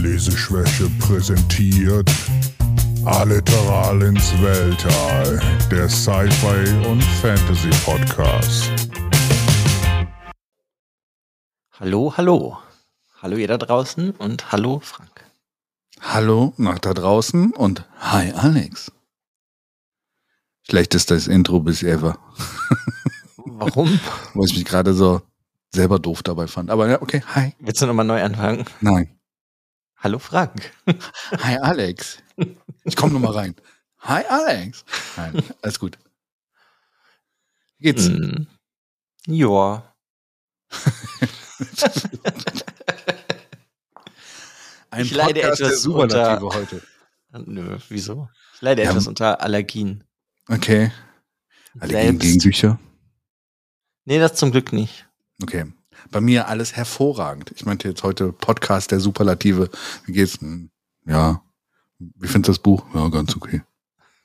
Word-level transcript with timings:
Leseschwäche 0.00 0.88
präsentiert 0.98 2.10
Alliteral 3.04 4.00
ins 4.00 4.32
Weltall, 4.40 5.38
der 5.70 5.90
Sci-Fi 5.90 6.88
und 6.88 7.02
Fantasy 7.20 7.68
Podcast. 7.84 8.70
Hallo, 11.78 12.14
hallo. 12.16 12.56
Hallo 13.20 13.36
ihr 13.36 13.46
da 13.46 13.58
draußen 13.58 14.12
und 14.12 14.50
hallo 14.50 14.80
Frank. 14.82 15.26
Hallo 16.00 16.54
nach 16.56 16.78
da 16.78 16.94
draußen 16.94 17.52
und 17.52 17.84
hi 17.98 18.32
Alex. 18.32 18.90
Schlechtestes 20.62 21.28
Intro 21.28 21.60
bis 21.60 21.82
ever. 21.82 22.18
Warum? 23.36 24.00
Weil 24.34 24.46
ich 24.46 24.56
mich 24.56 24.64
gerade 24.64 24.94
so 24.94 25.20
selber 25.74 25.98
doof 25.98 26.22
dabei 26.22 26.46
fand. 26.46 26.70
Aber 26.70 26.88
ja, 26.88 27.02
okay, 27.02 27.22
hi. 27.34 27.52
Willst 27.58 27.82
du 27.82 27.86
nochmal 27.86 28.06
neu 28.06 28.22
anfangen? 28.22 28.64
Nein. 28.80 29.19
Hallo 30.00 30.18
Frank. 30.18 30.72
Hi 31.38 31.56
Alex. 31.58 32.22
Ich 32.84 32.96
komme 32.96 33.12
nochmal 33.12 33.32
rein. 33.32 33.54
Hi 34.00 34.24
Alex. 34.28 34.84
Nein, 35.16 35.42
alles 35.62 35.78
gut. 35.78 35.98
Wie 37.78 37.84
geht's? 37.84 38.06
Hm. 38.06 38.46
Ja. 39.26 39.94
Ein 44.90 45.04
Ich 45.04 45.12
leide 45.12 45.40
Podcast 45.40 45.60
der 45.60 45.66
etwas 45.68 45.82
Superlative 45.82 46.44
unter- 46.46 46.58
heute. 46.58 46.82
Nö, 47.46 47.78
wieso? 47.88 48.28
Ich 48.54 48.60
leide 48.62 48.82
Ja. 48.82 48.90
etwas 48.90 49.06
unter 49.06 49.40
Allergien. 49.40 50.02
Okay. 50.48 50.90
Allergien 51.78 52.18
Selbst. 52.18 52.20
gegen 52.22 52.38
Bücher. 52.38 52.80
Nee, 54.04 54.18
das 54.18 54.34
zum 54.34 54.50
Glück 54.50 54.72
nicht. 54.72 55.06
Okay. 55.42 55.72
Bei 56.10 56.20
mir 56.20 56.48
alles 56.48 56.74
hervorragend. 56.74 57.52
Ich 57.54 57.64
meinte 57.64 57.88
jetzt 57.88 58.02
heute 58.02 58.32
Podcast 58.32 58.90
der 58.90 59.00
Superlative. 59.00 59.70
Wie 60.06 60.12
geht's? 60.12 60.40
Hm, 60.40 60.70
Ja. 61.06 61.42
Wie 61.98 62.28
findest 62.28 62.48
du 62.48 62.52
das 62.52 62.58
Buch? 62.60 62.84
Ja, 62.94 63.08
ganz 63.08 63.36
okay. 63.36 63.62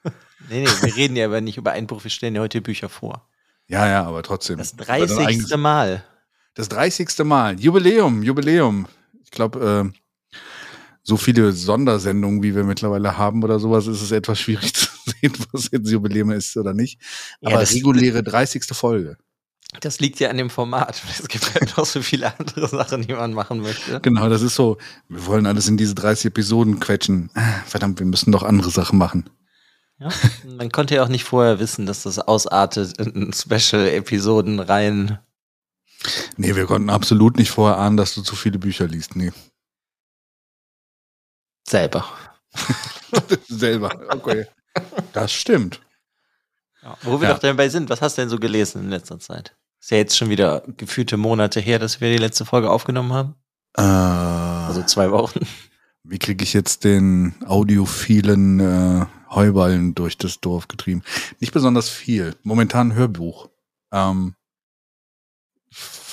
Nee, 0.49 0.61
nee, 0.63 0.67
wir 0.81 0.95
reden 0.95 1.15
ja 1.15 1.25
aber 1.25 1.41
nicht 1.41 1.57
über 1.57 1.71
Einbruch, 1.71 2.03
wir 2.03 2.11
stellen 2.11 2.35
ja 2.35 2.41
heute 2.41 2.61
Bücher 2.61 2.87
vor. 2.87 3.27
Ja, 3.67 3.87
ja, 3.87 4.03
aber 4.05 4.21
trotzdem. 4.21 4.59
Das 4.59 4.73
Aber 4.73 4.85
dann 4.85 4.99
30. 5.07 5.17
eigentlich- 5.27 5.57
Mal. 5.57 6.03
Das 6.53 6.69
30. 6.69 7.23
Mal. 7.25 7.59
Jubiläum, 7.59 8.21
Jubiläum. 8.21 8.87
Ich 9.23 9.31
glaube, 9.31 9.91
äh, 9.91 10.37
so 11.01 11.17
viele 11.17 11.51
Sondersendungen, 11.51 12.43
wie 12.43 12.53
wir 12.55 12.63
mittlerweile 12.63 13.17
haben 13.17 13.43
oder 13.43 13.57
sowas, 13.59 13.87
ist 13.87 14.01
es 14.03 14.11
etwas 14.11 14.39
schwierig 14.39 14.73
zu 14.75 14.87
sehen, 15.05 15.33
was 15.51 15.69
jetzt 15.71 15.89
Jubiläum 15.89 16.29
ist 16.31 16.55
oder 16.57 16.73
nicht. 16.75 17.01
Ja, 17.41 17.49
Aber 17.49 17.59
das- 17.61 17.73
reguläre 17.73 18.21
30. 18.23 18.65
Folge. 18.73 19.17
Das 19.81 19.99
liegt 19.99 20.19
ja 20.19 20.29
an 20.29 20.37
dem 20.37 20.49
Format. 20.49 21.01
Es 21.19 21.27
gibt 21.27 21.53
halt 21.53 21.75
noch 21.77 21.85
so 21.85 22.01
viele 22.01 22.37
andere 22.39 22.67
Sachen, 22.67 23.01
die 23.05 23.13
man 23.13 23.33
machen 23.33 23.59
möchte. 23.61 23.99
Genau, 24.01 24.29
das 24.29 24.41
ist 24.41 24.55
so. 24.55 24.77
Wir 25.09 25.25
wollen 25.25 25.45
alles 25.45 25.67
in 25.67 25.77
diese 25.77 25.95
30 25.95 26.25
Episoden 26.27 26.79
quetschen. 26.79 27.29
Ah, 27.35 27.61
Verdammt, 27.65 27.99
wir 27.99 28.05
müssen 28.05 28.31
noch 28.31 28.43
andere 28.43 28.69
Sachen 28.71 28.97
machen. 28.97 29.29
Ja. 29.99 30.09
Man 30.45 30.71
konnte 30.71 30.95
ja 30.95 31.03
auch 31.03 31.07
nicht 31.07 31.23
vorher 31.23 31.59
wissen, 31.59 31.85
dass 31.85 32.03
das 32.03 32.19
ausartet 32.19 32.97
in 32.99 33.31
Special-Episoden 33.31 34.59
rein. 34.59 35.19
Nee, 36.37 36.55
wir 36.55 36.65
konnten 36.65 36.89
absolut 36.89 37.37
nicht 37.37 37.49
vorher 37.51 37.77
ahnen, 37.77 37.95
dass 37.97 38.13
du 38.13 38.21
zu 38.21 38.35
viele 38.35 38.59
Bücher 38.59 38.87
liest. 38.87 39.15
Nee. 39.15 39.31
Selber. 41.67 42.05
Selber. 43.47 43.89
Okay. 44.09 44.45
Das 45.13 45.31
stimmt. 45.31 45.81
Ja. 46.83 46.97
Wo 47.01 47.19
wir 47.21 47.29
Ja. 47.29 47.33
doch 47.33 47.41
dabei 47.41 47.69
sind, 47.69 47.89
was 47.89 48.01
hast 48.01 48.17
du 48.17 48.21
denn 48.21 48.29
so 48.29 48.37
gelesen 48.37 48.83
in 48.83 48.89
letzter 48.89 49.19
Zeit? 49.19 49.55
Ist 49.85 49.91
ja 49.91 49.97
jetzt 49.97 50.17
schon 50.17 50.31
wieder 50.31 50.63
gefühlte 50.77 51.15
Monate 51.15 51.59
her, 51.59 51.77
dass 51.77 52.01
wir 52.01 52.11
die 52.11 52.17
letzte 52.17 52.43
Folge 52.43 52.71
aufgenommen 52.71 53.13
haben. 53.13 53.35
Äh, 53.77 53.83
Also 53.83 54.81
zwei 54.81 55.11
Wochen. 55.11 55.45
Wie 56.03 56.17
kriege 56.17 56.43
ich 56.43 56.53
jetzt 56.53 56.85
den 56.85 57.35
audiophilen 57.45 58.59
äh, 58.59 59.05
Heuballen 59.29 59.93
durch 59.93 60.17
das 60.17 60.39
Dorf 60.39 60.67
getrieben? 60.67 61.03
Nicht 61.39 61.53
besonders 61.53 61.87
viel. 61.87 62.35
Momentan 62.41 62.95
Hörbuch. 62.95 63.51
Ähm, 63.91 64.33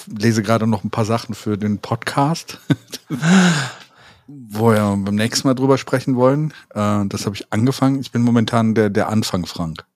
lese 0.07 0.43
gerade 0.43 0.67
noch 0.67 0.85
ein 0.85 0.91
paar 0.91 1.07
Sachen 1.07 1.35
für 1.35 1.57
den 1.57 1.79
Podcast, 1.79 2.61
wo 4.27 4.73
wir 4.73 4.99
beim 5.03 5.15
nächsten 5.15 5.49
Mal 5.49 5.55
drüber 5.55 5.79
sprechen 5.79 6.17
wollen. 6.17 6.53
Äh, 6.75 7.07
das 7.07 7.25
habe 7.25 7.37
ich 7.37 7.51
angefangen. 7.51 8.01
Ich 8.01 8.13
bin 8.13 8.21
momentan 8.21 8.75
der, 8.75 8.91
der 8.91 9.09
Anfang, 9.09 9.47
Frank. 9.47 9.87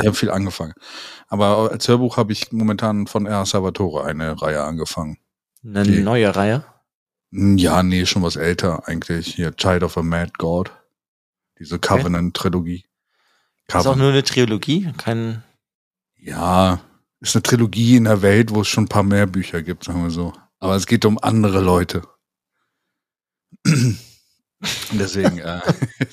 Ich 0.00 0.06
habe 0.06 0.16
viel 0.16 0.30
angefangen. 0.30 0.74
Aber 1.28 1.70
als 1.70 1.86
Hörbuch 1.88 2.16
habe 2.16 2.32
ich 2.32 2.52
momentan 2.52 3.06
von 3.06 3.26
R. 3.26 3.44
Salvatore 3.46 4.04
eine 4.04 4.40
Reihe 4.40 4.62
angefangen. 4.62 5.18
Eine 5.64 5.82
Die- 5.84 6.00
neue 6.02 6.34
Reihe. 6.34 6.64
Ja, 7.30 7.82
nee, 7.82 8.06
schon 8.06 8.22
was 8.22 8.36
älter 8.36 8.88
eigentlich. 8.88 9.34
Hier, 9.34 9.54
Child 9.54 9.82
of 9.82 9.98
a 9.98 10.02
Mad 10.02 10.32
God. 10.38 10.72
Diese 11.58 11.78
Covenant-Trilogie. 11.78 12.86
Ist 13.66 13.86
auch 13.86 13.96
nur 13.96 14.10
eine 14.12 14.22
Trilogie, 14.22 14.90
kein. 14.96 15.42
ja, 16.16 16.80
ist 17.20 17.36
eine 17.36 17.42
Trilogie 17.42 17.96
in 17.96 18.04
der 18.04 18.22
Welt, 18.22 18.54
wo 18.54 18.62
es 18.62 18.68
schon 18.68 18.84
ein 18.84 18.88
paar 18.88 19.02
mehr 19.02 19.26
Bücher 19.26 19.62
gibt, 19.62 19.84
sagen 19.84 20.02
wir 20.04 20.10
so. 20.10 20.32
Aber 20.58 20.74
es 20.76 20.86
geht 20.86 21.04
um 21.04 21.18
andere 21.18 21.60
Leute. 21.60 22.02
Und 24.60 24.98
Deswegen, 24.98 25.38
äh, 25.38 25.60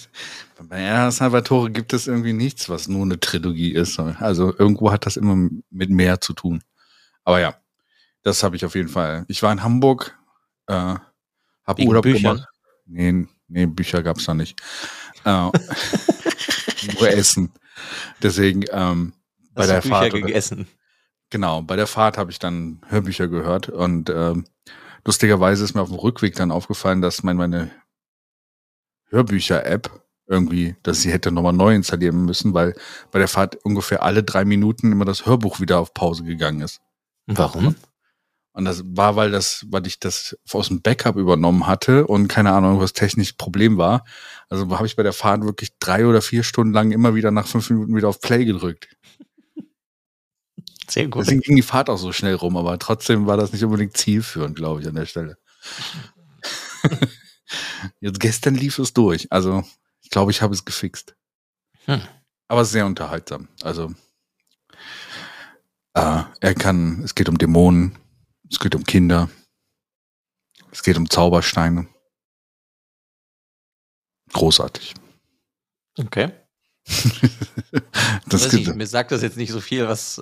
bei 0.69 0.79
R. 0.81 1.11
Salvatore 1.11 1.71
gibt 1.71 1.93
es 1.93 2.07
irgendwie 2.07 2.33
nichts, 2.33 2.69
was 2.69 2.87
nur 2.87 3.01
eine 3.03 3.19
Trilogie 3.19 3.71
ist. 3.71 3.99
Also 3.99 4.53
irgendwo 4.57 4.91
hat 4.91 5.05
das 5.05 5.17
immer 5.17 5.49
mit 5.69 5.89
mehr 5.89 6.21
zu 6.21 6.33
tun. 6.33 6.61
Aber 7.23 7.39
ja, 7.39 7.55
das 8.21 8.43
habe 8.43 8.55
ich 8.55 8.65
auf 8.65 8.75
jeden 8.75 8.89
Fall. 8.89 9.25
Ich 9.27 9.41
war 9.41 9.51
in 9.51 9.63
Hamburg, 9.63 10.17
äh, 10.67 10.95
habe 11.65 11.83
Urlaub 11.83 12.03
Büchern? 12.03 12.35
gemacht. 12.37 12.49
Nee, 12.85 13.27
nee, 13.47 13.65
Bücher 13.65 14.03
gab's 14.03 14.25
da 14.25 14.33
nicht. 14.35 14.59
Äh, 15.23 15.29
nur 16.99 17.09
Essen. 17.09 17.51
Deswegen, 18.21 18.63
ähm, 18.71 19.13
bei 19.53 19.63
Hast 19.63 19.69
der 19.69 19.81
du 19.81 19.89
Bücher 19.89 19.95
Fahrt. 19.99 20.13
gegessen. 20.13 20.67
Genau, 21.31 21.63
bei 21.63 21.75
der 21.75 21.87
Fahrt 21.87 22.17
habe 22.19 22.29
ich 22.29 22.37
dann 22.37 22.81
Hörbücher 22.87 23.27
gehört 23.27 23.69
und 23.69 24.11
ähm, 24.11 24.45
lustigerweise 25.03 25.63
ist 25.63 25.73
mir 25.73 25.81
auf 25.81 25.89
dem 25.89 25.97
Rückweg 25.97 26.35
dann 26.35 26.51
aufgefallen, 26.51 27.01
dass 27.01 27.23
mein, 27.23 27.37
meine 27.37 27.71
Hörbücher-App 29.15 29.89
irgendwie, 30.27 30.75
dass 30.83 31.01
sie 31.01 31.11
hätte 31.11 31.31
nochmal 31.31 31.53
neu 31.53 31.73
installieren 31.75 32.25
müssen, 32.25 32.53
weil 32.53 32.75
bei 33.11 33.19
der 33.19 33.27
Fahrt 33.27 33.55
ungefähr 33.63 34.03
alle 34.03 34.23
drei 34.23 34.45
Minuten 34.45 34.91
immer 34.91 35.05
das 35.05 35.25
Hörbuch 35.25 35.59
wieder 35.59 35.79
auf 35.79 35.93
Pause 35.93 36.23
gegangen 36.23 36.61
ist. 36.61 36.81
Warum? 37.27 37.75
Und 38.53 38.65
das 38.65 38.83
war, 38.85 39.15
weil 39.17 39.31
das, 39.31 39.65
weil 39.69 39.85
ich 39.85 39.99
das 39.99 40.37
aus 40.49 40.69
dem 40.69 40.81
Backup 40.81 41.17
übernommen 41.17 41.67
hatte 41.67 42.07
und 42.07 42.29
keine 42.29 42.53
Ahnung, 42.53 42.79
was 42.79 42.93
technisch 42.93 43.33
Problem 43.33 43.77
war. 43.77 44.05
Also 44.47 44.69
habe 44.69 44.87
ich 44.87 44.95
bei 44.95 45.03
der 45.03 45.13
Fahrt 45.13 45.43
wirklich 45.43 45.77
drei 45.79 46.07
oder 46.07 46.21
vier 46.21 46.43
Stunden 46.43 46.73
lang 46.73 46.91
immer 46.91 47.15
wieder 47.15 47.31
nach 47.31 47.47
fünf 47.47 47.69
Minuten 47.69 47.95
wieder 47.95 48.07
auf 48.07 48.21
Play 48.21 48.45
gedrückt. 48.45 48.87
Sehr 50.87 51.07
gut. 51.07 51.23
Deswegen 51.23 51.41
ging 51.41 51.55
die 51.55 51.63
Fahrt 51.63 51.89
auch 51.89 51.97
so 51.97 52.13
schnell 52.13 52.35
rum, 52.35 52.55
aber 52.55 52.79
trotzdem 52.79 53.27
war 53.27 53.37
das 53.37 53.51
nicht 53.51 53.63
unbedingt 53.63 53.97
zielführend, 53.97 54.55
glaube 54.55 54.81
ich, 54.81 54.87
an 54.87 54.95
der 54.95 55.05
Stelle. 55.05 55.37
Jetzt 57.99 58.19
gestern 58.19 58.55
lief 58.55 58.79
es 58.79 58.93
durch. 58.93 59.31
Also, 59.31 59.63
ich 60.01 60.09
glaube, 60.09 60.31
ich 60.31 60.41
habe 60.41 60.53
es 60.53 60.65
gefixt. 60.65 61.15
Hm. 61.85 62.01
Aber 62.47 62.65
sehr 62.65 62.85
unterhaltsam. 62.85 63.47
Also, 63.61 63.93
äh, 65.93 66.23
er 66.39 66.55
kann, 66.55 67.01
es 67.03 67.15
geht 67.15 67.29
um 67.29 67.37
Dämonen, 67.37 67.97
es 68.49 68.59
geht 68.59 68.75
um 68.75 68.83
Kinder, 68.83 69.29
es 70.71 70.83
geht 70.83 70.97
um 70.97 71.09
Zaubersteine. 71.09 71.87
Großartig. 74.33 74.93
Okay. 75.97 76.31
das 78.27 78.45
Weiß 78.45 78.53
ich, 78.53 78.73
mir 78.75 78.85
sagt 78.85 79.11
das 79.11 79.21
jetzt 79.21 79.37
nicht 79.37 79.51
so 79.51 79.61
viel, 79.61 79.87
was. 79.87 80.21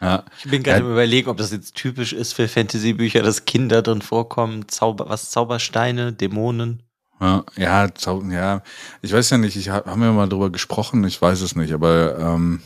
Ja, 0.00 0.24
Ich 0.38 0.50
bin 0.50 0.62
gerade 0.62 0.80
Ja. 0.80 0.86
im 0.86 0.92
überlegen, 0.92 1.28
ob 1.28 1.36
das 1.36 1.50
jetzt 1.52 1.74
typisch 1.74 2.12
ist 2.12 2.32
für 2.34 2.48
Fantasy-Bücher, 2.48 3.22
dass 3.22 3.44
Kinder 3.44 3.82
drin 3.82 4.02
vorkommen. 4.02 4.68
Zauber, 4.68 5.08
was 5.08 5.30
Zaubersteine, 5.30 6.12
Dämonen. 6.12 6.82
Ja, 7.20 7.44
ja, 7.56 7.88
ja, 8.30 8.62
ich 9.02 9.12
weiß 9.12 9.30
ja 9.30 9.38
nicht, 9.38 9.56
ich 9.56 9.70
hab, 9.70 9.86
haben 9.86 10.00
wir 10.00 10.12
mal 10.12 10.28
drüber 10.28 10.50
gesprochen, 10.50 11.02
ich 11.02 11.20
weiß 11.20 11.40
es 11.40 11.56
nicht, 11.56 11.72
aber 11.72 12.16
ähm, 12.16 12.62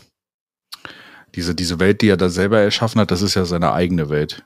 diese, 1.34 1.54
diese 1.54 1.80
Welt, 1.80 2.02
die 2.02 2.08
er 2.08 2.18
da 2.18 2.28
selber 2.28 2.60
erschaffen 2.60 3.00
hat, 3.00 3.10
das 3.10 3.22
ist 3.22 3.34
ja 3.34 3.46
seine 3.46 3.72
eigene 3.72 4.10
Welt, 4.10 4.44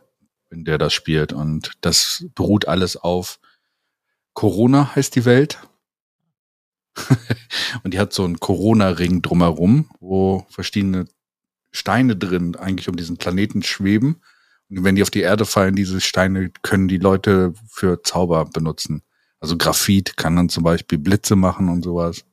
in 0.50 0.64
der 0.64 0.78
das 0.78 0.92
spielt. 0.92 1.32
Und 1.32 1.72
das 1.80 2.24
beruht 2.36 2.68
alles 2.68 2.96
auf 2.96 3.40
Corona 4.34 4.94
heißt 4.94 5.16
die 5.16 5.24
Welt. 5.24 5.58
und 7.82 7.92
die 7.94 7.98
hat 7.98 8.12
so 8.12 8.24
einen 8.24 8.38
Corona-Ring 8.38 9.22
drumherum, 9.22 9.90
wo 9.98 10.46
verschiedene 10.50 11.06
Steine 11.76 12.16
drin 12.16 12.56
eigentlich 12.56 12.88
um 12.88 12.96
diesen 12.96 13.16
Planeten 13.16 13.62
schweben. 13.62 14.22
Und 14.68 14.84
wenn 14.84 14.96
die 14.96 15.02
auf 15.02 15.10
die 15.10 15.20
Erde 15.20 15.44
fallen, 15.44 15.76
diese 15.76 16.00
Steine 16.00 16.50
können 16.62 16.88
die 16.88 16.98
Leute 16.98 17.54
für 17.68 18.02
Zauber 18.02 18.44
benutzen. 18.46 19.02
Also 19.38 19.56
Graphit 19.56 20.16
kann 20.16 20.34
dann 20.36 20.48
zum 20.48 20.64
Beispiel 20.64 20.98
Blitze 20.98 21.36
machen 21.36 21.68
und 21.68 21.84
sowas. 21.84 22.24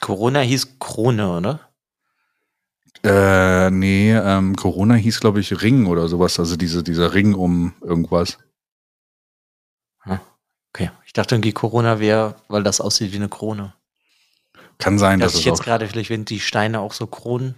Corona 0.00 0.40
hieß 0.40 0.78
Krone, 0.78 1.36
oder? 1.36 1.60
Äh, 3.02 3.70
nee, 3.70 4.12
ähm, 4.12 4.56
Corona 4.56 4.94
hieß, 4.94 5.20
glaube 5.20 5.40
ich, 5.40 5.62
Ring 5.62 5.86
oder 5.86 6.08
sowas. 6.08 6.38
Also 6.38 6.56
diese, 6.56 6.82
dieser 6.82 7.14
Ring 7.14 7.34
um 7.34 7.72
irgendwas. 7.80 8.36
Okay, 10.72 10.90
Ich 11.04 11.12
dachte 11.12 11.34
irgendwie 11.34 11.52
Corona 11.52 11.98
wäre, 11.98 12.36
weil 12.48 12.62
das 12.62 12.80
aussieht 12.80 13.12
wie 13.12 13.16
eine 13.16 13.28
Krone. 13.28 13.74
Kann 14.78 14.98
sein, 14.98 15.18
dass 15.18 15.32
dass 15.32 15.40
ich 15.40 15.46
es 15.46 15.50
jetzt 15.50 15.62
gerade, 15.64 15.86
vielleicht 15.88 16.10
werden 16.10 16.24
die 16.24 16.40
Steine 16.40 16.80
auch 16.80 16.92
so 16.92 17.06
Kronen. 17.06 17.56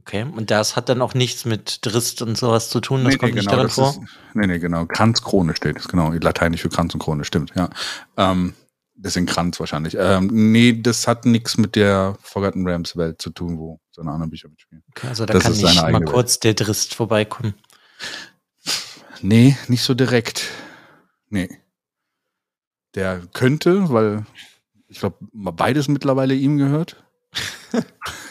Okay, 0.00 0.22
und 0.22 0.50
das 0.50 0.76
hat 0.76 0.88
dann 0.88 1.02
auch 1.02 1.14
nichts 1.14 1.44
mit 1.44 1.84
Drist 1.84 2.22
und 2.22 2.36
sowas 2.36 2.70
zu 2.70 2.80
tun, 2.80 3.04
das 3.04 3.18
kommt 3.18 3.34
nicht 3.34 3.50
darin 3.50 3.66
das 3.66 3.74
vor. 3.74 3.90
Ist, 3.90 4.00
nee, 4.34 4.46
nee, 4.46 4.58
genau. 4.58 4.86
Kranzkrone 4.86 5.54
steht 5.54 5.78
es, 5.78 5.88
genau. 5.88 6.12
Lateinisch 6.12 6.62
für 6.62 6.70
Kranz 6.70 6.94
und 6.94 7.00
Krone, 7.00 7.24
stimmt, 7.24 7.52
ja. 7.54 7.68
Ähm, 8.16 8.54
deswegen 8.94 9.26
Kranz 9.26 9.60
wahrscheinlich. 9.60 9.96
Ähm, 9.98 10.30
nee, 10.32 10.80
das 10.80 11.06
hat 11.06 11.26
nichts 11.26 11.58
mit 11.58 11.76
der 11.76 12.16
Forgotten 12.22 12.66
Rams 12.66 12.96
Welt 12.96 13.20
zu 13.20 13.30
tun, 13.30 13.58
wo 13.58 13.78
seine 13.90 14.10
anderen 14.10 14.30
Bücher 14.30 14.48
mitspielen. 14.48 14.82
Okay, 14.90 15.08
also 15.08 15.26
da 15.26 15.34
das 15.34 15.44
kann 15.44 15.52
nicht 15.52 15.82
mal 15.82 16.04
kurz 16.04 16.40
der 16.40 16.54
Drist 16.54 16.94
vorbeikommen. 16.94 17.54
Nee, 19.20 19.56
nicht 19.68 19.82
so 19.82 19.94
direkt. 19.94 20.48
Nee. 21.28 21.48
Der 22.94 23.20
könnte, 23.32 23.90
weil 23.90 24.24
ich 24.88 24.98
glaube, 24.98 25.18
beides 25.32 25.88
mittlerweile 25.88 26.34
ihm 26.34 26.56
gehört. 26.56 27.04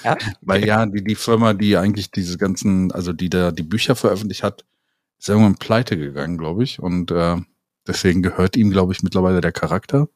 Ja? 0.04 0.18
Weil 0.42 0.66
ja, 0.66 0.86
die, 0.86 1.04
die 1.04 1.16
Firma, 1.16 1.54
die 1.54 1.78
eigentlich 1.78 2.12
diese 2.12 2.38
ganzen, 2.38 2.92
also 2.92 3.14
die 3.14 3.30
da 3.30 3.52
die 3.52 3.64
Bücher 3.64 3.96
veröffentlicht 3.96 4.44
hat, 4.44 4.66
ist 5.18 5.30
irgendwann 5.30 5.56
pleite 5.56 5.98
gegangen, 5.98 6.38
glaube 6.38 6.64
ich. 6.64 6.80
Und 6.80 7.12
äh, 7.12 7.38
deswegen 7.86 8.22
gehört 8.22 8.56
ihm, 8.56 8.72
glaube 8.72 8.94
ich, 8.94 9.04
mittlerweile 9.04 9.42
der 9.42 9.52
Charakter 9.52 10.08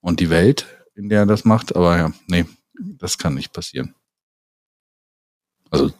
und 0.00 0.20
die 0.20 0.30
Welt, 0.30 0.66
in 0.94 1.08
der 1.08 1.20
er 1.20 1.26
das 1.26 1.44
macht. 1.44 1.76
Aber 1.76 1.96
ja, 1.96 2.12
nee, 2.26 2.46
das 2.74 3.18
kann 3.18 3.34
nicht 3.34 3.52
passieren. 3.52 3.94
Also 5.70 5.92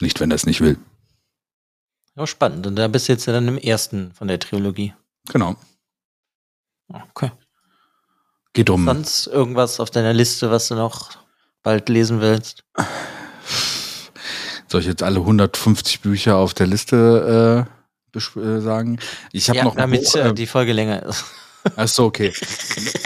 nicht, 0.00 0.20
wenn 0.20 0.30
er 0.30 0.36
es 0.36 0.46
nicht 0.46 0.60
will. 0.60 0.78
Ja, 2.16 2.26
spannend. 2.26 2.66
Und 2.66 2.76
da 2.76 2.88
bist 2.88 3.08
du 3.08 3.12
jetzt 3.12 3.26
ja 3.26 3.32
dann 3.32 3.48
im 3.48 3.58
ersten 3.58 4.12
von 4.12 4.28
der 4.28 4.38
Trilogie. 4.38 4.94
Genau. 5.28 5.56
Okay. 6.88 7.30
Geht 8.52 8.70
um. 8.70 8.84
Sonst 8.84 9.26
irgendwas 9.28 9.80
auf 9.80 9.90
deiner 9.90 10.12
Liste, 10.12 10.50
was 10.50 10.68
du 10.68 10.74
noch 10.74 11.10
bald 11.62 11.88
lesen 11.88 12.20
willst? 12.20 12.64
Soll 14.68 14.80
ich 14.80 14.86
jetzt 14.86 15.02
alle 15.02 15.20
150 15.20 16.00
Bücher 16.00 16.36
auf 16.36 16.54
der 16.54 16.66
Liste 16.66 17.66
äh, 18.14 18.18
äh, 18.18 18.60
sagen? 18.60 18.98
Ich 19.32 19.48
habe 19.48 19.58
ja, 19.58 19.64
noch 19.64 19.76
damit 19.76 20.04
Buch, 20.04 20.14
äh, 20.16 20.28
äh, 20.28 20.34
die 20.34 20.46
Folge 20.46 20.72
länger 20.72 21.02
ist. 21.04 21.24
Ach 21.76 21.86
so, 21.86 22.04
okay. 22.06 22.32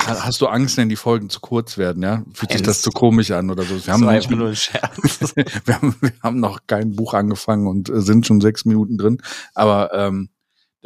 Ha- 0.07 0.25
Hast 0.25 0.41
du 0.41 0.47
Angst, 0.47 0.77
wenn 0.79 0.89
die 0.89 0.97
Folgen 0.97 1.29
zu 1.29 1.41
kurz 1.41 1.77
werden, 1.77 2.03
ja? 2.03 2.23
Fühlt 2.33 2.53
sich 2.53 2.63
das 2.63 2.81
zu 2.83 2.91
komisch 2.91 3.31
an 3.31 3.51
oder 3.51 3.65
so? 3.65 3.71
Wir 3.71 3.77
Das 3.77 3.89
haben, 3.89 4.01
noch 4.01 4.31
nur 4.31 4.49
ein 4.49 4.57
Scherz. 4.57 5.35
wir, 5.65 5.75
haben, 5.75 5.95
wir 6.01 6.13
haben 6.23 6.41
noch 6.41 6.61
kein 6.67 6.97
Buch 6.97 7.13
angefangen 7.15 7.67
und 7.67 7.89
äh, 7.91 8.01
sind 8.01 8.27
schon 8.27 8.41
sechs 8.41 8.65
Minuten 8.65 8.97
drin. 8.97 9.19
Aber 9.55 9.93
ähm, 9.93 10.31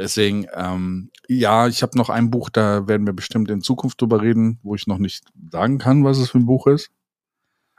deswegen, 0.00 0.46
ähm, 0.54 1.10
ja, 1.28 1.68
ich 1.68 1.82
habe 1.82 1.96
noch 1.96 2.08
ein 2.10 2.30
Buch, 2.30 2.50
da 2.50 2.88
werden 2.88 3.06
wir 3.06 3.12
bestimmt 3.12 3.50
in 3.50 3.62
Zukunft 3.62 4.00
drüber 4.00 4.20
reden, 4.22 4.58
wo 4.62 4.74
ich 4.74 4.86
noch 4.86 4.98
nicht 4.98 5.24
sagen 5.52 5.78
kann, 5.78 6.04
was 6.04 6.18
es 6.18 6.30
für 6.30 6.38
ein 6.38 6.46
Buch 6.46 6.66
ist. 6.66 6.90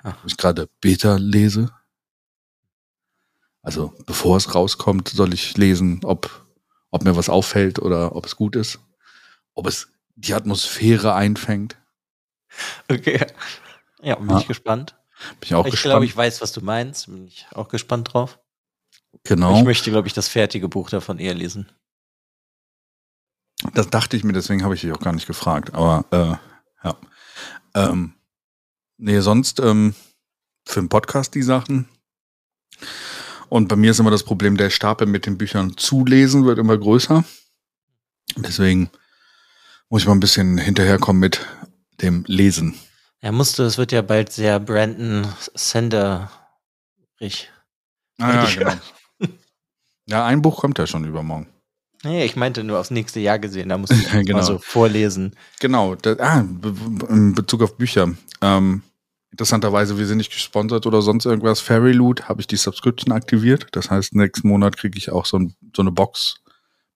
Wo 0.03 0.11
ich 0.25 0.37
gerade 0.37 0.69
Beta 0.79 1.15
lese. 1.17 1.71
Also 3.61 3.93
bevor 4.05 4.37
es 4.37 4.55
rauskommt, 4.55 5.09
soll 5.09 5.33
ich 5.33 5.55
lesen, 5.57 5.99
ob, 6.03 6.47
ob 6.89 7.03
mir 7.03 7.15
was 7.15 7.29
auffällt 7.29 7.77
oder 7.79 8.15
ob 8.15 8.25
es 8.25 8.35
gut 8.35 8.55
ist. 8.55 8.79
Ob 9.53 9.67
es 9.67 9.89
die 10.15 10.33
Atmosphäre 10.33 11.13
einfängt. 11.13 11.77
Okay. 12.89 13.25
Ja, 14.01 14.15
bin 14.15 14.29
Ja. 14.29 14.39
ich 14.39 14.47
gespannt. 14.47 14.95
Bin 15.39 15.43
ich 15.43 15.53
auch 15.53 15.65
ich 15.65 15.71
gespannt. 15.71 15.91
glaube, 15.91 16.05
ich 16.05 16.17
weiß, 16.17 16.41
was 16.41 16.51
du 16.53 16.61
meinst. 16.61 17.05
Bin 17.07 17.27
ich 17.27 17.45
auch 17.53 17.67
gespannt 17.67 18.13
drauf. 18.13 18.39
genau. 19.23 19.57
Ich 19.57 19.63
möchte, 19.63 19.91
glaube 19.91 20.07
ich, 20.07 20.13
das 20.13 20.27
fertige 20.27 20.67
Buch 20.67 20.89
davon 20.89 21.19
eher 21.19 21.35
lesen. 21.35 21.71
Das 23.73 23.89
dachte 23.89 24.17
ich 24.17 24.23
mir, 24.23 24.33
deswegen 24.33 24.63
habe 24.63 24.75
ich 24.75 24.81
dich 24.81 24.91
auch 24.91 24.99
gar 24.99 25.13
nicht 25.13 25.27
gefragt. 25.27 25.73
Aber 25.73 26.05
äh, 26.11 26.35
ja. 26.85 26.97
Ähm, 27.73 28.13
nee, 28.97 29.19
sonst 29.19 29.59
ähm, 29.59 29.95
für 30.65 30.81
den 30.81 30.89
Podcast 30.89 31.35
die 31.35 31.43
Sachen. 31.43 31.87
Und 33.49 33.67
bei 33.67 33.75
mir 33.75 33.91
ist 33.91 33.99
immer 33.99 34.11
das 34.11 34.23
Problem, 34.23 34.57
der 34.57 34.69
Stapel 34.69 35.07
mit 35.07 35.25
den 35.25 35.37
Büchern 35.37 35.77
zulesen 35.77 36.45
wird 36.45 36.57
immer 36.57 36.77
größer. 36.77 37.23
Deswegen 38.37 38.89
muss 39.89 40.03
ich 40.03 40.07
mal 40.07 40.13
ein 40.13 40.21
bisschen 40.21 40.57
hinterherkommen 40.57 41.19
mit 41.19 41.45
dem 42.01 42.23
Lesen. 42.27 42.75
Er 43.19 43.31
musste, 43.31 43.63
es 43.63 43.77
wird 43.77 43.91
ja 43.91 44.01
bald 44.01 44.31
sehr 44.31 44.59
Brandon 44.59 45.27
Sender-rig. 45.53 47.51
Ah, 48.17 48.45
ja, 48.45 48.49
genau. 48.55 48.73
Ja, 50.07 50.25
ein 50.25 50.41
Buch 50.41 50.59
kommt 50.59 50.79
ja 50.79 50.87
schon 50.87 51.05
übermorgen. 51.05 51.47
Nee, 52.03 52.25
ich 52.25 52.35
meinte 52.35 52.63
nur 52.63 52.79
aufs 52.79 52.91
nächste 52.91 53.19
Jahr 53.19 53.37
gesehen, 53.39 53.69
da 53.69 53.77
muss 53.77 53.91
ich 53.91 54.09
Genau. 54.11 54.37
mal 54.37 54.43
so 54.43 54.57
vorlesen. 54.57 55.35
Genau, 55.59 55.95
da, 55.95 56.15
ah, 56.19 56.39
in 56.39 57.33
Bezug 57.35 57.61
auf 57.61 57.77
Bücher. 57.77 58.11
Ähm, 58.41 58.81
interessanterweise, 59.31 59.97
wir 59.97 60.07
sind 60.07 60.17
nicht 60.17 60.31
gesponsert 60.31 60.85
oder 60.85 61.01
sonst 61.01 61.25
irgendwas. 61.25 61.59
Fairy 61.59 61.91
Loot 61.91 62.27
habe 62.27 62.41
ich 62.41 62.47
die 62.47 62.57
Subscription 62.57 63.11
aktiviert. 63.13 63.67
Das 63.73 63.91
heißt, 63.91 64.15
nächsten 64.15 64.47
Monat 64.47 64.77
kriege 64.77 64.97
ich 64.97 65.11
auch 65.11 65.25
so, 65.25 65.37
ein, 65.37 65.55
so 65.75 65.83
eine 65.83 65.91
Box 65.91 66.35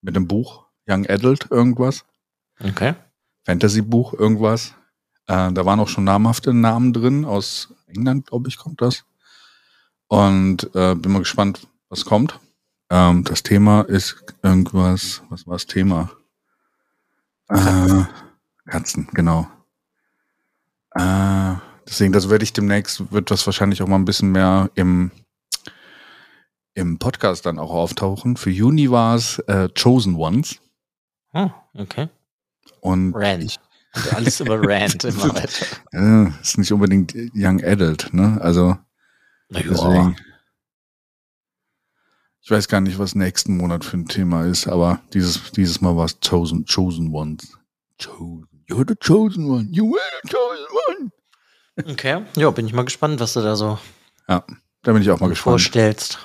mit 0.02 0.16
einem 0.16 0.28
Buch, 0.28 0.66
Young 0.88 1.06
Adult, 1.08 1.48
irgendwas. 1.52 2.04
Okay. 2.64 2.96
Fantasy-Buch, 3.46 4.14
irgendwas. 4.14 4.74
Äh, 5.28 5.52
da 5.54 5.66
waren 5.66 5.80
auch 5.80 5.88
schon 5.88 6.04
namhafte 6.04 6.54
Namen 6.54 6.94
drin. 6.94 7.26
Aus 7.26 7.70
England, 7.88 8.28
glaube 8.28 8.48
ich, 8.50 8.58
kommt 8.58 8.82
das. 8.82 9.04
Und 10.08 10.70
äh, 10.76 10.96
bin 10.96 11.12
mal 11.12 11.20
gespannt, 11.20 11.68
was 11.90 12.06
kommt. 12.06 12.40
Ähm, 12.90 13.24
das 13.24 13.44
Thema 13.44 13.82
ist 13.82 14.24
irgendwas, 14.44 15.24
was 15.30 15.48
war 15.48 15.56
das 15.56 15.66
Thema? 15.66 16.12
Äh, 17.50 18.04
Katzen, 18.68 19.08
genau. 19.14 19.48
Äh, 20.96 21.56
deswegen, 21.88 22.14
das 22.14 22.30
werde 22.30 22.44
ich 22.44 22.54
demnächst, 22.54 23.12
wird 23.12 23.32
das 23.32 23.46
wahrscheinlich 23.46 23.82
auch 23.82 23.88
mal 23.88 23.98
ein 23.98 24.06
bisschen 24.06 24.32
mehr 24.32 24.70
im, 24.76 25.12
im 26.74 27.00
Podcast 27.00 27.46
dann 27.46 27.60
auch 27.60 27.72
auftauchen. 27.72 28.38
Für 28.38 28.50
Juni 28.50 28.90
war 28.92 29.16
es 29.16 29.40
äh, 29.40 29.70
Chosen 29.70 30.16
Ones. 30.16 30.60
Oh, 31.34 31.50
okay. 31.74 32.10
Und 32.82 33.14
Rand. 33.14 33.60
Also 33.94 34.10
alles 34.12 34.40
über 34.40 34.60
Rand 34.68 35.04
immer 35.04 35.34
weiter. 35.36 35.66
äh, 35.92 36.30
ist 36.42 36.58
nicht 36.58 36.72
unbedingt 36.72 37.14
Young 37.34 37.64
Adult, 37.64 38.14
ne? 38.14 38.38
Also 38.42 38.78
Na 39.50 39.60
ja. 39.60 39.66
deswegen. 39.70 40.16
Ich 42.46 42.52
weiß 42.52 42.68
gar 42.68 42.80
nicht, 42.80 43.00
was 43.00 43.16
nächsten 43.16 43.58
Monat 43.58 43.84
für 43.84 43.98
ein 43.98 44.06
Thema 44.06 44.46
ist, 44.46 44.68
aber 44.68 45.02
dieses, 45.16 45.52
dieses 45.54 45.82
Mal 45.82 45.98
war 45.98 46.06
es 46.06 46.20
Chosen, 46.20 46.64
Chosen 46.72 47.12
Ones. 47.12 47.58
Chosen. 48.00 48.48
You're 48.70 48.88
the 48.88 48.94
chosen 48.96 49.50
one. 49.50 49.68
You 49.72 49.92
were 49.92 50.00
the 50.22 50.30
chosen 50.30 50.66
one. 51.80 51.92
Okay. 51.92 52.24
Ja, 52.36 52.52
bin 52.52 52.68
ich 52.68 52.74
mal 52.74 52.86
gespannt, 52.86 53.20
was 53.20 53.34
du 53.34 53.42
da 53.42 53.56
so 53.56 53.80
Da 54.28 54.44
bin 54.84 55.02
ich 55.02 55.10
auch 55.10 55.20
mal 55.20 55.30
gespannt. 55.30 55.54
vorstellst. 55.54 56.20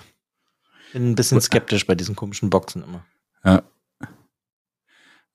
Bin 0.93 1.13
ein 1.13 1.15
bisschen 1.15 1.41
skeptisch 1.41 1.87
bei 1.87 1.95
diesen 1.95 2.17
komischen 2.17 2.51
Boxen 2.51 2.85
immer. 2.85 3.07
Ja. 3.43 3.63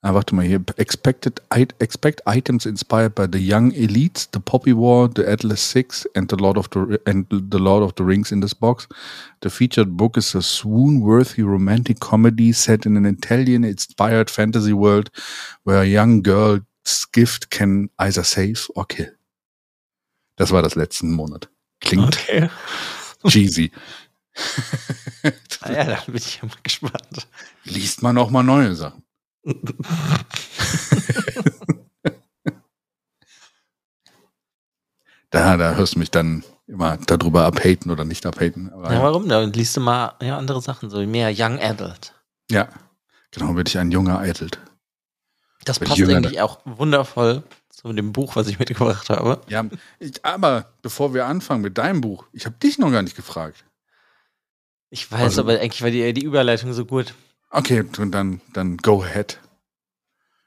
Ah, 0.02 0.14
warte 0.14 0.34
mal 0.34 0.44
hier. 0.44 0.62
Expected, 0.76 1.40
I, 1.52 1.66
expect 1.80 2.22
items 2.26 2.66
inspired 2.66 3.14
by 3.14 3.26
the 3.26 3.38
young 3.38 3.72
elites, 3.72 4.28
the 4.30 4.38
Poppy 4.38 4.72
War, 4.72 5.08
the 5.08 5.28
Atlas 5.28 5.60
Six, 5.60 6.06
and 6.14 6.28
the 6.30 6.36
Lord 6.36 6.56
of 6.56 6.68
the 6.70 7.00
and 7.06 7.26
the 7.30 7.58
Lord 7.58 7.82
of 7.82 7.94
the 7.96 8.04
Rings 8.04 8.30
in 8.30 8.40
this 8.40 8.54
box. 8.54 8.86
The 9.40 9.50
featured 9.50 9.96
book 9.96 10.16
is 10.16 10.34
a 10.34 10.42
swoon-worthy 10.42 11.42
romantic 11.42 11.98
comedy 11.98 12.52
set 12.52 12.86
in 12.86 12.96
an 12.96 13.06
Italian-inspired 13.06 14.30
fantasy 14.30 14.72
world 14.72 15.10
where 15.64 15.80
a 15.82 15.86
young 15.86 16.22
girl's 16.22 16.62
gift 17.12 17.50
can 17.50 17.88
either 17.98 18.22
save 18.22 18.68
or 18.76 18.84
kill. 18.84 19.10
Das 20.36 20.52
war 20.52 20.62
das 20.62 20.76
letzten 20.76 21.10
Monat. 21.12 21.48
Klingt 21.80 22.16
Okay. 22.16 22.48
cheesy. 23.28 23.72
Ah 25.62 25.72
ja, 25.72 25.84
da 25.84 26.02
bin 26.06 26.16
ich 26.16 26.36
ja 26.36 26.46
mal 26.46 26.54
gespannt. 26.62 27.26
Liest 27.64 28.02
man 28.02 28.18
auch 28.18 28.30
mal 28.30 28.42
neue 28.44 28.74
Sachen. 28.76 29.02
Da, 35.30 35.56
da 35.56 35.74
hörst 35.74 35.94
du 35.96 35.98
mich 35.98 36.10
dann 36.10 36.44
immer 36.66 36.96
darüber 37.06 37.44
abhaten 37.44 37.90
oder 37.90 38.04
nicht 38.04 38.24
abhaten. 38.26 38.72
Aber 38.72 38.92
Ja, 38.92 39.02
warum? 39.02 39.28
Da 39.28 39.42
liest 39.42 39.76
du 39.76 39.80
mal 39.80 40.14
ja, 40.22 40.38
andere 40.38 40.60
Sachen, 40.60 40.90
so 40.90 41.04
mehr 41.04 41.32
Young 41.36 41.58
Adult. 41.60 42.12
ja, 42.50 42.68
genau, 43.32 43.52
bin 43.52 43.64
ich 43.66 43.78
ein 43.78 43.90
junger 43.90 44.20
Eitelt. 44.20 44.58
Das 45.64 45.80
passt 45.80 46.00
eigentlich 46.00 46.40
auch 46.40 46.60
wundervoll 46.64 47.42
zu 47.70 47.92
dem 47.92 48.12
Buch, 48.12 48.36
was 48.36 48.46
ich 48.46 48.58
mitgebracht 48.60 49.10
habe. 49.10 49.40
Ja, 49.48 49.64
ich, 49.98 50.24
aber 50.24 50.70
bevor 50.80 51.12
wir 51.12 51.26
anfangen 51.26 51.62
mit 51.62 51.76
deinem 51.76 52.00
Buch, 52.00 52.24
ich 52.32 52.46
habe 52.46 52.56
dich 52.62 52.78
noch 52.78 52.90
gar 52.92 53.02
nicht 53.02 53.16
gefragt. 53.16 53.64
Ich 54.90 55.10
weiß, 55.10 55.20
Also- 55.22 55.40
aber 55.42 55.58
eigentlich 55.60 55.82
war 55.82 55.90
die, 55.90 56.12
die 56.12 56.22
Überleitung 56.24 56.72
so 56.72 56.84
gut. 56.84 57.14
Okay, 57.56 57.84
dann, 58.10 58.40
dann 58.52 58.76
go 58.78 59.02
ahead. 59.02 59.40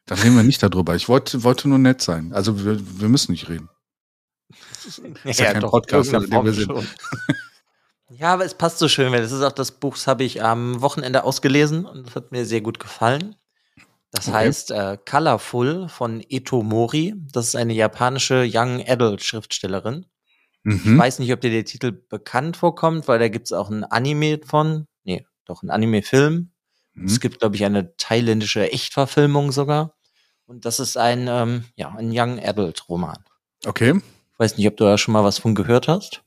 Dann 0.06 0.20
reden 0.20 0.36
wir 0.36 0.44
nicht 0.44 0.62
darüber. 0.64 0.96
Ich 0.96 1.10
wollte, 1.10 1.44
wollte 1.44 1.68
nur 1.70 1.78
nett 1.80 2.02
sein. 2.02 2.34
Also 2.34 2.64
wir, 2.64 2.80
wir 3.00 3.10
müssen 3.10 3.32
nicht 3.32 3.50
reden. 3.50 3.70
Ist 5.24 5.40
ja 5.40 5.54
kein 5.54 5.62
Podcast, 5.62 6.14
in 6.14 6.22
dem 6.30 6.46
wir 6.46 6.54
schon. 6.54 6.88
Ja, 8.10 8.34
aber 8.34 8.46
es 8.46 8.54
passt 8.56 8.80
so 8.80 8.88
schön, 8.88 9.12
weil 9.12 9.22
das 9.22 9.32
ist 9.32 9.44
auch 9.44 9.52
das 9.52 9.72
Buch, 9.72 9.94
das 9.94 10.08
habe 10.08 10.24
ich 10.24 10.42
am 10.44 10.82
Wochenende 10.82 11.24
ausgelesen 11.24 11.86
und 11.86 12.08
das 12.08 12.16
hat 12.16 12.32
mir 12.32 12.44
sehr 12.46 12.62
gut 12.62 12.80
gefallen. 12.80 13.36
Das 14.12 14.28
Okay. 14.28 14.38
heißt 14.38 14.72
äh, 14.72 14.98
Colorful 15.08 15.88
von 15.90 16.24
Eto 16.28 16.64
Mori. 16.64 17.14
Das 17.32 17.48
ist 17.50 17.56
eine 17.56 17.74
japanische 17.74 18.48
Young 18.52 18.84
Adult 18.88 19.24
Schriftstellerin. 19.24 20.08
Ich 20.64 20.84
Mhm. 20.86 20.98
weiß 20.98 21.20
nicht, 21.20 21.32
ob 21.32 21.42
dir 21.42 21.52
der 21.52 21.66
Titel 21.66 21.92
bekannt 21.92 22.58
vorkommt, 22.58 23.08
weil 23.08 23.20
da 23.20 23.28
gibt's 23.30 23.54
auch 23.54 23.70
ein 23.70 23.84
Anime 23.84 24.40
von. 24.44 24.88
Nee, 25.04 25.26
doch 25.46 25.62
ein 25.62 25.70
Anime-Film. 25.70 26.52
Es 27.06 27.14
Mhm. 27.16 27.20
gibt, 27.20 27.40
glaube 27.40 27.56
ich, 27.56 27.66
eine 27.66 27.96
thailändische 27.98 28.72
Echtverfilmung 28.72 29.52
sogar. 29.52 29.96
Und 30.46 30.66
das 30.66 30.80
ist 30.80 30.98
ein, 30.98 31.28
ähm, 31.30 31.66
ja, 31.76 31.90
ein 31.96 32.10
Young 32.12 32.40
Adult 32.40 32.90
Roman. 32.90 33.18
Okay. 33.66 33.94
Ich 34.34 34.40
weiß 34.40 34.58
nicht, 34.58 34.68
ob 34.68 34.78
du 34.78 34.86
da 34.86 34.98
schon 34.98 35.12
mal 35.14 35.24
was 35.24 35.38
von 35.38 35.54
gehört 35.56 35.88
hast. 35.88 36.24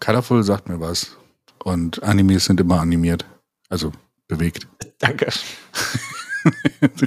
Colorful 0.00 0.42
sagt 0.42 0.68
mir 0.68 0.80
was. 0.80 1.16
Und 1.64 2.02
Animes 2.02 2.46
sind 2.46 2.60
immer 2.60 2.80
animiert. 2.80 3.24
Also 3.68 3.92
bewegt. 4.28 4.66
Danke. 4.98 5.28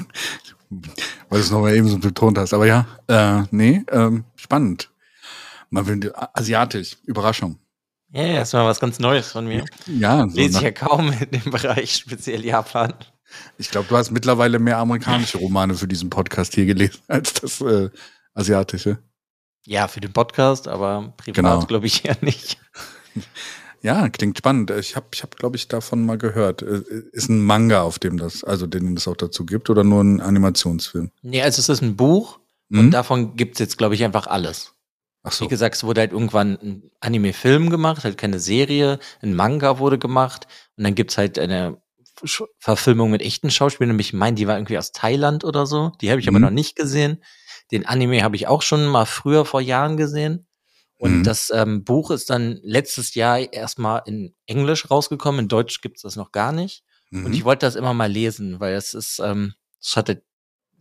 Weil 1.29 1.39
du 1.39 1.45
es 1.45 1.51
nochmal 1.51 1.75
eben 1.75 1.87
so 1.87 1.97
betont 1.97 2.37
hast. 2.37 2.53
Aber 2.53 2.65
ja, 2.65 2.85
äh, 3.07 3.43
nee, 3.51 3.83
ähm, 3.91 4.25
spannend. 4.35 4.89
Man 5.69 5.87
will 5.87 6.11
asiatisch. 6.33 6.97
Überraschung. 7.05 7.59
Ja, 8.15 8.21
yeah, 8.23 8.45
mal 8.53 8.65
was 8.65 8.79
ganz 8.79 8.97
Neues 8.99 9.27
von 9.33 9.45
mir. 9.45 9.65
Ja, 9.87 10.21
so 10.29 10.35
Lese 10.37 10.47
ich 10.47 10.53
nach, 10.53 10.61
ja 10.61 10.71
kaum 10.71 11.11
in 11.11 11.31
dem 11.31 11.51
Bereich, 11.51 11.95
speziell 11.97 12.45
Japan. 12.45 12.93
ich 13.57 13.69
glaube, 13.69 13.87
du 13.89 13.97
hast 13.97 14.11
mittlerweile 14.11 14.57
mehr 14.57 14.77
amerikanische 14.77 15.37
Romane 15.37 15.73
für 15.75 15.87
diesen 15.87 16.09
Podcast 16.09 16.53
hier 16.55 16.65
gelesen 16.65 17.01
als 17.09 17.33
das 17.33 17.59
äh, 17.59 17.89
asiatische. 18.33 18.99
Ja, 19.65 19.89
für 19.89 19.99
den 19.99 20.13
Podcast, 20.13 20.69
aber 20.69 21.13
privat 21.17 21.35
Genau. 21.35 21.65
glaube 21.65 21.87
ich 21.87 22.05
eher 22.05 22.15
nicht. 22.21 22.57
Ja, 23.81 24.07
klingt 24.09 24.37
spannend. 24.37 24.71
Ich 24.71 24.95
habe, 24.95 25.07
ich 25.13 25.21
hab, 25.21 25.35
glaube 25.35 25.57
ich, 25.57 25.67
davon 25.67 26.05
mal 26.05 26.17
gehört. 26.17 26.61
Äh, 26.61 26.83
Ist 27.11 27.29
ein 27.29 27.43
Manga, 27.43 27.81
auf 27.81 27.99
dem 27.99 28.17
das, 28.17 28.43
also 28.43 28.65
den 28.65 28.95
es 28.95 29.07
auch 29.07 29.17
dazu 29.17 29.45
gibt, 29.45 29.69
oder 29.69 29.83
nur 29.83 30.01
ein 30.01 30.21
Animationsfilm? 30.21 31.11
Nee, 31.21 31.41
also 31.41 31.59
es 31.59 31.67
ist 31.69 31.81
ein 31.81 31.95
Buch 31.97 32.39
Hm? 32.71 32.79
und 32.79 32.91
davon 32.91 33.35
gibt's 33.35 33.59
jetzt, 33.59 33.77
glaube 33.77 33.93
ich, 33.95 34.03
einfach 34.05 34.27
alles. 34.27 34.71
Ach 35.27 35.31
so. 35.31 35.45
Wie 35.45 35.49
gesagt, 35.49 35.75
es 35.75 35.83
wurde 35.83 36.01
halt 36.01 36.11
irgendwann 36.11 36.53
ein 36.61 36.91
Anime-Film 36.99 37.69
gemacht, 37.69 38.03
halt 38.03 38.17
keine 38.17 38.39
Serie, 38.39 38.99
ein 39.21 39.33
Manga 39.33 39.79
wurde 39.79 39.97
gemacht 39.97 40.47
und 40.77 40.83
dann 40.83 40.95
gibt's 40.95 41.17
halt 41.17 41.39
eine 41.39 41.81
Verfilmung 42.59 43.11
mit 43.11 43.21
echten 43.21 43.51
Schauspielern, 43.51 43.89
nämlich 43.89 44.07
ich 44.09 44.13
meine, 44.13 44.35
die 44.35 44.47
war 44.47 44.55
irgendwie 44.57 44.77
aus 44.77 44.91
Thailand 44.91 45.43
oder 45.43 45.65
so. 45.65 45.91
Die 46.01 46.11
habe 46.11 46.21
ich 46.21 46.27
aber 46.27 46.39
Mhm. 46.39 46.45
noch 46.45 46.51
nicht 46.51 46.75
gesehen. 46.75 47.23
Den 47.71 47.85
Anime 47.85 48.23
habe 48.23 48.35
ich 48.35 48.47
auch 48.47 48.61
schon 48.61 48.85
mal 48.85 49.05
früher 49.05 49.45
vor 49.45 49.59
Jahren 49.61 49.97
gesehen. 49.97 50.47
Und 50.97 51.19
Mhm. 51.19 51.23
das 51.23 51.51
ähm, 51.53 51.83
Buch 51.83 52.11
ist 52.11 52.29
dann 52.29 52.59
letztes 52.63 53.15
Jahr 53.15 53.39
erstmal 53.51 54.03
in 54.05 54.33
Englisch 54.45 54.89
rausgekommen. 54.89 55.41
In 55.41 55.47
Deutsch 55.49 55.81
gibt's 55.81 56.03
das 56.03 56.15
noch 56.15 56.31
gar 56.31 56.51
nicht. 56.53 56.83
Mhm. 57.09 57.25
Und 57.25 57.33
ich 57.33 57.43
wollte 57.43 57.65
das 57.65 57.75
immer 57.75 57.93
mal 57.93 58.09
lesen, 58.09 58.59
weil 58.61 58.75
es 58.75 58.93
ist, 58.93 59.19
ähm, 59.19 59.55
es 59.81 59.97
hatte 59.97 60.23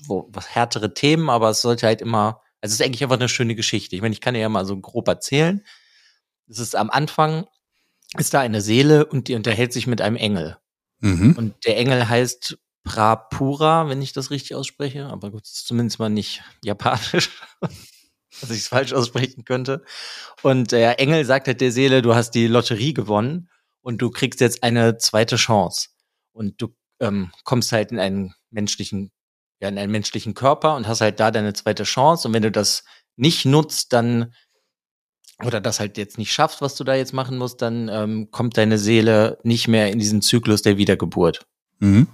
wo, 0.07 0.29
was 0.31 0.55
härtere 0.55 0.93
Themen, 0.95 1.31
aber 1.31 1.51
es 1.51 1.63
sollte 1.63 1.87
halt 1.87 2.01
immer, 2.01 2.41
also 2.65 2.73
es 2.73 2.81
ist 2.81 2.87
eigentlich 2.87 3.03
einfach 3.03 3.19
eine 3.19 3.29
schöne 3.29 3.55
Geschichte. 3.55 3.95
Ich 3.95 4.01
meine, 4.01 4.15
ich 4.15 4.23
kann 4.23 4.35
ja 4.35 4.49
mal 4.49 4.65
so 4.65 4.75
grob 4.81 5.07
erzählen. 5.07 5.63
Es 6.49 6.59
ist 6.59 6.75
am 6.75 6.89
Anfang, 6.89 7.47
ist 8.17 8.33
da 8.33 8.41
eine 8.41 8.63
Seele 8.63 9.05
und 9.05 9.29
die 9.29 9.35
unterhält 9.35 9.75
sich 9.75 9.87
mit 9.87 10.01
einem 10.01 10.17
Engel. 10.17 10.57
mhm. 11.01 11.35
Und 11.37 11.67
der 11.67 11.77
Engel 11.77 12.09
heißt 12.09 12.57
Prapura, 12.83 13.91
wenn 13.91 14.01
ich 14.01 14.15
das 14.15 14.31
richtig 14.31 14.55
ausspreche, 14.55 15.05
aber 15.05 15.31
gut, 15.31 15.43
ist 15.43 15.67
zumindest 15.67 15.99
mal 15.99 16.09
nicht 16.09 16.43
japanisch, 16.65 17.33
dass 18.41 18.49
ich 18.49 18.61
es 18.61 18.69
falsch 18.69 18.95
aussprechen 18.95 19.45
könnte. 19.45 19.85
Und 20.41 20.73
der 20.73 20.99
Engel 21.01 21.27
sagt 21.27 21.49
halt 21.49 21.61
der 21.61 21.71
Seele, 21.71 22.01
du 22.01 22.15
hast 22.15 22.31
die 22.31 22.47
Lotterie 22.47 22.95
gewonnen 22.95 23.51
und 23.83 24.01
du 24.01 24.09
kriegst 24.09 24.41
jetzt 24.41 24.63
eine 24.63 24.97
zweite 24.97 25.37
Chance. 25.37 25.91
Und 26.33 26.63
du 26.63 26.75
ähm, 26.99 27.31
kommst 27.45 27.73
halt 27.73 27.93
in 27.93 27.99
einen 27.99 28.35
menschlichen, 28.49 29.13
ja, 29.65 29.69
in 29.71 29.79
einen 29.79 29.93
menschlichen 29.93 30.35
Körper 30.35 30.77
und 30.77 30.87
hast 30.87 31.01
halt 31.01 31.19
da 31.19 31.31
deine 31.31 31.55
zweite 31.55 31.85
Chance. 31.85 32.29
Und 32.29 32.35
wenn 32.35 32.43
du 32.43 32.53
das 32.53 32.85
nicht 33.17 33.45
nutzt, 33.47 33.93
dann 33.93 34.33
oder 35.43 35.61
das 35.61 35.81
halt 35.81 35.99
jetzt 35.99 36.17
nicht 36.17 36.33
schaffst, 36.33 36.61
was 36.61 36.77
du 36.77 36.85
da 36.85 36.95
jetzt 36.95 37.13
machen 37.13 37.39
musst, 37.39 37.61
dann 37.61 37.89
ähm, 37.89 38.31
kommt 38.31 38.57
deine 38.57 38.79
Seele 38.79 39.39
nicht 39.43 39.67
mehr 39.67 39.91
in 39.91 39.99
diesen 39.99 40.23
Zyklus 40.23 40.63
der 40.63 40.77
Wiedergeburt. 40.77 41.47
Mhm. 41.81 42.07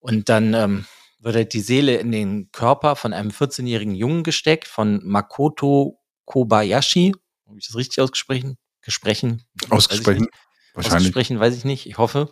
Und 0.00 0.28
dann 0.28 0.52
ähm, 0.52 0.84
wird 1.20 1.36
halt 1.36 1.52
die 1.54 1.60
Seele 1.60 1.96
in 1.96 2.12
den 2.12 2.50
Körper 2.52 2.96
von 2.96 3.14
einem 3.14 3.30
14-jährigen 3.30 3.94
Jungen 3.94 4.24
gesteckt, 4.24 4.68
von 4.68 5.00
Makoto 5.04 6.00
Kobayashi. 6.26 7.14
Habe 7.46 7.58
ich 7.58 7.66
das 7.66 7.76
richtig 7.76 8.00
ausgesprochen? 8.00 8.58
Gesprochen? 8.82 9.42
Ausgesprochen. 9.70 10.28
Wahrscheinlich. 10.74 11.08
Ausgesprochen 11.08 11.40
weiß 11.40 11.56
ich 11.56 11.64
nicht, 11.64 11.86
ich 11.86 11.96
hoffe. 11.98 12.30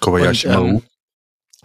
Kobayashi 0.00 0.48
Und, 0.48 0.54
ähm, 0.54 0.82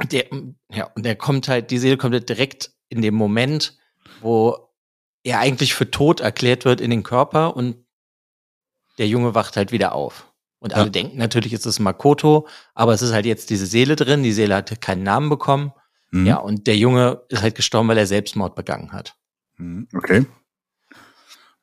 der, 0.05 0.25
ja, 0.71 0.85
und 0.95 1.05
der 1.05 1.15
kommt 1.15 1.47
halt, 1.47 1.71
die 1.71 1.77
Seele 1.77 1.97
kommt 1.97 2.13
halt 2.13 2.29
direkt 2.29 2.71
in 2.89 3.01
dem 3.01 3.15
Moment, 3.15 3.77
wo 4.21 4.69
er 5.23 5.39
eigentlich 5.39 5.73
für 5.73 5.89
tot 5.89 6.19
erklärt 6.19 6.65
wird 6.65 6.81
in 6.81 6.89
den 6.91 7.03
Körper 7.03 7.55
und 7.55 7.85
der 8.97 9.07
Junge 9.07 9.35
wacht 9.35 9.57
halt 9.57 9.71
wieder 9.71 9.93
auf. 9.93 10.31
Und 10.59 10.73
alle 10.73 10.85
Ja. 10.85 10.89
denken 10.89 11.17
natürlich, 11.17 11.53
ist 11.53 11.65
es 11.65 11.79
Makoto, 11.79 12.47
aber 12.73 12.93
es 12.93 13.01
ist 13.01 13.13
halt 13.13 13.25
jetzt 13.25 13.49
diese 13.49 13.67
Seele 13.67 13.95
drin. 13.95 14.23
Die 14.23 14.33
Seele 14.33 14.55
hatte 14.55 14.75
keinen 14.75 15.03
Namen 15.03 15.29
bekommen. 15.29 15.71
Mhm. 16.11 16.25
Ja, 16.25 16.37
und 16.37 16.65
der 16.67 16.77
Junge 16.77 17.21
ist 17.29 17.41
halt 17.43 17.55
gestorben, 17.55 17.89
weil 17.89 17.97
er 17.97 18.07
Selbstmord 18.07 18.55
begangen 18.55 18.91
hat. 18.91 19.15
Mhm. 19.57 19.87
Okay. 19.93 20.25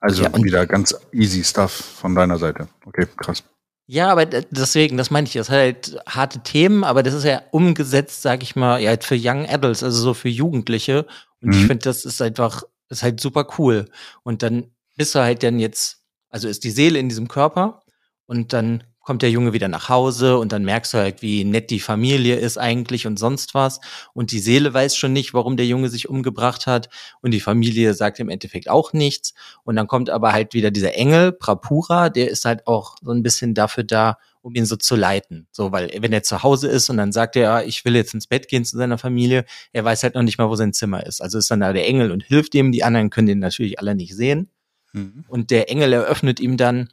Also 0.00 0.22
Ja, 0.22 0.34
wieder 0.42 0.66
ganz 0.66 0.94
easy 1.12 1.42
stuff 1.42 1.72
von 1.72 2.14
deiner 2.14 2.38
Seite. 2.38 2.68
Okay, 2.84 3.06
krass. 3.16 3.42
Ja, 3.86 4.10
aber 4.10 4.24
deswegen, 4.24 4.96
das 4.96 5.10
meine 5.10 5.26
ich, 5.26 5.34
das 5.34 5.50
hat 5.50 5.58
halt 5.58 5.96
harte 6.08 6.38
Themen, 6.40 6.84
aber 6.84 7.02
das 7.02 7.12
ist 7.12 7.24
ja 7.24 7.42
umgesetzt, 7.50 8.22
sag 8.22 8.42
ich 8.42 8.56
mal, 8.56 8.80
ja, 8.80 8.88
halt 8.90 9.04
für 9.04 9.16
Young 9.18 9.46
Adults, 9.46 9.82
also 9.82 10.00
so 10.00 10.14
für 10.14 10.30
Jugendliche. 10.30 11.06
Und 11.42 11.54
ich 11.54 11.62
Mhm. 11.62 11.66
finde, 11.66 11.84
das 11.84 12.04
ist 12.06 12.22
einfach, 12.22 12.62
ist 12.88 13.02
halt 13.02 13.20
super 13.20 13.46
cool. 13.58 13.90
Und 14.22 14.42
dann 14.42 14.70
bist 14.96 15.14
du 15.14 15.18
halt 15.20 15.42
dann 15.42 15.58
jetzt, 15.58 15.98
also 16.30 16.48
ist 16.48 16.64
die 16.64 16.70
Seele 16.70 16.98
in 16.98 17.10
diesem 17.10 17.28
Körper 17.28 17.82
und 18.26 18.54
dann 18.54 18.84
kommt 19.04 19.22
der 19.22 19.30
Junge 19.30 19.52
wieder 19.52 19.68
nach 19.68 19.88
Hause 19.88 20.38
und 20.38 20.50
dann 20.52 20.64
merkst 20.64 20.94
du 20.94 20.98
halt, 20.98 21.22
wie 21.22 21.44
nett 21.44 21.70
die 21.70 21.80
Familie 21.80 22.36
ist 22.36 22.58
eigentlich 22.58 23.06
und 23.06 23.18
sonst 23.18 23.54
was. 23.54 23.80
Und 24.14 24.32
die 24.32 24.38
Seele 24.40 24.72
weiß 24.72 24.96
schon 24.96 25.12
nicht, 25.12 25.34
warum 25.34 25.56
der 25.56 25.66
Junge 25.66 25.90
sich 25.90 26.08
umgebracht 26.08 26.66
hat. 26.66 26.88
Und 27.20 27.32
die 27.32 27.40
Familie 27.40 27.94
sagt 27.94 28.18
im 28.18 28.30
Endeffekt 28.30 28.68
auch 28.68 28.92
nichts. 28.92 29.34
Und 29.62 29.76
dann 29.76 29.86
kommt 29.86 30.10
aber 30.10 30.32
halt 30.32 30.54
wieder 30.54 30.70
dieser 30.70 30.94
Engel, 30.94 31.32
Prapura, 31.32 32.08
der 32.08 32.30
ist 32.30 32.44
halt 32.44 32.66
auch 32.66 32.96
so 33.02 33.12
ein 33.12 33.22
bisschen 33.22 33.54
dafür 33.54 33.84
da, 33.84 34.16
um 34.40 34.54
ihn 34.54 34.66
so 34.66 34.76
zu 34.76 34.96
leiten. 34.96 35.46
So, 35.52 35.70
weil 35.70 35.90
wenn 35.98 36.12
er 36.12 36.22
zu 36.22 36.42
Hause 36.42 36.68
ist 36.68 36.88
und 36.90 36.96
dann 36.96 37.12
sagt 37.12 37.36
er, 37.36 37.42
ja, 37.42 37.62
ich 37.62 37.84
will 37.84 37.94
jetzt 37.96 38.14
ins 38.14 38.26
Bett 38.26 38.48
gehen 38.48 38.64
zu 38.64 38.76
seiner 38.76 38.98
Familie, 38.98 39.44
er 39.72 39.84
weiß 39.84 40.02
halt 40.02 40.14
noch 40.14 40.22
nicht 40.22 40.38
mal, 40.38 40.48
wo 40.48 40.56
sein 40.56 40.72
Zimmer 40.72 41.04
ist. 41.04 41.20
Also 41.20 41.38
ist 41.38 41.50
dann 41.50 41.60
da 41.60 41.72
der 41.72 41.86
Engel 41.86 42.10
und 42.10 42.22
hilft 42.22 42.54
ihm. 42.54 42.72
Die 42.72 42.84
anderen 42.84 43.10
können 43.10 43.26
den 43.26 43.38
natürlich 43.38 43.78
alle 43.78 43.94
nicht 43.94 44.14
sehen. 44.14 44.50
Mhm. 44.92 45.24
Und 45.28 45.50
der 45.50 45.70
Engel 45.70 45.92
eröffnet 45.92 46.40
ihm 46.40 46.56
dann, 46.56 46.88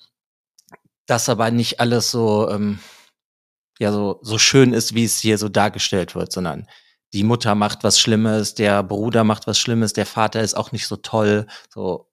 dass 1.08 1.30
aber 1.30 1.52
nicht 1.52 1.80
alles 1.80 2.12
so, 2.12 2.50
ähm, 2.50 2.80
ja, 3.80 3.92
so, 3.92 4.20
so 4.22 4.38
schön 4.38 4.74
ist, 4.74 4.94
wie 4.96 5.06
es 5.06 5.20
hier 5.20 5.38
so 5.38 5.50
dargestellt 5.50 6.16
wird, 6.16 6.32
sondern 6.32 6.68
die 7.14 7.24
Mutter 7.24 7.56
macht 7.56 7.84
was 7.84 8.00
Schlimmes, 8.00 8.54
der 8.56 8.84
Bruder 8.84 9.24
macht 9.24 9.48
was 9.48 9.60
Schlimmes, 9.60 9.94
der 9.94 10.06
Vater 10.06 10.42
ist 10.42 10.56
auch 10.56 10.72
nicht 10.72 10.88
so 10.88 10.98
toll, 10.98 11.48
so. 11.70 12.08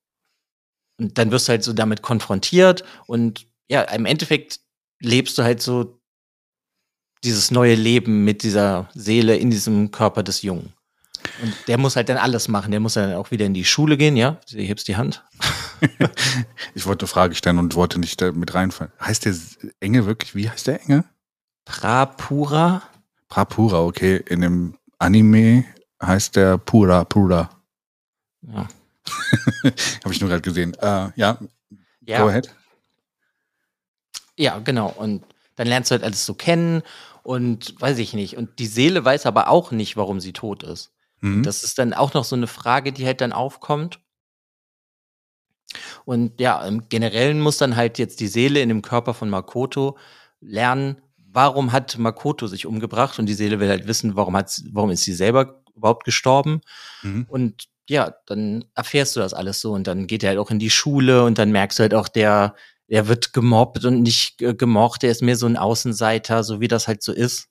Und 1.01 1.17
dann 1.17 1.31
wirst 1.31 1.47
du 1.47 1.51
halt 1.51 1.63
so 1.63 1.73
damit 1.73 2.03
konfrontiert 2.03 2.85
und 3.07 3.47
ja, 3.71 3.83
im 3.83 4.07
Endeffekt 4.07 4.61
lebst 5.01 5.39
du 5.39 5.43
halt 5.45 5.63
so 5.63 6.01
dieses 7.23 7.51
neue 7.51 7.75
Leben 7.75 8.25
mit 8.25 8.43
dieser 8.43 8.89
Seele 8.95 9.37
in 9.37 9.51
diesem 9.51 9.91
Körper 9.91 10.23
des 10.23 10.43
Jungen. 10.43 10.73
Und 11.43 11.55
der 11.69 11.79
muss 11.79 11.97
halt 11.97 12.09
dann 12.09 12.17
alles 12.17 12.49
machen. 12.49 12.71
Der 12.71 12.81
muss 12.81 12.95
dann 12.95 13.15
auch 13.15 13.31
wieder 13.31 13.47
in 13.47 13.55
die 13.55 13.65
Schule 13.65 13.97
gehen, 13.97 14.17
ja? 14.17 14.39
Du 14.51 14.59
hebst 14.59 14.89
die 14.89 14.97
Hand. 14.97 15.25
Ich 16.75 16.87
wollte 16.87 17.05
eine 17.05 17.09
Frage 17.09 17.35
stellen 17.37 17.59
und 17.59 17.77
wollte 17.77 18.01
nicht 18.01 18.21
da 18.21 18.33
mit 18.33 18.53
reinfallen. 18.55 18.93
Heißt 19.01 19.25
der 19.25 19.35
Engel 19.79 20.07
wirklich, 20.07 20.35
wie 20.35 20.51
heißt 20.51 20.67
der 20.67 20.83
Engel? 20.83 21.05
Prapura. 21.65 22.83
Prapura, 23.29 23.81
okay. 23.85 24.17
In 24.29 24.41
dem 24.41 24.77
Anime 24.99 25.65
heißt 26.03 26.35
der 26.35 26.59
Pura 26.59 27.05
Pura. 27.05 27.51
Ja. 28.43 28.67
Habe 30.05 30.13
ich 30.13 30.21
nur 30.21 30.29
gerade 30.29 30.43
gesehen. 30.43 30.75
Äh, 30.75 31.11
ja, 31.15 31.35
go 31.35 31.47
Ja, 32.07 32.27
ahead. 32.27 32.53
ja, 34.37 34.59
genau. 34.59 34.89
Und 34.89 35.25
dann 35.57 35.67
lernst 35.69 35.91
du 35.91 35.95
halt 35.95 36.05
alles 36.05 36.25
so 36.27 36.35
kennen 36.35 36.83
und 37.23 37.81
weiß 37.81 37.99
ich 37.99 38.15
nicht. 38.15 38.37
Und 38.37 38.59
die 38.59 38.67
Seele 38.67 39.05
weiß 39.05 39.27
aber 39.27 39.49
auch 39.49 39.71
nicht, 39.71 39.97
warum 39.97 40.21
sie 40.21 40.33
tot 40.33 40.63
ist. 40.63 40.91
Mhm. 41.21 41.43
Das 41.43 41.65
ist 41.65 41.79
dann 41.79 41.93
auch 41.93 42.15
noch 42.15 42.25
so 42.25 42.37
eine 42.37 42.47
Frage, 42.47 42.93
die 42.93 43.07
halt 43.07 43.21
dann 43.21 43.33
aufkommt. 43.33 44.01
Und 46.05 46.41
ja, 46.41 46.65
im 46.65 46.89
Generellen 46.89 47.41
muss 47.41 47.59
dann 47.59 47.77
halt 47.77 47.99
jetzt 47.99 48.21
die 48.21 48.29
Seele 48.29 48.61
in 48.61 48.69
dem 48.69 48.83
Körper 48.83 49.13
von 49.15 49.29
Makoto 49.29 49.99
lernen, 50.41 51.03
warum 51.31 51.73
hat 51.73 51.99
Makoto 51.99 52.47
sich 52.47 52.67
umgebracht 52.67 53.19
und 53.19 53.27
die 53.27 53.35
Seele 53.35 53.61
will 53.61 53.69
halt 53.69 53.87
wissen, 53.87 54.17
warum 54.17 54.37
hat, 54.37 54.63
warum 54.73 54.91
ist 54.91 55.05
sie 55.05 55.13
selber 55.13 55.63
überhaupt 55.77 56.05
gestorben. 56.05 56.63
Mhm. 57.03 57.27
Und 57.29 57.69
ja, 57.89 58.15
dann 58.27 58.65
erfährst 58.75 59.17
du 59.17 59.21
das 59.21 59.35
alles 59.35 59.61
so 59.61 59.73
und 59.73 59.87
dann 59.87 60.07
geht 60.07 60.23
er 60.23 60.31
halt 60.31 60.39
auch 60.39 60.51
in 60.51 60.59
die 60.59 60.71
Schule 60.71 61.25
und 61.25 61.39
dann 61.39 61.53
merkst 61.53 61.79
du 61.79 61.83
halt 61.83 61.95
auch, 61.95 62.09
der, 62.09 62.55
der 62.89 63.09
wird 63.09 63.33
gemobbt 63.33 63.85
und 63.85 64.03
nicht 64.03 64.43
äh, 64.43 64.55
gemocht, 64.55 65.03
der 65.03 65.11
ist 65.11 65.23
mehr 65.23 65.37
so 65.37 65.47
ein 65.47 65.57
Außenseiter, 65.57 66.45
so 66.45 66.61
wie 66.61 66.69
das 66.69 66.89
halt 66.89 67.03
so 67.03 67.13
ist. 67.13 67.49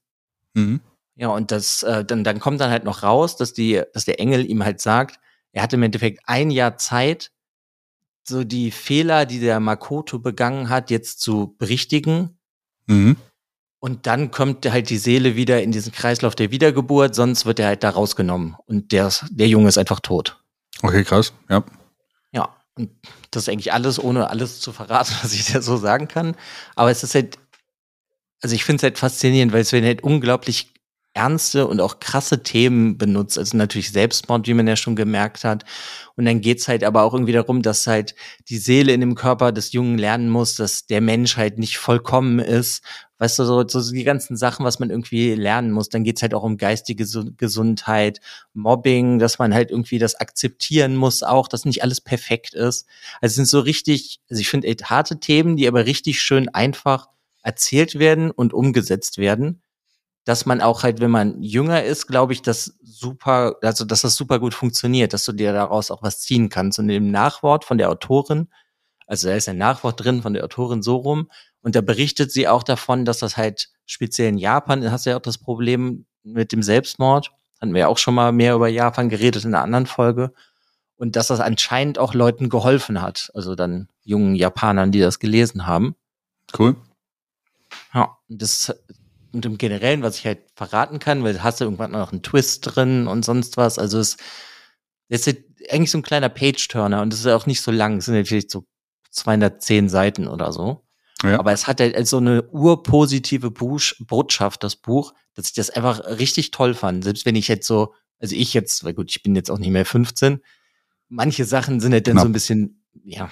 Mhm. 0.54 0.82
Ja, 1.18 1.30
und 1.30 1.52
das, 1.52 1.82
äh, 1.82 2.06
dann, 2.06 2.24
dann 2.24 2.40
kommt 2.40 2.62
dann 2.62 2.70
halt 2.70 2.84
noch 2.84 3.02
raus, 3.02 3.36
dass 3.36 3.52
die, 3.52 3.82
dass 3.94 4.06
der 4.06 4.20
Engel 4.20 4.46
ihm 4.50 4.64
halt 4.64 4.80
sagt, 4.80 5.20
er 5.52 5.64
hatte 5.64 5.76
im 5.76 5.84
Endeffekt 5.84 6.22
ein 6.26 6.52
Jahr 6.52 6.78
Zeit, 6.78 7.32
so 8.24 8.44
die 8.44 8.70
Fehler, 8.72 9.26
die 9.26 9.40
der 9.40 9.60
Makoto 9.60 10.20
begangen 10.20 10.70
hat, 10.70 10.92
jetzt 10.92 11.20
zu 11.20 11.56
berichtigen. 11.58 12.38
Mhm. 12.86 13.16
Und 13.80 14.06
dann 14.06 14.32
kommt 14.32 14.70
halt 14.70 14.90
die 14.90 14.98
Seele 14.98 15.36
wieder 15.36 15.64
in 15.64 15.72
diesen 15.72 15.92
Kreislauf 15.92 16.36
der 16.36 16.52
Wiedergeburt, 16.52 17.16
sonst 17.16 17.46
wird 17.46 17.60
er 17.60 17.68
halt 17.68 17.84
da 17.84 17.90
rausgenommen. 17.90 18.56
Und 18.66 18.92
der, 18.92 19.12
der 19.32 19.48
Junge 19.48 19.70
ist 19.70 19.78
einfach 19.78 20.00
tot. 20.00 20.40
Okay, 20.84 21.04
krass. 21.04 21.34
Ja. 21.50 21.64
Ja, 22.32 22.56
und 22.76 22.92
das 23.32 23.44
ist 23.44 23.50
eigentlich 23.50 23.74
alles, 23.74 24.00
ohne 24.00 24.30
alles 24.30 24.60
zu 24.60 24.72
verraten, 24.72 25.16
was 25.24 25.34
ich 25.34 25.52
da 25.52 25.62
so 25.62 25.78
sagen 25.78 26.08
kann. 26.08 26.36
Aber 26.76 26.92
es 26.92 27.04
ist 27.04 27.16
halt, 27.16 27.40
also 28.42 28.54
ich 28.54 28.66
finde 28.66 28.78
es 28.78 28.84
halt 28.84 29.00
faszinierend, 29.00 29.52
weil 29.52 29.62
es 29.62 29.72
werden 29.72 29.86
halt 29.86 30.04
unglaublich 30.04 30.74
ernste 31.18 31.66
und 31.66 31.82
auch 31.82 32.00
krasse 32.00 32.44
Themen 32.44 33.00
benutzt. 33.00 33.40
Also 33.40 33.58
natürlich 33.58 33.92
Selbstmord, 33.92 34.48
wie 34.48 34.54
man 34.54 34.68
ja 34.68 34.76
schon 34.76 34.96
gemerkt 34.96 35.44
hat. 35.44 35.66
Und 36.16 36.26
dann 36.26 36.42
geht's 36.42 36.68
halt 36.68 36.84
aber 36.84 37.02
auch 37.02 37.14
irgendwie 37.14 37.34
darum, 37.34 37.64
dass 37.64 37.88
halt 37.88 38.14
die 38.50 38.60
Seele 38.60 38.94
in 38.94 39.02
dem 39.02 39.16
Körper 39.16 39.52
des 39.52 39.72
Jungen 39.72 39.98
lernen 39.98 40.30
muss, 40.30 40.56
dass 40.56 40.86
der 40.86 41.02
Mensch 41.02 41.36
halt 41.36 41.58
nicht 41.58 41.80
vollkommen 41.80 42.38
ist. 42.38 42.84
Weißt 43.18 43.40
du, 43.40 43.46
so, 43.46 43.68
so 43.68 43.92
die 43.92 44.04
ganzen 44.04 44.38
Sachen, 44.38 44.64
was 44.64 44.78
man 44.78 44.92
irgendwie 44.92 45.34
lernen 45.34 45.72
muss. 45.72 45.90
Dann 45.90 46.04
geht's 46.04 46.22
halt 46.22 46.36
auch 46.36 46.44
um 46.44 46.58
geistige 46.58 47.04
Gesundheit, 47.36 48.22
Mobbing, 48.54 49.18
dass 49.18 49.40
man 49.40 49.56
halt 49.56 49.72
irgendwie 49.72 49.98
das 49.98 50.16
akzeptieren 50.16 50.96
muss, 50.96 51.24
auch, 51.24 51.48
dass 51.48 51.66
nicht 51.66 51.82
alles 51.82 52.00
perfekt 52.00 52.54
ist. 52.54 52.86
Also 53.22 53.32
es 53.32 53.36
sind 53.36 53.48
so 53.48 53.60
richtig, 53.60 54.20
also 54.30 54.40
ich 54.40 54.50
finde 54.50 54.72
harte 54.84 55.20
Themen, 55.20 55.58
die 55.58 55.68
aber 55.68 55.88
richtig 55.88 56.22
schön 56.22 56.48
einfach 56.50 57.08
erzählt 57.42 57.98
werden 57.98 58.30
und 58.30 58.54
umgesetzt 58.54 59.18
werden 59.18 59.64
dass 60.28 60.46
man 60.46 60.60
auch 60.60 60.84
halt, 60.84 61.00
wenn 61.00 61.10
man 61.10 61.42
jünger 61.42 61.84
ist, 61.86 62.06
glaube 62.06 62.34
ich, 62.34 62.42
das 62.42 62.78
super, 62.84 63.56
also 63.62 63.86
dass 63.86 64.02
das 64.02 64.18
super 64.18 64.40
gut 64.40 64.54
funktioniert, 64.54 65.14
dass 65.14 65.24
du 65.24 65.32
dir 65.32 65.54
daraus 65.54 65.90
auch 65.90 66.04
was 66.04 66.20
ziehen 66.20 66.50
kannst. 66.50 66.80
Und 66.80 66.90
im 66.90 67.12
Nachwort 67.12 67.64
von 67.64 67.78
der 67.78 67.90
Autorin, 67.90 68.50
also 69.06 69.30
da 69.30 69.36
ist 69.36 69.48
ein 69.48 69.58
Nachwort 69.58 70.04
drin 70.04 70.22
von 70.22 70.34
der 70.34 70.44
Autorin 70.44 70.84
so 70.84 70.98
rum, 70.98 71.32
und 71.62 71.76
da 71.76 71.82
berichtet 71.82 72.34
sie 72.34 72.46
auch 72.50 72.64
davon, 72.64 73.06
dass 73.06 73.20
das 73.20 73.38
halt 73.38 73.70
speziell 73.86 74.28
in 74.28 74.38
Japan, 74.38 74.92
hast 74.92 75.06
du 75.06 75.12
ja 75.12 75.18
auch 75.18 75.22
das 75.22 75.38
Problem 75.38 76.06
mit 76.24 76.52
dem 76.52 76.62
Selbstmord, 76.62 77.32
hatten 77.62 77.74
wir 77.74 77.82
ja 77.82 77.88
auch 77.88 77.98
schon 77.98 78.14
mal 78.14 78.34
mehr 78.34 78.54
über 78.54 78.68
Japan 78.68 79.08
geredet 79.08 79.46
in 79.46 79.56
einer 79.56 79.64
anderen 79.64 79.86
Folge, 79.86 80.34
und 80.98 81.16
dass 81.16 81.28
das 81.28 81.40
anscheinend 81.40 82.00
auch 82.00 82.14
Leuten 82.14 82.50
geholfen 82.50 83.02
hat, 83.02 83.32
also 83.34 83.56
dann 83.56 83.88
jungen 84.04 84.36
Japanern, 84.36 84.92
die 84.92 85.00
das 85.00 85.20
gelesen 85.20 85.68
haben. 85.68 85.96
Cool. 86.58 86.76
Ja, 87.94 88.18
das 88.28 88.76
und 89.34 89.46
im 89.46 89.58
Generellen, 89.58 90.02
was 90.02 90.20
ich 90.20 90.26
halt 90.26 90.40
verraten 90.56 91.00
kann, 91.00 91.24
weil 91.24 91.34
du 91.34 91.44
hast 91.44 91.60
ja 91.60 91.66
irgendwann 91.66 91.92
noch 91.92 92.12
einen 92.12 92.24
Twist 92.24 92.62
drin 92.64 93.08
und 93.08 93.24
sonst 93.24 93.58
was. 93.58 93.80
Also 93.80 94.00
es, 94.00 94.18
es 95.10 95.28
ist 95.28 95.40
eigentlich 95.70 95.92
so 95.92 95.98
ein 95.98 96.04
kleiner 96.04 96.30
Page-Turner 96.30 97.02
und 97.02 97.14
es 97.14 97.20
ist 97.20 97.28
auch 97.28 97.46
nicht 97.46 97.62
so 97.62 97.72
lang. 97.72 97.98
Es 97.98 98.06
sind 98.06 98.16
natürlich 98.16 98.50
so 98.50 98.66
210 99.12 99.90
Seiten 99.90 100.28
oder 100.28 100.52
so. 100.52 100.84
Ja. 101.24 101.40
Aber 101.40 101.52
es 101.52 101.68
hat 101.68 101.80
halt 101.80 102.08
so 102.08 102.18
eine 102.18 102.44
urpositive 102.44 103.52
Botschaft, 103.52 104.64
das 104.64 104.76
Buch, 104.76 105.14
dass 105.34 105.48
ich 105.48 105.54
das 105.54 105.70
einfach 105.72 106.00
richtig 106.20 106.52
toll 106.52 106.74
fand. 106.74 107.04
Selbst 107.04 107.26
wenn 107.26 107.36
ich 107.36 107.48
jetzt 107.48 107.66
so, 107.66 107.94
also 108.20 108.36
ich 108.36 108.54
jetzt, 108.54 108.84
weil 108.84 108.94
gut, 108.94 109.10
ich 109.10 109.24
bin 109.24 109.36
jetzt 109.36 109.50
auch 109.50 109.58
nicht 109.58 109.72
mehr 109.72 109.86
15, 109.86 110.40
manche 111.10 111.46
Sachen 111.46 111.80
sind 111.80 111.94
halt 111.94 112.08
dann 112.08 112.14
Knapp. 112.14 112.24
so 112.24 112.30
ein 112.30 112.34
bisschen, 112.34 112.84
ja, 113.04 113.32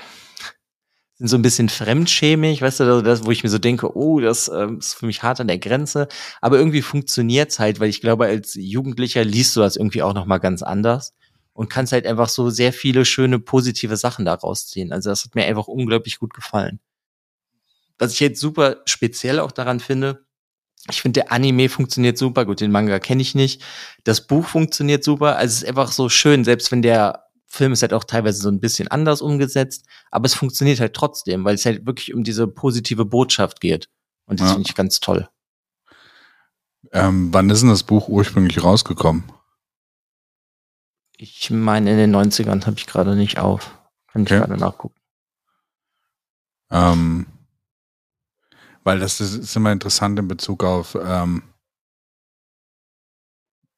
sind 1.17 1.27
so 1.29 1.38
ein 1.38 1.41
bisschen 1.41 1.69
fremdschämig, 1.69 2.62
weißt 2.62 2.81
du, 2.81 3.01
das, 3.01 3.25
wo 3.25 3.31
ich 3.31 3.43
mir 3.43 3.50
so 3.50 3.57
denke, 3.57 3.95
oh, 3.95 4.19
das 4.19 4.50
ähm, 4.50 4.79
ist 4.79 4.95
für 4.95 5.05
mich 5.05 5.24
hart 5.24 5.39
an 5.39 5.48
der 5.48 5.60
Grenze. 5.60 6.10
Aber 6.41 6.57
irgendwie 6.57 6.81
funktioniert's 6.81 7.57
halt, 7.57 7.79
weil 7.79 7.89
ich 7.89 8.01
glaube, 8.01 8.25
als 8.25 8.55
Jugendlicher 8.55 9.24
liest 9.24 9.55
du 9.55 9.62
das 9.62 9.77
irgendwie 9.77 10.03
auch 10.03 10.13
noch 10.13 10.25
mal 10.25 10.39
ganz 10.39 10.62
anders 10.62 11.13
und 11.53 11.69
kannst 11.69 11.93
halt 11.93 12.05
einfach 12.05 12.27
so 12.27 12.50
sehr 12.50 12.74
viele 12.74 13.05
schöne 13.05 13.39
positive 13.39 13.95
Sachen 13.95 14.25
daraus 14.25 14.67
ziehen. 14.67 14.91
Also 14.91 15.10
das 15.10 15.23
hat 15.23 15.36
mir 15.36 15.45
einfach 15.45 15.67
unglaublich 15.67 16.19
gut 16.19 16.34
gefallen. 16.34 16.80
Was 17.97 18.12
ich 18.12 18.19
jetzt 18.19 18.41
super 18.41 18.82
speziell 18.86 19.39
auch 19.39 19.54
daran 19.54 19.80
finde, 19.80 20.25
ich 20.91 21.01
finde, 21.01 21.21
der 21.21 21.32
Anime 21.32 21.69
funktioniert 21.69 22.17
super. 22.17 22.45
Gut, 22.45 22.62
den 22.62 22.71
Manga 22.71 22.99
kenne 22.99 23.21
ich 23.21 23.34
nicht. 23.34 23.63
Das 24.04 24.28
Buch 24.28 24.45
funktioniert 24.45 25.04
super. 25.04 25.38
Also 25.38 25.54
es 25.54 25.63
ist 25.63 25.69
einfach 25.69 25.91
so 25.91 26.10
schön, 26.10 26.43
selbst 26.43 26.71
wenn 26.71 26.82
der 26.82 27.24
Film 27.56 27.72
ist 27.72 27.82
halt 27.82 27.94
auch 27.94 28.04
teilweise 28.04 28.41
so 28.41 28.50
ein 28.50 28.60
bisschen 28.60 28.88
anders 28.89 29.22
umgesetzt, 29.22 29.86
aber 30.12 30.26
es 30.26 30.34
funktioniert 30.34 30.80
halt 30.80 30.94
trotzdem, 30.94 31.46
weil 31.46 31.56
es 31.56 31.65
halt 31.65 31.86
wirklich 31.86 32.13
um 32.13 32.24
diese 32.24 32.48
positive 32.48 33.06
Botschaft 33.06 33.62
geht. 33.62 33.89
Und 34.26 34.39
das 34.39 34.50
ja. 34.50 34.54
finde 34.54 34.70
ich 34.70 34.76
ganz 34.76 35.00
toll. 35.00 35.30
Ähm, 36.91 37.34
wann 37.34 37.50
ist 37.50 37.62
denn 37.62 37.70
das 37.70 37.84
Buch 37.84 38.08
ursprünglich 38.08 38.63
rausgekommen? 38.63 39.24
Ich 41.18 41.50
meine, 41.50 41.91
in 41.91 41.98
den 41.98 42.15
90ern 42.15 42.65
habe 42.65 42.78
ich 42.78 42.88
gerade 42.88 43.15
nicht 43.15 43.39
auf. 43.39 43.80
Kann 44.12 44.24
ich 44.24 44.32
okay. 44.32 44.39
gerade 44.39 44.58
nachgucken. 44.58 45.00
Ähm, 46.72 47.26
weil 48.84 49.00
das 49.00 49.22
ist, 49.22 49.36
ist, 49.36 49.56
immer 49.56 49.72
interessant 49.72 50.20
in 50.20 50.28
Bezug 50.28 50.63
auf, 50.63 50.98
ähm, 51.02 51.44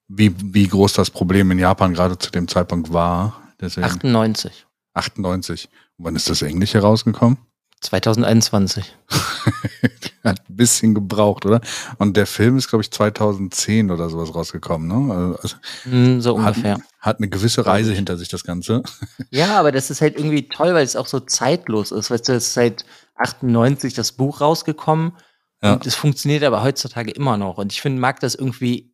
wie, 0.08 0.34
wie 0.54 0.68
groß 0.68 0.94
das 0.94 1.12
Problem 1.12 1.52
in 1.52 1.60
Japan 1.60 1.94
gerade 1.94 2.18
zu 2.18 2.32
dem 2.32 2.48
Zeitpunkt 2.48 2.92
war. 2.92 3.47
Deswegen. 3.60 3.86
98. 3.86 4.66
98. 4.94 5.70
Und 5.98 6.06
wann 6.06 6.16
ist 6.16 6.30
das 6.30 6.42
Englisch 6.42 6.74
herausgekommen? 6.74 7.38
2021. 7.82 8.96
Hat 10.24 10.42
ein 10.50 10.56
bisschen 10.56 10.96
gebraucht, 10.96 11.46
oder? 11.46 11.62
Und 12.00 12.18
der 12.18 12.26
Film 12.26 12.58
ist, 12.58 12.68
glaube 12.68 12.82
ich, 12.82 12.92
2010 12.92 13.92
oder 13.92 14.10
sowas 14.10 14.34
rausgekommen, 14.34 14.88
ne? 14.88 15.38
Also, 15.42 15.56
mm, 15.86 16.20
so 16.20 16.36
ungefähr. 16.36 16.76
Hat, 16.76 16.82
hat 17.00 17.18
eine 17.20 17.30
gewisse 17.30 17.66
Reise 17.66 17.94
hinter 17.94 18.18
sich, 18.18 18.30
das 18.30 18.44
Ganze. 18.44 18.84
Ja, 19.30 19.60
aber 19.60 19.72
das 19.72 19.90
ist 19.90 20.02
halt 20.02 20.18
irgendwie 20.18 20.48
toll, 20.48 20.74
weil 20.74 20.84
es 20.84 20.96
auch 20.96 21.08
so 21.08 21.20
zeitlos 21.20 21.92
ist. 21.92 22.10
Weißt 22.10 22.28
du, 22.28 22.34
es 22.34 22.48
ist 22.48 22.54
seit 22.54 22.86
98 23.16 23.94
das 23.94 24.12
Buch 24.12 24.42
rausgekommen. 24.42 25.14
Ja. 25.62 25.74
Und 25.74 25.86
es 25.86 25.96
funktioniert 25.96 26.44
aber 26.44 26.64
heutzutage 26.64 27.12
immer 27.12 27.38
noch. 27.38 27.58
Und 27.58 27.72
ich 27.74 27.82
finde, 27.82 28.00
mag 28.00 28.20
das 28.20 28.36
irgendwie 28.36 28.94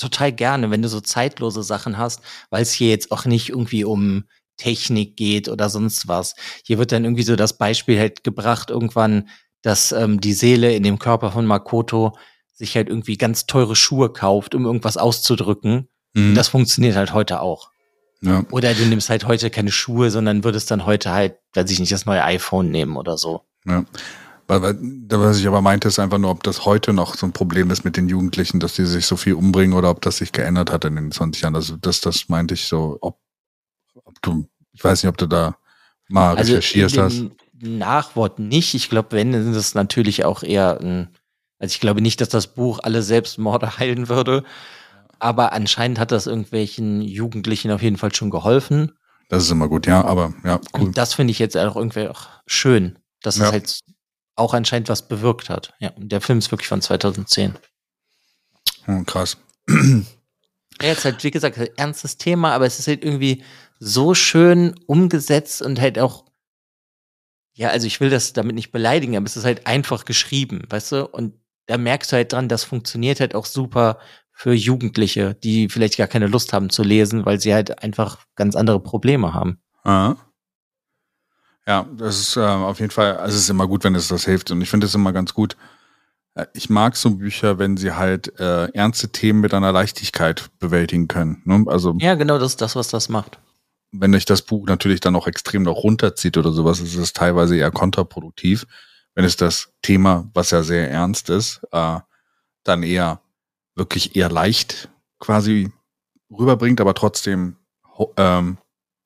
total 0.00 0.32
gerne, 0.32 0.70
wenn 0.70 0.82
du 0.82 0.88
so 0.88 1.00
zeitlose 1.00 1.62
Sachen 1.62 1.98
hast, 1.98 2.20
weil 2.50 2.62
es 2.62 2.72
hier 2.72 2.90
jetzt 2.90 3.12
auch 3.12 3.24
nicht 3.24 3.50
irgendwie 3.50 3.84
um 3.84 4.24
Technik 4.56 5.16
geht 5.16 5.48
oder 5.48 5.68
sonst 5.70 6.08
was. 6.08 6.34
Hier 6.64 6.78
wird 6.78 6.92
dann 6.92 7.04
irgendwie 7.04 7.22
so 7.22 7.36
das 7.36 7.56
Beispiel 7.56 7.98
halt 7.98 8.24
gebracht, 8.24 8.70
irgendwann, 8.70 9.28
dass 9.62 9.92
ähm, 9.92 10.20
die 10.20 10.34
Seele 10.34 10.74
in 10.74 10.82
dem 10.82 10.98
Körper 10.98 11.32
von 11.32 11.46
Makoto 11.46 12.16
sich 12.52 12.76
halt 12.76 12.88
irgendwie 12.88 13.16
ganz 13.16 13.46
teure 13.46 13.74
Schuhe 13.74 14.12
kauft, 14.12 14.54
um 14.54 14.66
irgendwas 14.66 14.96
auszudrücken. 14.96 15.88
Mhm. 16.12 16.34
Das 16.34 16.48
funktioniert 16.48 16.96
halt 16.96 17.14
heute 17.14 17.40
auch. 17.40 17.70
Ja. 18.20 18.44
Oder 18.50 18.74
du 18.74 18.84
nimmst 18.84 19.08
halt 19.08 19.26
heute 19.26 19.48
keine 19.48 19.72
Schuhe, 19.72 20.10
sondern 20.10 20.44
würdest 20.44 20.70
dann 20.70 20.84
heute 20.84 21.10
halt, 21.10 21.36
weiß 21.54 21.70
ich 21.70 21.80
nicht, 21.80 21.92
das 21.92 22.04
neue 22.04 22.22
iPhone 22.22 22.70
nehmen 22.70 22.96
oder 22.96 23.16
so. 23.16 23.42
Ja. 23.64 23.84
Weil, 24.50 24.76
was 25.10 25.38
ich 25.38 25.46
aber 25.46 25.62
meinte, 25.62 25.86
ist 25.86 26.00
einfach 26.00 26.18
nur, 26.18 26.32
ob 26.32 26.42
das 26.42 26.64
heute 26.64 26.92
noch 26.92 27.14
so 27.14 27.24
ein 27.24 27.32
Problem 27.32 27.70
ist 27.70 27.84
mit 27.84 27.96
den 27.96 28.08
Jugendlichen, 28.08 28.58
dass 28.58 28.74
die 28.74 28.84
sich 28.84 29.06
so 29.06 29.16
viel 29.16 29.34
umbringen 29.34 29.78
oder 29.78 29.90
ob 29.90 30.00
das 30.00 30.16
sich 30.16 30.32
geändert 30.32 30.72
hat 30.72 30.84
in 30.84 30.96
den 30.96 31.12
20 31.12 31.42
Jahren. 31.42 31.54
Also 31.54 31.76
das, 31.76 32.00
das 32.00 32.28
meinte 32.28 32.54
ich 32.54 32.66
so, 32.66 32.98
ob, 33.00 33.20
ob 34.04 34.20
du, 34.22 34.48
ich 34.72 34.82
weiß 34.82 35.04
nicht, 35.04 35.08
ob 35.08 35.18
du 35.18 35.28
da 35.28 35.56
mal 36.08 36.36
also 36.36 36.54
recherchiert 36.54 36.98
hast. 36.98 37.26
Nachwort 37.60 38.40
nicht. 38.40 38.74
Ich 38.74 38.90
glaube, 38.90 39.12
wenn, 39.12 39.34
ist 39.34 39.54
es 39.54 39.74
natürlich 39.74 40.24
auch 40.24 40.42
eher 40.42 40.80
ein, 40.80 41.10
also 41.60 41.72
ich 41.72 41.78
glaube 41.78 42.00
nicht, 42.00 42.20
dass 42.20 42.30
das 42.30 42.48
Buch 42.48 42.80
alle 42.82 43.02
Selbstmorde 43.02 43.76
heilen 43.78 44.08
würde. 44.08 44.42
Aber 45.20 45.52
anscheinend 45.52 46.00
hat 46.00 46.10
das 46.10 46.26
irgendwelchen 46.26 47.02
Jugendlichen 47.02 47.70
auf 47.70 47.82
jeden 47.82 47.98
Fall 47.98 48.12
schon 48.12 48.30
geholfen. 48.30 48.90
Das 49.28 49.44
ist 49.44 49.50
immer 49.52 49.68
gut, 49.68 49.86
ja, 49.86 50.04
aber 50.04 50.34
ja, 50.42 50.58
cool. 50.74 50.86
Und 50.86 50.98
das 50.98 51.14
finde 51.14 51.30
ich 51.30 51.38
jetzt 51.38 51.56
auch 51.56 51.76
irgendwie 51.76 52.08
auch 52.08 52.26
schön, 52.48 52.98
dass 53.22 53.36
ja. 53.36 53.44
es 53.44 53.52
halt 53.52 53.80
auch 54.40 54.54
anscheinend 54.54 54.88
was 54.88 55.06
bewirkt 55.06 55.48
hat. 55.48 55.74
Ja, 55.78 55.90
und 55.90 56.10
der 56.10 56.20
Film 56.20 56.38
ist 56.38 56.50
wirklich 56.50 56.68
von 56.68 56.82
2010. 56.82 57.54
Oh, 58.88 59.02
krass. 59.04 59.36
Ja, 59.68 60.88
jetzt 60.88 61.04
halt, 61.04 61.22
wie 61.22 61.30
gesagt, 61.30 61.58
ein 61.58 61.68
ernstes 61.76 62.16
Thema, 62.16 62.52
aber 62.52 62.66
es 62.66 62.78
ist 62.78 62.88
halt 62.88 63.04
irgendwie 63.04 63.44
so 63.78 64.14
schön 64.14 64.74
umgesetzt 64.86 65.62
und 65.62 65.80
halt 65.80 65.98
auch, 65.98 66.24
ja, 67.52 67.68
also 67.68 67.86
ich 67.86 68.00
will 68.00 68.10
das 68.10 68.32
damit 68.32 68.54
nicht 68.54 68.72
beleidigen, 68.72 69.16
aber 69.16 69.26
es 69.26 69.36
ist 69.36 69.44
halt 69.44 69.66
einfach 69.66 70.04
geschrieben, 70.04 70.62
weißt 70.68 70.92
du? 70.92 71.06
Und 71.06 71.34
da 71.66 71.78
merkst 71.78 72.10
du 72.10 72.16
halt 72.16 72.32
dran, 72.32 72.48
das 72.48 72.64
funktioniert 72.64 73.20
halt 73.20 73.34
auch 73.34 73.46
super 73.46 73.98
für 74.32 74.52
Jugendliche, 74.54 75.34
die 75.34 75.68
vielleicht 75.68 75.98
gar 75.98 76.06
keine 76.06 76.26
Lust 76.26 76.52
haben 76.52 76.70
zu 76.70 76.82
lesen, 76.82 77.26
weil 77.26 77.40
sie 77.40 77.52
halt 77.52 77.82
einfach 77.82 78.24
ganz 78.36 78.56
andere 78.56 78.80
Probleme 78.80 79.34
haben. 79.34 79.60
Aha. 79.84 80.16
Ja, 81.66 81.86
das 81.96 82.18
ist 82.18 82.36
äh, 82.36 82.40
auf 82.40 82.80
jeden 82.80 82.90
Fall, 82.90 83.16
also 83.16 83.36
es 83.36 83.42
ist 83.42 83.50
immer 83.50 83.66
gut, 83.66 83.84
wenn 83.84 83.94
es 83.94 84.08
das 84.08 84.24
hilft. 84.24 84.50
Und 84.50 84.60
ich 84.60 84.70
finde 84.70 84.86
es 84.86 84.94
immer 84.94 85.12
ganz 85.12 85.34
gut. 85.34 85.56
Äh, 86.34 86.46
ich 86.54 86.70
mag 86.70 86.96
so 86.96 87.10
Bücher, 87.10 87.58
wenn 87.58 87.76
sie 87.76 87.92
halt 87.92 88.38
äh, 88.38 88.66
ernste 88.72 89.10
Themen 89.10 89.40
mit 89.40 89.54
einer 89.54 89.72
Leichtigkeit 89.72 90.50
bewältigen 90.58 91.08
können. 91.08 91.42
Ne? 91.44 91.64
Also, 91.66 91.94
ja, 91.98 92.14
genau, 92.14 92.38
das 92.38 92.52
ist 92.52 92.60
das, 92.60 92.76
was 92.76 92.88
das 92.88 93.08
macht. 93.08 93.38
Wenn 93.92 94.14
euch 94.14 94.24
das 94.24 94.42
Buch 94.42 94.66
natürlich 94.66 95.00
dann 95.00 95.16
auch 95.16 95.26
extrem 95.26 95.64
noch 95.64 95.82
runterzieht 95.82 96.36
oder 96.36 96.52
sowas, 96.52 96.80
ist 96.80 96.94
es 96.96 97.12
teilweise 97.12 97.56
eher 97.56 97.70
kontraproduktiv. 97.70 98.66
Wenn 99.14 99.24
es 99.24 99.36
das 99.36 99.72
Thema, 99.82 100.30
was 100.32 100.52
ja 100.52 100.62
sehr 100.62 100.90
ernst 100.90 101.28
ist, 101.30 101.60
äh, 101.72 101.98
dann 102.62 102.82
eher 102.82 103.20
wirklich 103.74 104.14
eher 104.14 104.30
leicht 104.30 104.88
quasi 105.18 105.72
rüberbringt, 106.30 106.80
aber 106.80 106.94
trotzdem 106.94 107.56
ähm, 108.16 108.58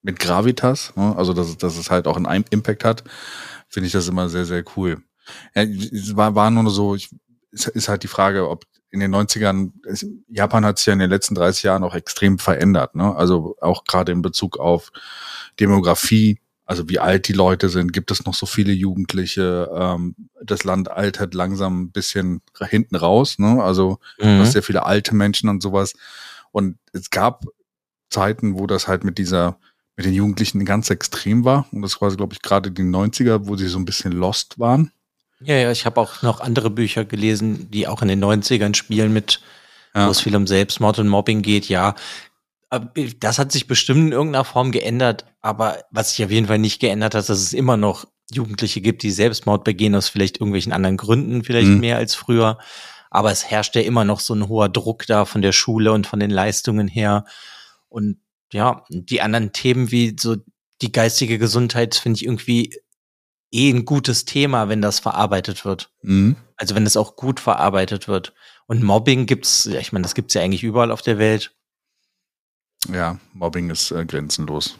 mit 0.05 0.19
Gravitas, 0.19 0.93
ne? 0.97 1.17
also 1.17 1.33
dass, 1.33 1.57
dass 1.57 1.77
es 1.77 1.91
halt 1.91 2.07
auch 2.07 2.17
einen 2.17 2.45
Impact 2.51 2.85
hat, 2.85 3.03
finde 3.69 3.87
ich 3.89 3.93
das 3.93 4.07
immer 4.07 4.29
sehr, 4.29 4.45
sehr 4.45 4.63
cool. 4.77 5.03
Ja, 5.55 5.63
es 5.63 6.15
war, 6.15 6.35
war 6.35 6.51
nur 6.51 6.71
so, 6.71 6.95
ich, 6.95 7.09
es 7.51 7.67
ist 7.67 7.89
halt 7.89 8.03
die 8.03 8.09
Frage, 8.09 8.49
ob 8.49 8.65
in 8.91 9.01
den 9.01 9.15
90ern, 9.15 9.73
es, 9.87 10.07
Japan 10.29 10.65
hat 10.65 10.79
sich 10.79 10.87
ja 10.87 10.93
in 10.93 10.99
den 10.99 11.11
letzten 11.11 11.35
30 11.35 11.65
Jahren 11.65 11.83
auch 11.83 11.95
extrem 11.95 12.39
verändert, 12.39 12.95
ne? 12.95 13.17
Also 13.17 13.57
auch 13.61 13.85
gerade 13.85 14.13
in 14.13 14.23
Bezug 14.23 14.59
auf 14.59 14.93
Demografie, 15.59 16.39
also 16.67 16.89
wie 16.89 16.99
alt 16.99 17.27
die 17.27 17.33
Leute 17.33 17.71
sind, 17.71 17.93
gibt 17.93 18.11
es 18.11 18.27
noch 18.27 18.35
so 18.35 18.47
viele 18.47 18.73
Jugendliche, 18.73 19.71
ähm, 19.75 20.15
das 20.43 20.65
Land 20.65 20.91
altert 20.91 21.33
langsam 21.33 21.83
ein 21.83 21.93
bisschen 21.93 22.43
hinten 22.61 22.95
raus, 22.95 23.39
ne? 23.39 23.63
Also 23.63 23.99
mhm. 24.19 24.39
du 24.39 24.47
sehr 24.47 24.63
viele 24.63 24.85
alte 24.85 25.15
Menschen 25.15 25.49
und 25.49 25.63
sowas. 25.63 25.95
Und 26.53 26.79
es 26.93 27.09
gab 27.09 27.47
Zeiten, 28.11 28.59
wo 28.59 28.67
das 28.67 28.87
halt 28.87 29.03
mit 29.03 29.19
dieser, 29.19 29.59
mit 29.97 30.07
den 30.07 30.15
Jugendlichen 30.15 30.65
ganz 30.65 30.91
extrem 30.91 31.45
war. 31.45 31.67
Und 31.73 31.83
das 31.83 32.01
war, 32.01 32.15
glaube 32.15 32.35
ich, 32.35 32.43
gerade 32.43 32.71
die 32.71 32.83
90er, 32.83 33.47
wo 33.47 33.57
sie 33.57 33.69
so 33.69 33.79
ein 33.79 33.85
bisschen 33.85 34.13
lost 34.13 34.59
waren. 34.59 34.91
Ja, 35.41 35.57
ja, 35.57 35.71
ich 35.71 35.87
habe 35.87 36.01
auch 36.01 36.23
noch 36.23 36.41
andere 36.41 36.71
Bücher 36.71 37.05
gelesen, 37.05 37.71
die 37.71 37.87
auch 37.87 38.03
in 38.03 38.09
den 38.09 38.25
90ern 38.25 38.75
spielen 38.75 39.13
mit, 39.13 39.41
ja. 39.95 40.07
wo 40.07 40.11
es 40.11 40.21
viel 40.21 40.35
um 40.37 40.47
Selbstmord 40.47 40.99
und 40.99 41.09
Mobbing 41.09 41.43
geht, 41.43 41.69
ja. 41.69 41.95
Das 43.21 43.39
hat 43.39 43.53
sich 43.53 43.67
bestimmt 43.67 44.01
in 44.01 44.13
irgendeiner 44.13 44.45
Form 44.45 44.73
geändert, 44.73 45.27
aber 45.43 45.85
was 45.91 46.11
sich 46.11 46.25
auf 46.25 46.31
jeden 46.31 46.49
Fall 46.49 46.59
nicht 46.59 46.81
geändert 46.81 47.15
hat, 47.15 47.29
dass 47.29 47.39
es 47.39 47.53
immer 47.53 47.77
noch 47.77 48.07
Jugendliche 48.33 48.81
gibt, 48.81 49.03
die 49.03 49.11
Selbstmord 49.11 49.65
begehen 49.65 49.95
aus 49.95 50.09
vielleicht 50.09 50.39
irgendwelchen 50.39 50.73
anderen 50.73 50.97
Gründen, 50.97 51.45
vielleicht 51.45 51.69
mhm. 51.69 51.81
mehr 51.81 51.99
als 51.99 52.15
früher. 52.15 52.59
Aber 53.11 53.31
es 53.31 53.49
herrscht 53.49 53.77
ja 53.77 53.83
immer 53.83 54.05
noch 54.05 54.19
so 54.19 54.35
ein 54.35 54.49
hoher 54.49 54.69
Druck 54.69 55.07
da 55.07 55.25
von 55.25 55.43
der 55.43 55.53
Schule 55.53 55.93
und 55.93 56.07
von 56.07 56.19
den 56.19 56.31
Leistungen 56.31 56.89
her. 56.89 57.27
Und 57.89 58.19
ja, 58.55 58.85
die 58.89 59.21
anderen 59.21 59.53
Themen 59.53 59.91
wie 59.91 60.17
so 60.19 60.37
die 60.81 60.93
geistige 60.93 61.39
Gesundheit 61.39 61.97
finde 61.97 62.19
ich 62.19 62.25
irgendwie 62.25 62.73
eh 63.53 63.71
ein 63.71 63.85
gutes 63.85 64.25
Thema, 64.25 64.69
wenn 64.69 64.81
das 64.81 65.01
verarbeitet 65.01 65.65
wird. 65.65 65.91
Mhm. 66.03 66.37
Also 66.57 66.75
wenn 66.75 66.87
es 66.87 66.97
auch 66.97 67.17
gut 67.17 67.41
verarbeitet 67.41 68.07
wird. 68.07 68.33
Und 68.67 68.83
Mobbing 68.83 69.27
gibt's, 69.27 69.67
ich 69.67 69.93
meine, 69.93 70.05
das 70.05 70.15
gibt's 70.15 70.35
ja 70.35 70.43
eigentlich 70.43 70.63
überall 70.63 70.93
auf 70.93 71.03
der 71.03 71.19
Welt. 71.19 71.55
Ja, 72.93 73.19
Mobbing 73.33 73.71
ist 73.71 73.91
äh, 73.91 74.05
grenzenlos. 74.05 74.79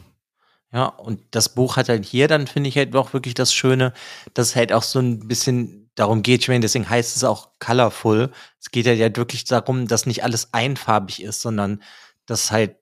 Ja, 0.71 0.85
und 0.85 1.21
das 1.31 1.53
Buch 1.53 1.75
hat 1.75 1.89
halt 1.89 2.05
hier 2.05 2.27
dann, 2.27 2.47
finde 2.47 2.69
ich 2.69 2.77
halt 2.77 2.95
auch 2.95 3.13
wirklich 3.13 3.33
das 3.33 3.53
Schöne, 3.53 3.93
dass 4.33 4.49
es 4.49 4.55
halt 4.55 4.71
auch 4.71 4.83
so 4.83 4.99
ein 4.99 5.27
bisschen 5.27 5.89
darum 5.95 6.21
geht, 6.21 6.41
ich 6.41 6.47
meine, 6.47 6.61
deswegen 6.61 6.89
heißt 6.89 7.15
es 7.15 7.23
auch 7.23 7.49
colorful. 7.59 8.31
Es 8.59 8.71
geht 8.71 8.87
halt 8.87 9.17
wirklich 9.17 9.43
darum, 9.45 9.87
dass 9.87 10.05
nicht 10.05 10.23
alles 10.23 10.53
einfarbig 10.53 11.21
ist, 11.21 11.41
sondern 11.41 11.81
dass 12.25 12.51
halt 12.51 12.77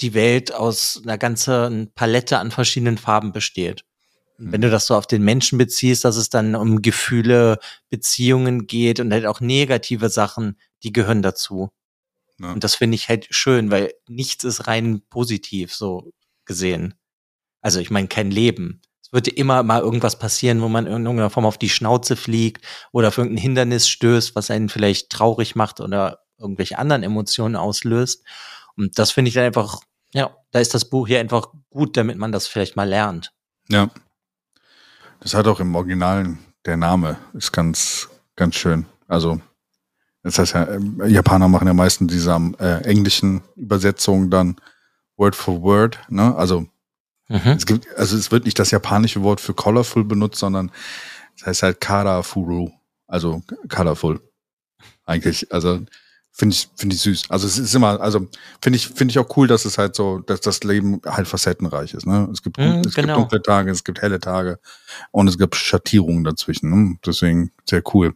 die 0.00 0.14
Welt 0.14 0.52
aus 0.52 1.00
einer 1.02 1.18
ganzen 1.18 1.92
Palette 1.94 2.38
an 2.38 2.50
verschiedenen 2.50 2.98
Farben 2.98 3.32
besteht. 3.32 3.84
Und 4.38 4.52
wenn 4.52 4.60
du 4.60 4.70
das 4.70 4.86
so 4.86 4.94
auf 4.94 5.06
den 5.06 5.22
Menschen 5.22 5.58
beziehst, 5.58 6.04
dass 6.04 6.16
es 6.16 6.30
dann 6.30 6.54
um 6.54 6.80
Gefühle, 6.80 7.58
Beziehungen 7.90 8.66
geht 8.66 9.00
und 9.00 9.12
halt 9.12 9.26
auch 9.26 9.40
negative 9.40 10.08
Sachen, 10.08 10.56
die 10.84 10.92
gehören 10.92 11.22
dazu. 11.22 11.70
Ja. 12.38 12.52
Und 12.52 12.62
das 12.62 12.76
finde 12.76 12.94
ich 12.94 13.08
halt 13.08 13.26
schön, 13.30 13.70
weil 13.70 13.92
nichts 14.06 14.44
ist 14.44 14.68
rein 14.68 15.02
positiv 15.10 15.74
so 15.74 16.12
gesehen. 16.44 16.94
Also 17.60 17.80
ich 17.80 17.90
meine, 17.90 18.06
kein 18.06 18.30
Leben. 18.30 18.80
Es 19.02 19.12
wird 19.12 19.26
immer 19.26 19.62
mal 19.64 19.80
irgendwas 19.80 20.18
passieren, 20.18 20.62
wo 20.62 20.68
man 20.68 20.86
in 20.86 20.92
irgendeiner 20.92 21.30
Form 21.30 21.46
auf 21.46 21.58
die 21.58 21.70
Schnauze 21.70 22.14
fliegt 22.14 22.64
oder 22.92 23.08
auf 23.08 23.18
irgendein 23.18 23.42
Hindernis 23.42 23.88
stößt, 23.88 24.36
was 24.36 24.50
einen 24.50 24.68
vielleicht 24.68 25.10
traurig 25.10 25.56
macht 25.56 25.80
oder 25.80 26.20
irgendwelche 26.38 26.78
anderen 26.78 27.02
Emotionen 27.02 27.56
auslöst. 27.56 28.24
Und 28.78 28.98
das 28.98 29.10
finde 29.10 29.28
ich 29.28 29.34
dann 29.34 29.44
einfach, 29.44 29.80
ja, 30.14 30.34
da 30.52 30.60
ist 30.60 30.72
das 30.72 30.88
Buch 30.88 31.08
hier 31.08 31.20
einfach 31.20 31.48
gut, 31.68 31.96
damit 31.96 32.16
man 32.16 32.32
das 32.32 32.46
vielleicht 32.46 32.76
mal 32.76 32.88
lernt. 32.88 33.32
Ja. 33.68 33.90
Das 35.20 35.34
hat 35.34 35.48
auch 35.48 35.58
im 35.58 35.74
Originalen, 35.74 36.38
der 36.64 36.76
Name 36.76 37.18
ist 37.34 37.52
ganz, 37.52 38.08
ganz 38.36 38.54
schön. 38.54 38.86
Also, 39.08 39.40
das 40.22 40.38
heißt 40.38 40.54
ja, 40.54 40.68
ähm, 40.68 41.02
Japaner 41.06 41.48
machen 41.48 41.66
ja 41.66 41.74
meistens 41.74 42.12
diese 42.12 42.32
äh, 42.60 42.84
englischen 42.84 43.42
Übersetzungen 43.56 44.30
dann 44.30 44.56
Word 45.16 45.34
for 45.34 45.60
Word, 45.62 45.98
ne? 46.08 46.34
Also, 46.36 46.60
mhm. 47.28 47.40
es 47.56 47.66
gibt, 47.66 47.88
also 47.96 48.16
es 48.16 48.30
wird 48.30 48.44
nicht 48.44 48.58
das 48.60 48.70
japanische 48.70 49.22
Wort 49.24 49.40
für 49.40 49.54
colorful 49.54 50.04
benutzt, 50.04 50.38
sondern 50.38 50.70
es 51.36 51.44
heißt 51.44 51.62
halt 51.64 51.80
Karafuru, 51.80 52.70
also 53.08 53.42
colorful. 53.68 54.20
Eigentlich, 55.04 55.52
also 55.52 55.80
Finde 56.38 56.54
ich, 56.54 56.68
finde 56.76 56.94
ich 56.94 57.02
süß. 57.02 57.24
Also 57.30 57.48
es 57.48 57.58
ist 57.58 57.74
immer, 57.74 58.00
also 58.00 58.28
finde 58.62 58.76
ich, 58.76 58.86
finde 58.86 59.10
ich 59.10 59.18
auch 59.18 59.36
cool, 59.36 59.48
dass 59.48 59.64
es 59.64 59.76
halt 59.76 59.96
so, 59.96 60.20
dass 60.20 60.40
das 60.40 60.62
Leben 60.62 61.00
halt 61.04 61.26
facettenreich 61.26 61.94
ist. 61.94 62.06
Ne? 62.06 62.28
Es 62.32 62.44
gibt, 62.44 62.58
mm, 62.58 62.82
es 62.86 62.94
genau. 62.94 63.06
gibt 63.08 63.18
dunkle 63.18 63.42
Tage, 63.42 63.72
es 63.72 63.82
gibt 63.82 64.00
helle 64.02 64.20
Tage 64.20 64.60
und 65.10 65.26
es 65.26 65.36
gibt 65.36 65.56
Schattierungen 65.56 66.22
dazwischen. 66.22 66.70
Ne? 66.70 66.96
Deswegen 67.04 67.50
sehr 67.68 67.82
cool. 67.92 68.14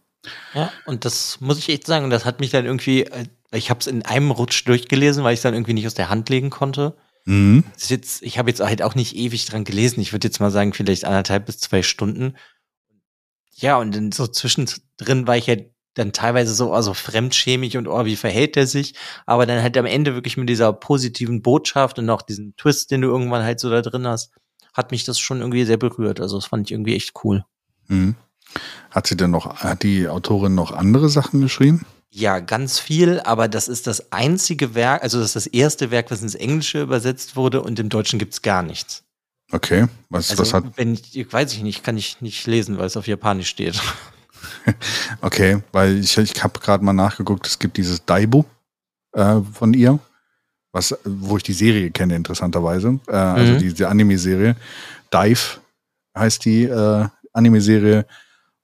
Ja, 0.54 0.70
und 0.86 1.04
das 1.04 1.40
muss 1.40 1.58
ich 1.58 1.68
echt 1.68 1.84
sagen, 1.84 2.10
das 2.10 2.24
hat 2.24 2.38
mich 2.38 2.50
dann 2.50 2.64
irgendwie, 2.64 3.02
äh, 3.02 3.26
ich 3.50 3.70
habe 3.70 3.80
es 3.80 3.88
in 3.88 4.02
einem 4.02 4.30
Rutsch 4.30 4.68
durchgelesen, 4.68 5.24
weil 5.24 5.34
ich 5.34 5.38
es 5.38 5.42
dann 5.42 5.54
irgendwie 5.54 5.74
nicht 5.74 5.88
aus 5.88 5.94
der 5.94 6.08
Hand 6.08 6.28
legen 6.28 6.50
konnte. 6.50 6.96
Mhm. 7.24 7.64
Jetzt, 7.76 8.22
ich 8.22 8.38
habe 8.38 8.50
jetzt 8.50 8.60
halt 8.60 8.82
auch 8.82 8.94
nicht 8.94 9.16
ewig 9.16 9.46
dran 9.46 9.64
gelesen. 9.64 10.00
Ich 10.00 10.12
würde 10.12 10.28
jetzt 10.28 10.38
mal 10.38 10.52
sagen, 10.52 10.74
vielleicht 10.74 11.04
anderthalb 11.04 11.46
bis 11.46 11.58
zwei 11.58 11.82
Stunden. 11.82 12.36
Ja, 13.54 13.78
und 13.78 13.96
dann 13.96 14.12
so 14.12 14.28
zwischendrin 14.28 15.26
war 15.26 15.36
ich 15.36 15.48
halt 15.48 15.71
dann 15.94 16.12
teilweise 16.12 16.54
so 16.54 16.72
also 16.72 16.94
fremdschämig 16.94 17.76
und 17.76 17.86
oh, 17.86 18.04
wie 18.04 18.16
verhält 18.16 18.56
er 18.56 18.66
sich, 18.66 18.94
aber 19.26 19.46
dann 19.46 19.62
halt 19.62 19.76
am 19.76 19.86
Ende 19.86 20.14
wirklich 20.14 20.36
mit 20.36 20.48
dieser 20.48 20.72
positiven 20.72 21.42
Botschaft 21.42 21.98
und 21.98 22.08
auch 22.10 22.22
diesen 22.22 22.56
Twist, 22.56 22.90
den 22.90 23.02
du 23.02 23.08
irgendwann 23.08 23.44
halt 23.44 23.60
so 23.60 23.70
da 23.70 23.82
drin 23.82 24.06
hast, 24.06 24.32
hat 24.72 24.90
mich 24.90 25.04
das 25.04 25.18
schon 25.18 25.40
irgendwie 25.40 25.64
sehr 25.64 25.76
berührt. 25.76 26.20
Also 26.20 26.36
das 26.36 26.46
fand 26.46 26.66
ich 26.66 26.72
irgendwie 26.72 26.96
echt 26.96 27.12
cool. 27.24 27.44
Mhm. 27.88 28.14
Hat 28.90 29.06
sie 29.06 29.16
denn 29.16 29.30
noch, 29.30 29.56
hat 29.56 29.82
die 29.82 30.08
Autorin 30.08 30.54
noch 30.54 30.72
andere 30.72 31.08
Sachen 31.08 31.40
geschrieben? 31.40 31.84
Ja, 32.10 32.40
ganz 32.40 32.78
viel, 32.78 33.20
aber 33.20 33.48
das 33.48 33.68
ist 33.68 33.86
das 33.86 34.12
einzige 34.12 34.74
Werk, 34.74 35.02
also 35.02 35.18
das 35.18 35.28
ist 35.28 35.36
das 35.36 35.46
erste 35.46 35.90
Werk, 35.90 36.10
was 36.10 36.20
ins 36.20 36.34
Englische 36.34 36.82
übersetzt 36.82 37.36
wurde 37.36 37.62
und 37.62 37.78
im 37.78 37.88
Deutschen 37.88 38.18
gibt's 38.18 38.42
gar 38.42 38.62
nichts. 38.62 39.02
Okay, 39.50 39.86
was, 40.10 40.30
also, 40.30 40.42
was 40.42 40.52
hat. 40.52 40.64
Wenn 40.76 40.94
ich, 40.94 41.32
weiß 41.32 41.52
ich 41.54 41.62
nicht, 41.62 41.82
kann 41.82 41.96
ich 41.96 42.20
nicht 42.20 42.46
lesen, 42.46 42.76
weil 42.78 42.86
es 42.86 42.96
auf 42.98 43.06
Japanisch 43.06 43.48
steht. 43.48 43.80
okay, 45.20 45.62
weil 45.72 45.98
ich, 45.98 46.16
ich 46.18 46.42
habe 46.42 46.58
gerade 46.60 46.84
mal 46.84 46.92
nachgeguckt, 46.92 47.46
es 47.46 47.58
gibt 47.58 47.76
dieses 47.76 48.04
Daibu 48.04 48.44
äh, 49.12 49.40
von 49.52 49.74
ihr, 49.74 49.98
was, 50.72 50.96
wo 51.04 51.36
ich 51.36 51.42
die 51.42 51.52
Serie 51.52 51.90
kenne, 51.90 52.16
interessanterweise. 52.16 52.98
Äh, 53.08 53.12
also 53.12 53.52
mhm. 53.54 53.58
diese 53.58 53.88
Anime-Serie. 53.88 54.56
Dive 55.12 55.60
heißt 56.16 56.44
die 56.44 56.64
äh, 56.64 57.06
Anime-Serie. 57.32 58.06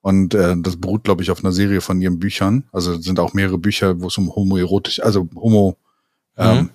Und 0.01 0.35
äh, 0.35 0.55
das 0.59 0.77
beruht, 0.77 1.05
glaube 1.05 1.23
ich, 1.23 1.31
auf 1.31 1.45
einer 1.45 1.53
Serie 1.53 1.81
von 1.81 2.01
ihren 2.01 2.19
Büchern. 2.19 2.65
Also 2.73 2.99
sind 2.99 3.21
auch 3.21 3.35
mehrere 3.35 3.59
Bücher, 3.59 4.01
wo 4.01 4.07
es 4.07 4.17
um 4.17 4.35
homoerotisch, 4.35 5.03
also 5.03 5.29
homo, 5.35 5.77
mhm. 6.37 6.71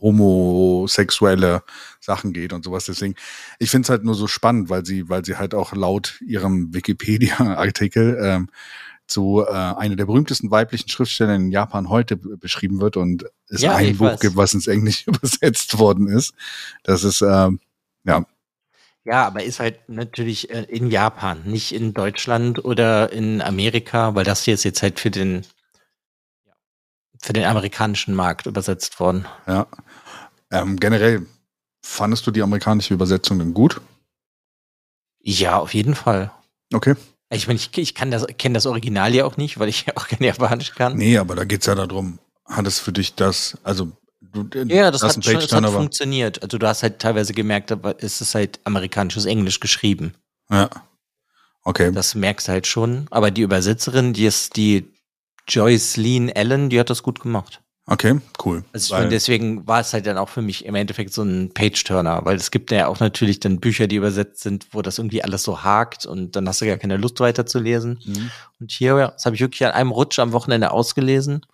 Homosexuelle 0.00 1.62
Sachen 2.00 2.32
geht 2.32 2.52
und 2.52 2.64
sowas. 2.64 2.86
Deswegen, 2.86 3.14
ich 3.58 3.70
finde 3.70 3.86
es 3.86 3.90
halt 3.90 4.04
nur 4.04 4.14
so 4.14 4.26
spannend, 4.26 4.70
weil 4.70 4.84
sie, 4.84 5.08
weil 5.08 5.24
sie 5.24 5.36
halt 5.36 5.54
auch 5.54 5.74
laut 5.74 6.20
ihrem 6.20 6.72
Wikipedia-Artikel 6.74 8.18
ähm, 8.22 8.48
zu 9.10 9.44
äh, 9.46 9.52
einer 9.52 9.96
der 9.96 10.06
berühmtesten 10.06 10.50
weiblichen 10.50 10.88
Schriftsteller 10.88 11.34
in 11.34 11.50
Japan 11.50 11.88
heute 11.88 12.16
beschrieben 12.16 12.80
wird 12.80 12.96
und 12.96 13.24
es 13.48 13.60
ja, 13.60 13.74
ein 13.74 13.96
Buch 13.96 14.06
weiß. 14.06 14.20
gibt, 14.20 14.36
was 14.36 14.54
ins 14.54 14.68
Englische 14.68 15.10
übersetzt 15.10 15.78
worden 15.78 16.06
ist. 16.06 16.32
Das 16.84 17.04
ist, 17.04 17.20
ähm, 17.20 17.60
ja. 18.04 18.24
Ja, 19.04 19.26
aber 19.26 19.42
ist 19.42 19.60
halt 19.60 19.88
natürlich 19.88 20.50
äh, 20.50 20.62
in 20.68 20.90
Japan, 20.90 21.42
nicht 21.44 21.72
in 21.72 21.92
Deutschland 21.92 22.64
oder 22.64 23.12
in 23.12 23.42
Amerika, 23.42 24.14
weil 24.14 24.24
das 24.24 24.44
hier 24.44 24.54
ist 24.54 24.64
jetzt 24.64 24.82
halt 24.82 25.00
für 25.00 25.10
den 25.10 25.44
für 27.20 27.32
den 27.32 27.44
amerikanischen 27.44 28.14
Markt 28.14 28.46
übersetzt 28.46 28.98
worden. 28.98 29.26
Ja. 29.46 29.66
Ähm, 30.50 30.78
generell, 30.80 31.26
fandest 31.84 32.26
du 32.26 32.30
die 32.30 32.42
amerikanische 32.42 32.94
Übersetzung 32.94 33.38
denn 33.38 33.54
gut? 33.54 33.80
Ja, 35.20 35.58
auf 35.58 35.74
jeden 35.74 35.94
Fall. 35.94 36.32
Okay. 36.72 36.94
Ich 37.32 37.46
meine, 37.46 37.58
ich, 37.58 37.76
ich 37.76 37.94
kann 37.94 38.10
das, 38.10 38.26
kenne 38.38 38.54
das 38.54 38.66
Original 38.66 39.14
ja 39.14 39.24
auch 39.24 39.36
nicht, 39.36 39.58
weil 39.58 39.68
ich 39.68 39.86
ja 39.86 39.92
auch 39.96 40.08
kein 40.08 40.22
Japanisch 40.22 40.74
kann. 40.74 40.96
Nee, 40.96 41.18
aber 41.18 41.36
da 41.36 41.44
geht 41.44 41.60
es 41.60 41.66
ja 41.66 41.74
darum, 41.74 42.18
hat 42.44 42.66
es 42.66 42.80
für 42.80 42.92
dich 42.92 43.14
das, 43.14 43.56
also 43.62 43.92
du, 44.20 44.48
ja, 44.66 44.90
das 44.90 45.02
hat, 45.02 45.24
schon, 45.24 45.34
das 45.34 45.52
hat 45.52 45.66
funktioniert. 45.66 46.42
Also 46.42 46.58
du 46.58 46.66
hast 46.66 46.82
halt 46.82 46.98
teilweise 46.98 47.32
gemerkt, 47.32 47.70
aber 47.70 48.02
es 48.02 48.20
ist 48.20 48.34
halt 48.34 48.58
amerikanisches 48.64 49.26
Englisch 49.26 49.60
geschrieben. 49.60 50.14
Ja. 50.50 50.70
Okay. 51.62 51.92
Das 51.92 52.14
merkst 52.14 52.48
du 52.48 52.52
halt 52.52 52.66
schon. 52.66 53.06
Aber 53.10 53.30
die 53.30 53.42
Übersetzerin, 53.42 54.12
die 54.12 54.24
ist 54.24 54.56
die 54.56 54.88
Joyce 55.50 55.96
Lean 55.96 56.32
Allen, 56.34 56.70
die 56.70 56.80
hat 56.80 56.90
das 56.90 57.02
gut 57.02 57.20
gemacht. 57.20 57.60
Okay, 57.86 58.20
cool. 58.44 58.62
Also 58.72 58.96
ich 58.96 59.08
deswegen 59.08 59.66
war 59.66 59.80
es 59.80 59.92
halt 59.92 60.06
dann 60.06 60.16
auch 60.16 60.28
für 60.28 60.42
mich 60.42 60.64
im 60.64 60.76
Endeffekt 60.76 61.12
so 61.12 61.22
ein 61.22 61.52
Page-Turner, 61.52 62.24
weil 62.24 62.36
es 62.36 62.52
gibt 62.52 62.70
ja 62.70 62.86
auch 62.86 63.00
natürlich 63.00 63.40
dann 63.40 63.58
Bücher, 63.58 63.88
die 63.88 63.96
übersetzt 63.96 64.42
sind, 64.42 64.68
wo 64.70 64.80
das 64.80 64.98
irgendwie 64.98 65.24
alles 65.24 65.42
so 65.42 65.64
hakt 65.64 66.06
und 66.06 66.36
dann 66.36 66.46
hast 66.46 66.60
du 66.60 66.66
gar 66.66 66.76
keine 66.76 66.98
Lust 66.98 67.18
weiterzulesen. 67.18 67.98
Mhm. 68.04 68.30
Und 68.60 68.70
hier, 68.70 68.96
ja, 68.96 69.08
das 69.08 69.26
habe 69.26 69.34
ich 69.34 69.40
wirklich 69.40 69.64
an 69.64 69.72
einem 69.72 69.90
Rutsch 69.90 70.20
am 70.20 70.30
Wochenende 70.30 70.70
ausgelesen. 70.70 71.44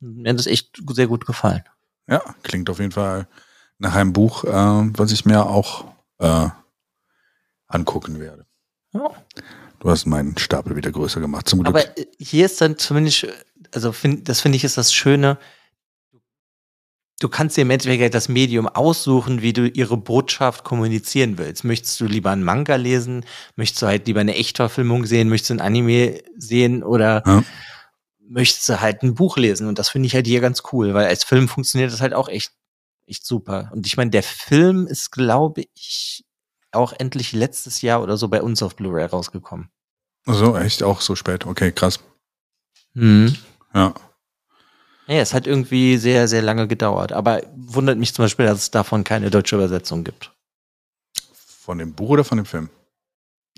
Mir 0.00 0.30
hat 0.30 0.38
das 0.40 0.48
echt 0.48 0.82
sehr 0.88 1.06
gut 1.06 1.26
gefallen. 1.26 1.62
Ja, 2.08 2.20
klingt 2.42 2.68
auf 2.68 2.80
jeden 2.80 2.90
Fall 2.90 3.28
nach 3.78 3.94
einem 3.94 4.12
Buch, 4.12 4.42
äh, 4.42 4.50
was 4.50 5.12
ich 5.12 5.24
mir 5.24 5.46
auch 5.46 5.84
äh, 6.18 6.48
angucken 7.68 8.18
werde. 8.18 8.46
Ja. 8.92 9.10
Du 9.82 9.90
hast 9.90 10.06
meinen 10.06 10.38
Stapel 10.38 10.76
wieder 10.76 10.92
größer 10.92 11.20
gemacht, 11.20 11.48
zum 11.48 11.64
Glück. 11.64 11.74
Aber 11.74 11.98
äh, 11.98 12.06
hier 12.20 12.46
ist 12.46 12.60
dann 12.60 12.78
zumindest, 12.78 13.26
also 13.74 13.90
find, 13.90 14.28
das 14.28 14.40
finde 14.40 14.54
ich 14.54 14.62
ist 14.62 14.78
das 14.78 14.94
Schöne. 14.94 15.38
Du 17.18 17.28
kannst 17.28 17.56
dir 17.56 17.62
im 17.62 17.70
Endeffekt 17.70 18.14
das 18.14 18.28
Medium 18.28 18.68
aussuchen, 18.68 19.42
wie 19.42 19.52
du 19.52 19.66
ihre 19.66 19.96
Botschaft 19.96 20.62
kommunizieren 20.62 21.36
willst. 21.36 21.64
Möchtest 21.64 22.00
du 22.00 22.06
lieber 22.06 22.30
einen 22.30 22.44
Manga 22.44 22.76
lesen? 22.76 23.24
Möchtest 23.56 23.82
du 23.82 23.86
halt 23.86 24.06
lieber 24.06 24.20
eine 24.20 24.36
Echtverfilmung 24.36 25.04
sehen? 25.04 25.28
Möchtest 25.28 25.50
du 25.50 25.54
ein 25.54 25.60
Anime 25.60 26.22
sehen? 26.36 26.84
Oder 26.84 27.24
Ja. 27.26 27.42
möchtest 28.20 28.68
du 28.68 28.80
halt 28.80 29.02
ein 29.02 29.16
Buch 29.16 29.36
lesen? 29.36 29.66
Und 29.66 29.80
das 29.80 29.88
finde 29.88 30.06
ich 30.06 30.14
halt 30.14 30.28
hier 30.28 30.40
ganz 30.40 30.62
cool, 30.72 30.94
weil 30.94 31.06
als 31.06 31.24
Film 31.24 31.48
funktioniert 31.48 31.92
das 31.92 32.00
halt 32.00 32.14
auch 32.14 32.28
echt, 32.28 32.52
echt 33.08 33.26
super. 33.26 33.72
Und 33.74 33.84
ich 33.84 33.96
meine, 33.96 34.12
der 34.12 34.22
Film 34.22 34.86
ist, 34.86 35.10
glaube 35.10 35.64
ich, 35.74 36.24
auch 36.72 36.92
endlich 36.92 37.32
letztes 37.32 37.82
Jahr 37.82 38.02
oder 38.02 38.16
so 38.16 38.28
bei 38.28 38.42
uns 38.42 38.62
auf 38.62 38.76
Blu-ray 38.76 39.06
rausgekommen. 39.06 39.68
so, 40.26 40.56
echt 40.56 40.82
auch 40.82 41.00
so 41.00 41.14
spät. 41.14 41.46
Okay, 41.46 41.72
krass. 41.72 42.00
Mhm. 42.94 43.36
Ja. 43.74 43.94
Ja, 45.08 45.16
es 45.16 45.34
hat 45.34 45.46
irgendwie 45.46 45.96
sehr, 45.96 46.28
sehr 46.28 46.42
lange 46.42 46.68
gedauert. 46.68 47.12
Aber 47.12 47.42
wundert 47.56 47.98
mich 47.98 48.14
zum 48.14 48.24
Beispiel, 48.24 48.46
dass 48.46 48.58
es 48.58 48.70
davon 48.70 49.04
keine 49.04 49.30
deutsche 49.30 49.56
Übersetzung 49.56 50.04
gibt. 50.04 50.32
Von 51.34 51.78
dem 51.78 51.92
Buch 51.92 52.10
oder 52.10 52.24
von 52.24 52.38
dem 52.38 52.46
Film? 52.46 52.70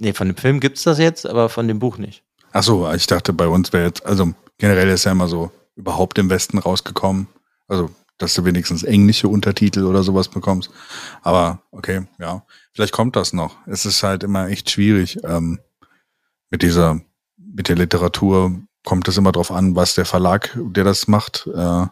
Nee, 0.00 0.12
von 0.12 0.28
dem 0.28 0.36
Film 0.36 0.60
gibt's 0.60 0.82
das 0.82 0.98
jetzt, 0.98 1.26
aber 1.26 1.48
von 1.48 1.68
dem 1.68 1.78
Buch 1.78 1.98
nicht. 1.98 2.22
Ach 2.52 2.62
so, 2.62 2.90
ich 2.92 3.06
dachte, 3.06 3.32
bei 3.32 3.46
uns 3.46 3.72
wäre 3.72 3.86
jetzt, 3.86 4.04
also 4.04 4.32
generell 4.58 4.88
ist 4.88 5.04
ja 5.04 5.12
immer 5.12 5.28
so 5.28 5.50
überhaupt 5.76 6.18
im 6.18 6.30
Westen 6.30 6.58
rausgekommen. 6.58 7.28
Also, 7.68 7.90
dass 8.18 8.34
du 8.34 8.44
wenigstens 8.44 8.82
englische 8.82 9.28
Untertitel 9.28 9.84
oder 9.84 10.02
sowas 10.02 10.28
bekommst. 10.28 10.70
Aber 11.22 11.62
okay, 11.70 12.06
ja. 12.18 12.44
Vielleicht 12.72 12.92
kommt 12.92 13.16
das 13.16 13.32
noch. 13.32 13.56
Es 13.66 13.86
ist 13.86 14.02
halt 14.02 14.22
immer 14.22 14.48
echt 14.48 14.70
schwierig. 14.70 15.18
Ähm, 15.24 15.60
mit 16.50 16.62
dieser, 16.62 17.00
mit 17.36 17.68
der 17.68 17.76
Literatur 17.76 18.60
kommt 18.84 19.08
es 19.08 19.16
immer 19.16 19.32
drauf 19.32 19.50
an, 19.50 19.76
was 19.76 19.94
der 19.94 20.04
Verlag, 20.04 20.56
der 20.56 20.84
das 20.84 21.08
macht, 21.08 21.48
äh, 21.54 21.86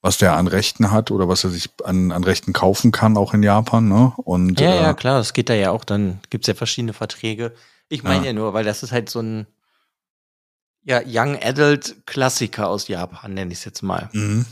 was 0.00 0.18
der 0.18 0.36
an 0.36 0.48
Rechten 0.48 0.90
hat 0.90 1.10
oder 1.10 1.28
was 1.28 1.44
er 1.44 1.50
sich 1.50 1.70
an, 1.84 2.10
an 2.12 2.24
Rechten 2.24 2.52
kaufen 2.52 2.90
kann, 2.92 3.16
auch 3.16 3.34
in 3.34 3.42
Japan. 3.42 3.88
Ne? 3.88 4.12
Und, 4.16 4.60
Ja, 4.60 4.72
äh, 4.72 4.82
ja, 4.82 4.94
klar, 4.94 5.18
das 5.18 5.32
geht 5.32 5.48
da 5.48 5.54
ja 5.54 5.70
auch. 5.70 5.84
Dann 5.84 6.20
gibt's 6.28 6.48
ja 6.48 6.54
verschiedene 6.54 6.92
Verträge. 6.92 7.52
Ich 7.88 8.02
meine 8.02 8.24
Ja. 8.24 8.26
ja. 8.26 8.32
nur, 8.32 8.52
weil 8.52 8.64
das 8.64 8.82
ist 8.82 8.92
halt 8.92 9.08
so 9.08 9.20
ein 9.20 9.46
ja, 10.84 11.00
Young 11.06 11.40
Adult 11.40 12.04
Klassiker 12.06 12.68
aus 12.68 12.88
Japan, 12.88 13.34
nenne 13.34 13.52
ich 13.52 13.58
es 13.58 13.64
jetzt 13.64 13.82
mal. 13.82 14.08
Mhm. 14.12 14.44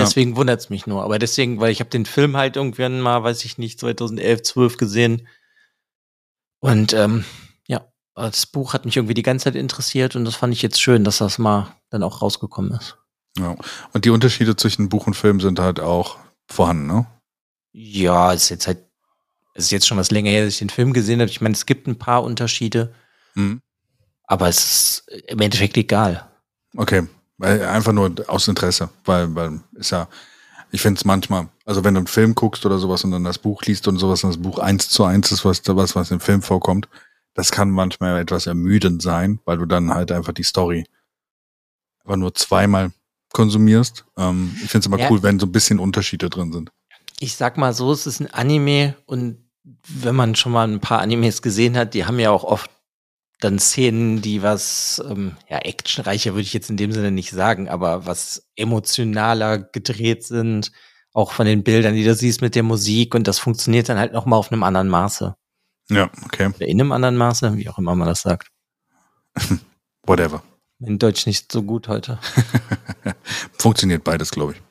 Ja. 0.00 0.04
Deswegen 0.06 0.36
wundert's 0.36 0.70
mich 0.70 0.86
nur. 0.86 1.02
Aber 1.04 1.18
deswegen, 1.18 1.60
weil 1.60 1.70
ich 1.72 1.80
habe 1.80 1.90
den 1.90 2.06
Film 2.06 2.36
halt 2.36 2.56
irgendwann 2.56 3.00
mal, 3.00 3.22
weiß 3.22 3.44
ich 3.44 3.58
nicht, 3.58 3.78
2011, 3.80 4.42
12 4.42 4.76
gesehen. 4.76 5.28
Und 6.60 6.92
ähm, 6.92 7.24
ja, 7.66 7.86
das 8.14 8.46
Buch 8.46 8.74
hat 8.74 8.84
mich 8.84 8.96
irgendwie 8.96 9.14
die 9.14 9.22
ganze 9.22 9.44
Zeit 9.44 9.54
interessiert 9.54 10.16
und 10.16 10.24
das 10.24 10.34
fand 10.36 10.52
ich 10.52 10.62
jetzt 10.62 10.80
schön, 10.80 11.04
dass 11.04 11.18
das 11.18 11.38
mal 11.38 11.74
dann 11.90 12.02
auch 12.02 12.20
rausgekommen 12.22 12.72
ist. 12.72 12.98
Ja. 13.38 13.56
Und 13.92 14.04
die 14.04 14.10
Unterschiede 14.10 14.56
zwischen 14.56 14.88
Buch 14.88 15.06
und 15.06 15.14
Film 15.14 15.40
sind 15.40 15.58
halt 15.60 15.80
auch 15.80 16.18
vorhanden, 16.48 16.86
ne? 16.86 17.06
Ja, 17.72 18.32
es 18.34 18.44
ist 18.44 18.48
jetzt 18.50 18.66
halt, 18.66 18.84
es 19.54 19.64
ist 19.66 19.70
jetzt 19.70 19.86
schon 19.86 19.98
was 19.98 20.10
länger 20.10 20.30
her, 20.30 20.44
dass 20.44 20.54
ich 20.54 20.58
den 20.58 20.70
Film 20.70 20.92
gesehen 20.92 21.20
habe. 21.20 21.30
Ich 21.30 21.40
meine, 21.40 21.54
es 21.54 21.66
gibt 21.66 21.86
ein 21.86 21.98
paar 21.98 22.24
Unterschiede, 22.24 22.92
Mhm. 23.34 23.62
aber 24.24 24.48
es 24.48 24.58
ist 25.08 25.08
im 25.28 25.40
Endeffekt 25.40 25.76
egal. 25.76 26.28
Okay, 26.76 27.06
einfach 27.40 27.92
nur 27.92 28.12
aus 28.28 28.48
Interesse, 28.48 28.90
weil, 29.04 29.34
weil 29.34 29.60
ist 29.74 29.90
ja, 29.90 30.08
ich 30.70 30.80
finde 30.82 30.98
es 30.98 31.04
manchmal, 31.04 31.48
also 31.64 31.82
wenn 31.84 31.94
du 31.94 31.98
einen 31.98 32.06
Film 32.06 32.34
guckst 32.34 32.64
oder 32.64 32.78
sowas 32.78 33.02
und 33.04 33.10
dann 33.10 33.24
das 33.24 33.38
Buch 33.38 33.62
liest 33.62 33.88
und 33.88 33.98
sowas 33.98 34.22
und 34.24 34.30
das 34.30 34.42
Buch 34.42 34.58
eins 34.58 34.88
zu 34.88 35.04
eins 35.04 35.32
ist, 35.32 35.44
was, 35.44 35.62
was, 35.66 35.96
was 35.96 36.10
im 36.10 36.20
Film 36.20 36.42
vorkommt, 36.42 36.88
das 37.34 37.50
kann 37.50 37.70
manchmal 37.70 38.20
etwas 38.20 38.46
ermüdend 38.46 39.02
sein, 39.02 39.40
weil 39.44 39.58
du 39.58 39.66
dann 39.66 39.92
halt 39.92 40.12
einfach 40.12 40.32
die 40.32 40.42
Story 40.42 40.84
einfach 42.04 42.16
nur 42.16 42.34
zweimal 42.34 42.92
konsumierst. 43.32 44.04
Ähm, 44.16 44.52
ich 44.62 44.70
finde 44.70 44.80
es 44.80 44.86
immer 44.86 44.98
Ja. 44.98 45.10
cool, 45.10 45.22
wenn 45.22 45.38
so 45.38 45.46
ein 45.46 45.52
bisschen 45.52 45.78
Unterschiede 45.78 46.28
drin 46.30 46.52
sind. 46.52 46.70
Ich 47.20 47.36
sag 47.36 47.56
mal 47.56 47.72
so, 47.72 47.92
es 47.92 48.06
ist 48.06 48.20
ein 48.20 48.32
Anime 48.32 48.96
und 49.06 49.38
wenn 49.88 50.16
man 50.16 50.34
schon 50.34 50.52
mal 50.52 50.66
ein 50.66 50.80
paar 50.80 51.00
Animes 51.00 51.42
gesehen 51.42 51.76
hat, 51.76 51.94
die 51.94 52.06
haben 52.06 52.18
ja 52.18 52.30
auch 52.30 52.44
oft 52.44 52.70
dann 53.40 53.58
Szenen, 53.58 54.22
die 54.22 54.42
was, 54.42 55.02
ähm, 55.08 55.36
ja, 55.48 55.58
actionreicher 55.58 56.32
würde 56.32 56.42
ich 56.42 56.52
jetzt 56.52 56.70
in 56.70 56.76
dem 56.76 56.92
Sinne 56.92 57.10
nicht 57.10 57.30
sagen, 57.30 57.68
aber 57.68 58.06
was 58.06 58.46
emotionaler 58.56 59.58
gedreht 59.58 60.24
sind, 60.24 60.72
auch 61.12 61.32
von 61.32 61.46
den 61.46 61.64
Bildern, 61.64 61.94
die 61.94 62.04
du 62.04 62.14
siehst 62.14 62.42
mit 62.42 62.54
der 62.54 62.62
Musik 62.62 63.14
und 63.14 63.26
das 63.26 63.38
funktioniert 63.38 63.88
dann 63.88 63.98
halt 63.98 64.12
nochmal 64.12 64.38
auf 64.38 64.52
einem 64.52 64.62
anderen 64.62 64.88
Maße. 64.88 65.34
Ja, 65.88 66.10
okay, 66.24 66.46
Oder 66.54 66.68
in 66.68 66.80
einem 66.80 66.92
anderen 66.92 67.16
Maße, 67.16 67.56
wie 67.56 67.68
auch 67.68 67.78
immer 67.78 67.94
man 67.96 68.08
das 68.08 68.22
sagt. 68.22 68.48
whatever. 70.04 70.42
Mein 70.78 70.98
Deutsch 70.98 71.26
nicht 71.26 71.50
so 71.50 71.62
gut 71.62 71.88
heute. 71.88 72.18
Funktioniert 73.58 74.04
beides, 74.04 74.30
glaube 74.30 74.52
ich. 74.52 74.62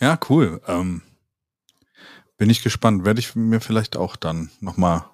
Ja, 0.00 0.18
cool. 0.28 0.60
Ähm, 0.66 1.02
bin 2.36 2.50
ich 2.50 2.62
gespannt. 2.62 3.04
Werde 3.04 3.20
ich 3.20 3.34
mir 3.34 3.60
vielleicht 3.60 3.96
auch 3.96 4.16
dann 4.16 4.50
nochmal 4.60 5.04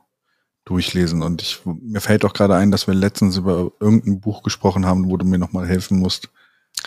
durchlesen. 0.69 1.23
Und 1.23 1.41
ich, 1.41 1.61
mir 1.65 2.01
fällt 2.01 2.25
auch 2.25 2.35
gerade 2.35 2.55
ein, 2.55 2.71
dass 2.71 2.87
wir 2.87 2.95
letztens 2.95 3.37
über 3.37 3.73
irgendein 3.81 4.21
Buch 4.21 4.43
gesprochen 4.43 4.85
haben, 4.85 5.09
wo 5.09 5.17
du 5.17 5.25
mir 5.25 5.39
nochmal 5.39 5.67
helfen 5.67 5.99
musst, 5.99 6.29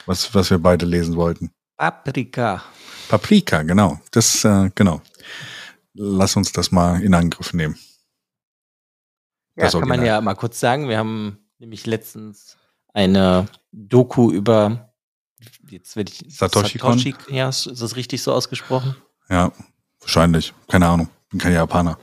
was, 0.05 0.33
was 0.35 0.51
wir 0.51 0.59
beide 0.59 0.85
lesen 0.85 1.15
wollten. 1.15 1.51
Paprika. 1.77 2.61
Paprika, 3.09 3.63
genau. 3.63 3.99
Das, 4.11 4.45
äh, 4.45 4.69
genau. 4.75 5.01
Lass 5.93 6.35
uns 6.35 6.51
das 6.51 6.71
mal 6.71 7.01
in 7.01 7.13
Angriff 7.13 7.53
nehmen. 7.53 7.77
Ja, 9.55 9.65
Das 9.65 9.73
kann 9.73 9.87
man 9.87 10.05
ja 10.05 10.21
mal 10.21 10.35
kurz 10.35 10.59
sagen. 10.59 10.87
Wir 10.87 10.97
haben 10.97 11.39
nämlich 11.57 11.85
letztens 11.85 12.57
eine 12.93 13.47
Doku 13.71 14.31
über 14.31 14.93
jetzt 15.69 15.95
werde 15.95 16.11
ich 16.11 16.37
Satoshi 16.37 16.77
Kon? 16.77 17.01
ja, 17.29 17.49
ist 17.49 17.65
ist 17.65 17.81
das 17.81 17.95
richtig 17.95 18.21
so 18.21 18.31
ausgesprochen? 18.31 18.95
Ja, 19.29 19.51
wahrscheinlich. 19.99 20.53
Keine 20.67 20.87
Ahnung. 20.87 21.09
Bin 21.29 21.39
kein 21.39 21.53
Japaner. 21.53 21.97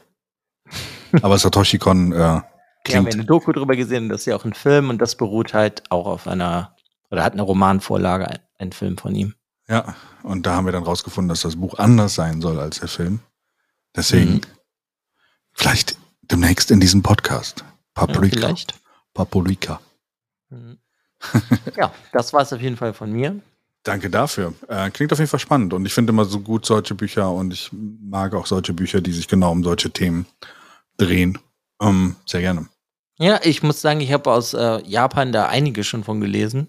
Aber 1.22 1.38
Satoshi 1.38 1.78
Kon 1.78 2.12
äh, 2.12 2.16
Wir 2.16 2.22
haben 2.26 2.42
klingt. 2.84 3.14
eine 3.14 3.24
Doku 3.24 3.52
drüber 3.52 3.76
gesehen, 3.76 4.08
das 4.08 4.20
ist 4.20 4.26
ja 4.26 4.36
auch 4.36 4.44
ein 4.44 4.52
Film 4.54 4.90
und 4.90 4.98
das 4.98 5.16
beruht 5.16 5.54
halt 5.54 5.82
auch 5.90 6.06
auf 6.06 6.26
einer 6.26 6.74
oder 7.10 7.24
hat 7.24 7.32
eine 7.32 7.42
Romanvorlage, 7.42 8.40
ein, 8.58 8.72
Film 8.72 8.98
von 8.98 9.14
ihm. 9.14 9.34
Ja, 9.68 9.94
und 10.22 10.46
da 10.46 10.54
haben 10.56 10.66
wir 10.66 10.72
dann 10.72 10.82
rausgefunden, 10.82 11.28
dass 11.28 11.40
das 11.42 11.56
Buch 11.56 11.78
anders 11.78 12.14
sein 12.14 12.40
soll 12.42 12.58
als 12.60 12.80
der 12.80 12.88
Film. 12.88 13.20
Deswegen 13.96 14.34
Mhm. 14.34 14.40
vielleicht 15.52 15.96
demnächst 16.22 16.70
in 16.70 16.80
diesem 16.80 17.02
Podcast. 17.02 17.60
Ja, 17.96 18.06
Paprika. 18.06 18.36
vielleicht. 18.36 18.74
Paprika. 19.14 19.80
Mhm. 20.50 20.78
ja, 21.76 21.92
das 22.12 22.32
war 22.32 22.42
es 22.42 22.52
auf 22.52 22.60
jeden 22.60 22.76
Fall 22.76 22.94
von 22.94 23.10
mir. 23.12 23.40
Danke 23.84 24.10
dafür. 24.10 24.52
Äh, 24.68 24.90
klingt 24.90 25.12
auf 25.12 25.18
jeden 25.18 25.30
Fall 25.30 25.40
spannend 25.40 25.72
und 25.72 25.86
ich 25.86 25.94
finde 25.94 26.12
immer 26.12 26.24
so 26.26 26.40
gut 26.40 26.66
solche 26.66 26.94
Bücher 26.94 27.30
und 27.32 27.52
ich 27.52 27.70
mag 27.72 28.34
auch 28.34 28.46
solche 28.46 28.74
Bücher, 28.74 29.00
die 29.00 29.12
sich 29.12 29.28
genau 29.28 29.50
um 29.52 29.64
solche 29.64 29.90
Themen 29.90 30.26
drehen. 30.98 31.38
Ähm, 31.80 32.16
sehr 32.26 32.40
gerne. 32.40 32.68
Ja, 33.18 33.40
ich 33.42 33.62
muss 33.62 33.80
sagen, 33.80 34.00
ich 34.00 34.12
habe 34.12 34.30
aus 34.30 34.54
äh, 34.54 34.82
Japan 34.86 35.32
da 35.32 35.46
einige 35.46 35.82
schon 35.82 36.04
von 36.04 36.20
gelesen. 36.20 36.68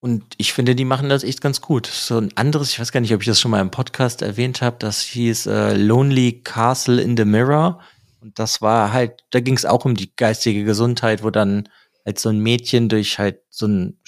Und 0.00 0.24
ich 0.38 0.54
finde, 0.54 0.74
die 0.74 0.86
machen 0.86 1.10
das 1.10 1.24
echt 1.24 1.42
ganz 1.42 1.60
gut. 1.60 1.86
So 1.86 2.16
ein 2.16 2.34
anderes, 2.36 2.70
ich 2.70 2.80
weiß 2.80 2.90
gar 2.90 3.00
nicht, 3.00 3.12
ob 3.12 3.20
ich 3.20 3.26
das 3.26 3.38
schon 3.38 3.50
mal 3.50 3.60
im 3.60 3.70
Podcast 3.70 4.22
erwähnt 4.22 4.62
habe, 4.62 4.76
das 4.78 5.02
hieß 5.02 5.46
äh, 5.46 5.76
Lonely 5.76 6.40
Castle 6.42 7.02
in 7.02 7.16
the 7.18 7.26
Mirror. 7.26 7.80
Und 8.22 8.38
das 8.38 8.62
war 8.62 8.92
halt, 8.94 9.24
da 9.30 9.40
ging 9.40 9.56
es 9.56 9.66
auch 9.66 9.84
um 9.84 9.94
die 9.94 10.14
geistige 10.14 10.64
Gesundheit, 10.64 11.22
wo 11.22 11.28
dann 11.28 11.68
halt 12.06 12.18
so 12.18 12.30
ein 12.30 12.38
Mädchen 12.38 12.88
durch 12.88 13.18
halt 13.18 13.40
so 13.50 13.66
ein, 13.66 13.98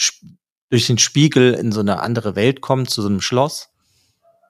durch 0.70 0.86
den 0.86 0.98
Spiegel 0.98 1.52
in 1.52 1.72
so 1.72 1.80
eine 1.80 2.00
andere 2.00 2.36
Welt 2.36 2.62
kommt, 2.62 2.88
zu 2.88 3.02
so 3.02 3.08
einem 3.08 3.20
Schloss. 3.20 3.68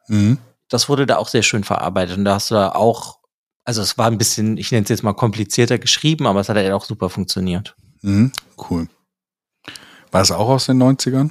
Mhm. 0.07 0.39
Das 0.69 0.89
wurde 0.89 1.07
da 1.07 1.17
auch 1.17 1.29
sehr 1.29 1.43
schön 1.43 1.65
verarbeitet. 1.65 2.19
Und 2.19 2.25
da 2.25 2.35
hast 2.35 2.53
du 2.53 2.55
da 2.55 2.71
auch, 2.71 3.19
also 3.65 3.83
es 3.83 3.97
war 3.99 4.07
ein 4.07 4.19
bisschen, 4.19 4.57
ich 4.57 4.71
nenne 4.73 4.85
es 4.85 4.89
jetzt 4.91 5.03
mal 5.03 5.13
komplizierter 5.15 5.79
geschrieben, 5.79 6.27
aber 6.27 6.41
es 6.41 6.49
hat 6.49 6.57
halt 6.57 6.73
auch 6.73 6.85
super 6.85 7.09
funktioniert. 7.11 7.75
Mhm. 8.03 8.33
Cool. 8.71 8.89
War 10.11 10.23
es 10.23 10.31
auch 10.31 10.49
aus 10.49 10.67
den 10.67 10.83
90ern? 10.83 11.31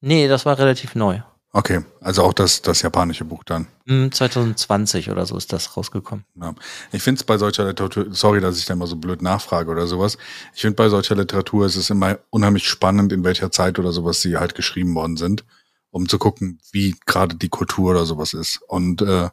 Nee, 0.00 0.28
das 0.28 0.46
war 0.46 0.58
relativ 0.58 0.94
neu. 0.94 1.20
Okay, 1.52 1.80
also 2.00 2.22
auch 2.22 2.32
das, 2.32 2.62
das 2.62 2.80
japanische 2.82 3.24
Buch 3.24 3.42
dann. 3.42 3.66
Hm, 3.88 4.12
2020 4.12 5.10
oder 5.10 5.26
so 5.26 5.36
ist 5.36 5.52
das 5.52 5.76
rausgekommen. 5.76 6.24
Ja. 6.40 6.54
Ich 6.92 7.02
finde 7.02 7.18
es 7.18 7.24
bei 7.24 7.38
solcher 7.38 7.64
Literatur, 7.64 8.06
sorry, 8.10 8.40
dass 8.40 8.56
ich 8.58 8.66
da 8.66 8.74
immer 8.74 8.86
so 8.86 8.94
blöd 8.94 9.20
nachfrage 9.20 9.68
oder 9.68 9.88
sowas. 9.88 10.16
Ich 10.54 10.60
finde 10.60 10.76
bei 10.76 10.88
solcher 10.88 11.16
Literatur 11.16 11.66
ist 11.66 11.74
es 11.74 11.90
immer 11.90 12.20
unheimlich 12.30 12.68
spannend, 12.68 13.12
in 13.12 13.24
welcher 13.24 13.50
Zeit 13.50 13.80
oder 13.80 13.90
sowas 13.90 14.22
sie 14.22 14.36
halt 14.36 14.54
geschrieben 14.54 14.94
worden 14.94 15.16
sind, 15.16 15.44
um 15.90 16.08
zu 16.08 16.18
gucken, 16.18 16.60
wie 16.70 16.94
gerade 17.04 17.34
die 17.34 17.48
Kultur 17.48 17.90
oder 17.90 18.06
sowas 18.06 18.32
ist. 18.32 18.60
Und 18.68 19.02
äh, 19.02 19.28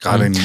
gerade 0.00 0.30
Mhm. 0.30 0.34
in, 0.36 0.40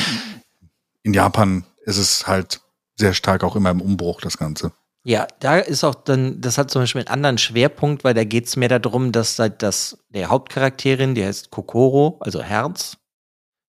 in 1.04 1.14
Japan 1.14 1.66
ist 1.86 1.98
es 1.98 2.28
halt 2.28 2.62
sehr 2.98 3.14
stark 3.14 3.44
auch 3.44 3.56
immer 3.56 3.70
im 3.72 3.82
Umbruch, 3.82 4.22
das 4.22 4.38
Ganze. 4.38 4.72
Ja, 5.04 5.26
da 5.40 5.58
ist 5.58 5.86
auch 5.86 5.96
dann, 5.96 6.42
das 6.42 6.58
hat 6.58 6.70
zum 6.70 6.82
Beispiel 6.82 7.00
einen 7.00 7.08
anderen 7.08 7.38
Schwerpunkt, 7.38 8.04
weil 8.04 8.14
da 8.14 8.26
geht 8.26 8.48
es 8.48 8.58
mehr 8.58 8.68
darum, 8.68 9.14
dass 9.14 9.40
halt 9.40 9.64
das, 9.64 9.98
der 10.10 10.30
Hauptcharakterin, 10.30 11.16
die 11.16 11.24
heißt 11.24 11.50
Kokoro, 11.50 12.18
also 12.20 12.44
Herz, 12.44 12.98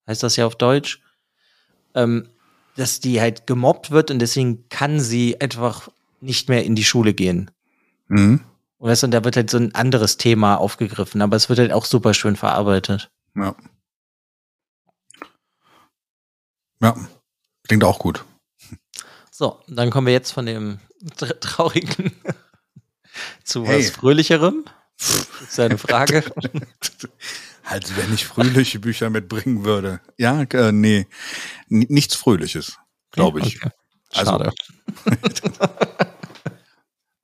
heißt 0.09 0.23
das 0.23 0.35
ja 0.35 0.47
auf 0.47 0.57
Deutsch, 0.57 1.01
ähm, 1.95 2.29
dass 2.75 2.99
die 2.99 3.21
halt 3.21 3.47
gemobbt 3.47 3.93
wird 3.93 4.11
und 4.11 4.19
deswegen 4.19 4.69
kann 4.69 4.99
sie 4.99 5.41
einfach 5.41 5.88
nicht 6.21 6.49
mehr 6.49 6.64
in 6.64 6.75
die 6.75 6.85
Schule 6.85 7.14
gehen. 7.14 7.51
Mhm. 8.09 8.41
Und 8.79 8.88
weißt 8.88 9.03
du, 9.03 9.07
und 9.07 9.11
da 9.12 9.23
wird 9.23 9.37
halt 9.37 9.51
so 9.51 9.59
ein 9.59 9.75
anderes 9.75 10.17
Thema 10.17 10.57
aufgegriffen, 10.57 11.23
aber 11.23 11.37
es 11.37 11.49
wird 11.49 11.61
halt 11.61 11.73
auch 11.73 11.85
super 11.85 12.14
schön 12.14 12.37
verarbeitet. 12.37 13.12
Ja. 13.37 13.55
Ja, 16.81 16.97
klingt 17.69 17.85
auch 17.85 17.99
gut. 18.01 18.25
So, 19.31 19.63
dann 19.69 19.91
kommen 19.91 20.07
wir 20.09 20.15
jetzt 20.15 20.33
von 20.33 20.47
dem 20.47 20.81
tr- 21.17 21.39
traurigen 21.39 22.13
zu 23.45 23.65
Hey. 23.65 23.79
was 23.79 23.91
fröhlicherem. 23.91 24.65
Das 24.99 25.29
ist 25.43 25.61
eine 25.61 25.79
Frage. 25.79 26.25
Halt, 27.65 27.97
wenn 27.97 28.13
ich 28.15 28.27
fröhliche 28.27 28.81
Bücher 28.81 29.11
mitbringen 29.11 29.65
würde. 29.65 30.01
Ja, 30.17 30.43
äh, 30.43 30.73
nee, 30.73 31.07
N 31.71 31.87
nichts 31.89 32.17
Fröhliches, 32.17 32.79
glaube 33.13 33.41
ich. 33.41 33.57
Okay. 33.63 33.71
Also- 34.15 34.31
Schade. 34.33 34.53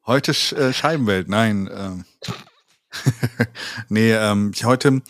Heute 0.07 0.35
Sch 0.35 0.53
äh, 0.53 0.73
Scheibenwelt, 0.75 1.29
nein. 1.29 1.69
Ähm. 1.73 2.05
nee, 3.89 4.13
ähm, 4.13 4.53
ich 4.55 4.65
heute, 4.65 5.03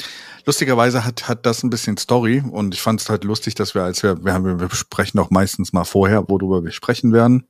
lustigerweise 0.44 1.04
hat, 1.04 1.28
hat 1.28 1.46
das 1.46 1.62
ein 1.62 1.70
bisschen 1.70 1.96
Story 1.96 2.42
und 2.50 2.74
ich 2.74 2.80
fand 2.80 3.00
es 3.00 3.08
halt 3.08 3.24
lustig, 3.24 3.54
dass 3.54 3.74
wir, 3.74 3.82
als 3.82 4.02
wir, 4.02 4.24
wir, 4.24 4.32
haben, 4.32 4.60
wir 4.60 4.68
besprechen 4.68 5.20
auch 5.20 5.30
meistens 5.30 5.72
mal 5.72 5.84
vorher, 5.84 6.28
worüber 6.28 6.64
wir 6.64 6.72
sprechen 6.72 7.12
werden. 7.12 7.46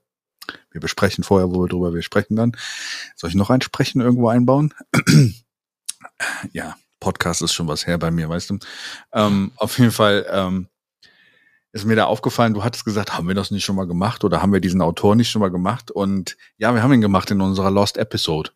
Wir 0.70 0.80
besprechen 0.80 1.24
vorher, 1.24 1.50
worüber 1.50 1.94
wir 1.94 2.02
sprechen 2.02 2.36
werden. 2.36 2.56
Soll 3.16 3.30
ich 3.30 3.36
noch 3.36 3.50
ein 3.50 3.62
Sprechen 3.62 4.00
irgendwo 4.00 4.28
einbauen? 4.28 4.74
ja, 6.52 6.76
Podcast 7.00 7.42
ist 7.42 7.54
schon 7.54 7.68
was 7.68 7.86
her 7.86 7.98
bei 7.98 8.10
mir, 8.10 8.28
weißt 8.28 8.50
du. 8.50 8.58
Ähm, 9.12 9.52
auf 9.56 9.78
jeden 9.78 9.92
Fall 9.92 10.26
ähm, 10.30 10.68
ist 11.72 11.84
mir 11.86 11.96
da 11.96 12.04
aufgefallen, 12.04 12.54
du 12.54 12.62
hattest 12.62 12.84
gesagt, 12.84 13.14
haben 13.14 13.26
wir 13.26 13.34
das 13.34 13.50
nicht 13.50 13.64
schon 13.64 13.76
mal 13.76 13.86
gemacht 13.86 14.22
oder 14.22 14.40
haben 14.40 14.52
wir 14.52 14.60
diesen 14.60 14.80
Autor 14.80 15.16
nicht 15.16 15.30
schon 15.30 15.40
mal 15.40 15.50
gemacht? 15.50 15.90
Und 15.90 16.36
ja, 16.56 16.72
wir 16.74 16.82
haben 16.82 16.92
ihn 16.92 17.00
gemacht 17.00 17.30
in 17.30 17.40
unserer 17.40 17.70
Lost 17.70 17.96
Episode. 17.96 18.50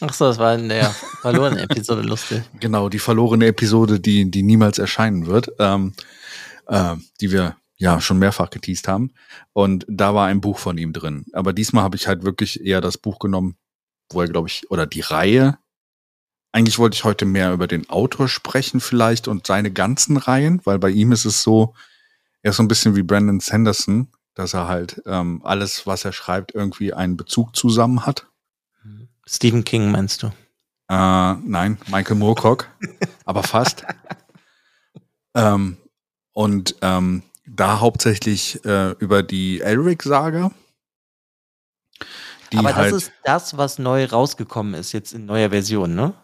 Ach 0.00 0.12
so, 0.12 0.26
das 0.26 0.38
war 0.38 0.54
in 0.54 0.68
der 0.68 0.90
verlorenen 0.90 1.58
Episode 1.58 2.02
lustig. 2.02 2.42
Genau, 2.60 2.88
die 2.88 2.98
verlorene 2.98 3.46
Episode, 3.46 3.98
die, 4.00 4.30
die 4.30 4.42
niemals 4.42 4.78
erscheinen 4.78 5.26
wird, 5.26 5.50
ähm, 5.58 5.94
äh, 6.66 6.96
die 7.20 7.32
wir 7.32 7.56
ja 7.76 8.00
schon 8.00 8.18
mehrfach 8.18 8.50
geteased 8.50 8.88
haben. 8.88 9.12
Und 9.52 9.86
da 9.88 10.14
war 10.14 10.26
ein 10.26 10.40
Buch 10.40 10.58
von 10.58 10.78
ihm 10.78 10.92
drin. 10.92 11.24
Aber 11.32 11.52
diesmal 11.52 11.84
habe 11.84 11.96
ich 11.96 12.06
halt 12.06 12.24
wirklich 12.24 12.64
eher 12.64 12.80
das 12.80 12.98
Buch 12.98 13.18
genommen, 13.18 13.56
wo 14.10 14.20
er, 14.20 14.28
glaube 14.28 14.48
ich, 14.48 14.70
oder 14.70 14.86
die 14.86 15.00
Reihe. 15.00 15.58
Eigentlich 16.52 16.78
wollte 16.78 16.94
ich 16.94 17.04
heute 17.04 17.24
mehr 17.24 17.52
über 17.52 17.66
den 17.66 17.88
Autor 17.90 18.28
sprechen 18.28 18.80
vielleicht 18.80 19.28
und 19.28 19.46
seine 19.46 19.70
ganzen 19.70 20.16
Reihen, 20.16 20.60
weil 20.64 20.78
bei 20.78 20.90
ihm 20.90 21.12
ist 21.12 21.24
es 21.24 21.42
so, 21.42 21.74
er 22.42 22.50
ist 22.50 22.56
so 22.56 22.62
ein 22.62 22.68
bisschen 22.68 22.96
wie 22.96 23.02
Brandon 23.02 23.40
Sanderson, 23.40 24.08
dass 24.34 24.54
er 24.54 24.68
halt 24.68 25.02
ähm, 25.06 25.40
alles, 25.44 25.86
was 25.86 26.04
er 26.04 26.12
schreibt, 26.12 26.54
irgendwie 26.54 26.92
einen 26.92 27.16
Bezug 27.16 27.54
zusammen 27.54 28.06
hat. 28.06 28.26
Stephen 29.28 29.64
King 29.64 29.90
meinst 29.90 30.22
du? 30.22 30.28
Äh, 30.88 31.34
nein, 31.34 31.78
Michael 31.88 32.16
Moorcock, 32.16 32.68
aber 33.24 33.42
fast. 33.42 33.84
ähm, 35.34 35.76
und 36.32 36.76
ähm, 36.80 37.22
da 37.46 37.80
hauptsächlich 37.80 38.64
äh, 38.64 38.92
über 38.92 39.22
die 39.22 39.60
Elric-Saga. 39.60 40.50
Aber 42.56 42.74
halt, 42.74 42.92
das 42.92 43.02
ist 43.02 43.12
das, 43.24 43.56
was 43.58 43.78
neu 43.78 44.06
rausgekommen 44.06 44.74
ist, 44.74 44.92
jetzt 44.92 45.12
in 45.12 45.26
neuer 45.26 45.50
Version, 45.50 45.94
ne? 45.94 46.14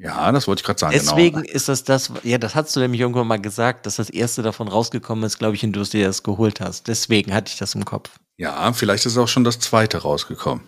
ja, 0.00 0.32
das 0.32 0.48
wollte 0.48 0.60
ich 0.60 0.64
gerade 0.64 0.80
sagen. 0.80 0.92
Deswegen 0.94 1.42
genau. 1.42 1.54
ist 1.54 1.68
das 1.68 1.84
das, 1.84 2.10
ja, 2.22 2.38
das 2.38 2.54
hast 2.54 2.74
du 2.74 2.80
nämlich 2.80 3.02
irgendwann 3.02 3.26
mal 3.26 3.40
gesagt, 3.40 3.84
dass 3.84 3.96
das 3.96 4.08
erste 4.08 4.42
davon 4.42 4.66
rausgekommen 4.66 5.24
ist, 5.24 5.38
glaube 5.38 5.56
ich, 5.56 5.64
und 5.64 5.72
du 5.72 5.80
es 5.80 5.90
dir 5.90 6.06
das 6.06 6.22
geholt 6.22 6.60
hast. 6.60 6.88
Deswegen 6.88 7.34
hatte 7.34 7.50
ich 7.52 7.58
das 7.58 7.74
im 7.74 7.84
Kopf. 7.84 8.10
Ja, 8.38 8.72
vielleicht 8.72 9.04
ist 9.04 9.18
auch 9.18 9.28
schon 9.28 9.44
das 9.44 9.58
zweite 9.58 9.98
rausgekommen. 9.98 10.64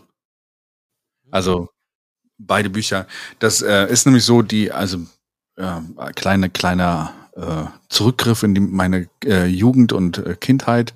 Also 1.31 1.71
beide 2.47 2.71
Bücher. 2.71 3.07
Das 3.39 3.63
äh, 3.63 3.87
ist 3.91 4.07
nämlich 4.07 4.25
so, 4.25 4.43
die, 4.43 4.73
also 4.73 4.99
äh, 5.57 5.81
kleine, 6.15 6.51
kleiner 6.51 7.13
äh, 7.37 7.65
Zurückgriff 7.89 8.43
in 8.43 8.55
die, 8.55 8.61
meine 8.61 9.09
äh, 9.25 9.47
Jugend 9.47 9.93
und 9.93 10.19
äh, 10.19 10.37
Kindheit. 10.39 10.95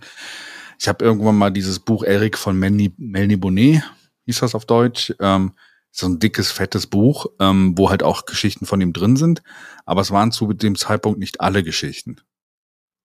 Ich 0.79 0.89
habe 0.89 1.05
irgendwann 1.05 1.37
mal 1.37 1.51
dieses 1.51 1.79
Buch 1.79 2.03
Eric 2.03 2.37
von 2.37 2.59
Melanie, 2.59 2.93
Melanie 2.99 3.37
Bonnet, 3.37 3.83
hieß 4.27 4.41
das 4.41 4.55
auf 4.55 4.67
Deutsch. 4.67 5.15
Ähm, 5.21 5.53
so 5.91 6.07
ein 6.07 6.19
dickes, 6.19 6.51
fettes 6.51 6.87
Buch, 6.87 7.27
ähm, 7.41 7.73
wo 7.79 7.89
halt 7.89 8.03
auch 8.03 8.27
Geschichten 8.27 8.67
von 8.67 8.81
ihm 8.83 8.93
drin 8.93 9.17
sind. 9.17 9.43
Aber 9.87 10.03
es 10.03 10.11
waren 10.11 10.31
zu 10.31 10.53
dem 10.53 10.77
Zeitpunkt 10.77 11.19
nicht 11.19 11.41
alle 11.41 11.63
Geschichten. 11.63 12.17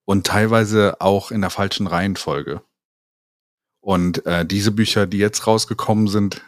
Und 0.03 0.27
teilweise 0.27 0.99
auch 0.99 1.31
in 1.31 1.39
der 1.39 1.51
falschen 1.51 1.87
Reihenfolge. 1.87 2.61
Und 3.79 4.25
äh, 4.25 4.45
diese 4.45 4.71
Bücher, 4.71 5.07
die 5.07 5.19
jetzt 5.19 5.47
rausgekommen 5.47 6.07
sind, 6.07 6.41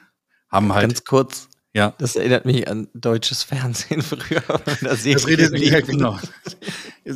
haben 0.49 0.73
halt. 0.73 0.89
Ganz 0.89 1.05
kurz, 1.05 1.49
ja. 1.73 1.93
das 1.97 2.15
erinnert 2.15 2.45
mich 2.45 2.67
an 2.67 2.87
deutsches 2.93 3.43
Fernsehen 3.43 4.01
früher. 4.03 4.43
Da 4.47 4.77
Das 4.81 5.05
redet 5.05 5.57
ja, 5.59 5.81
genau. 5.81 6.19
Äh, 7.05 7.15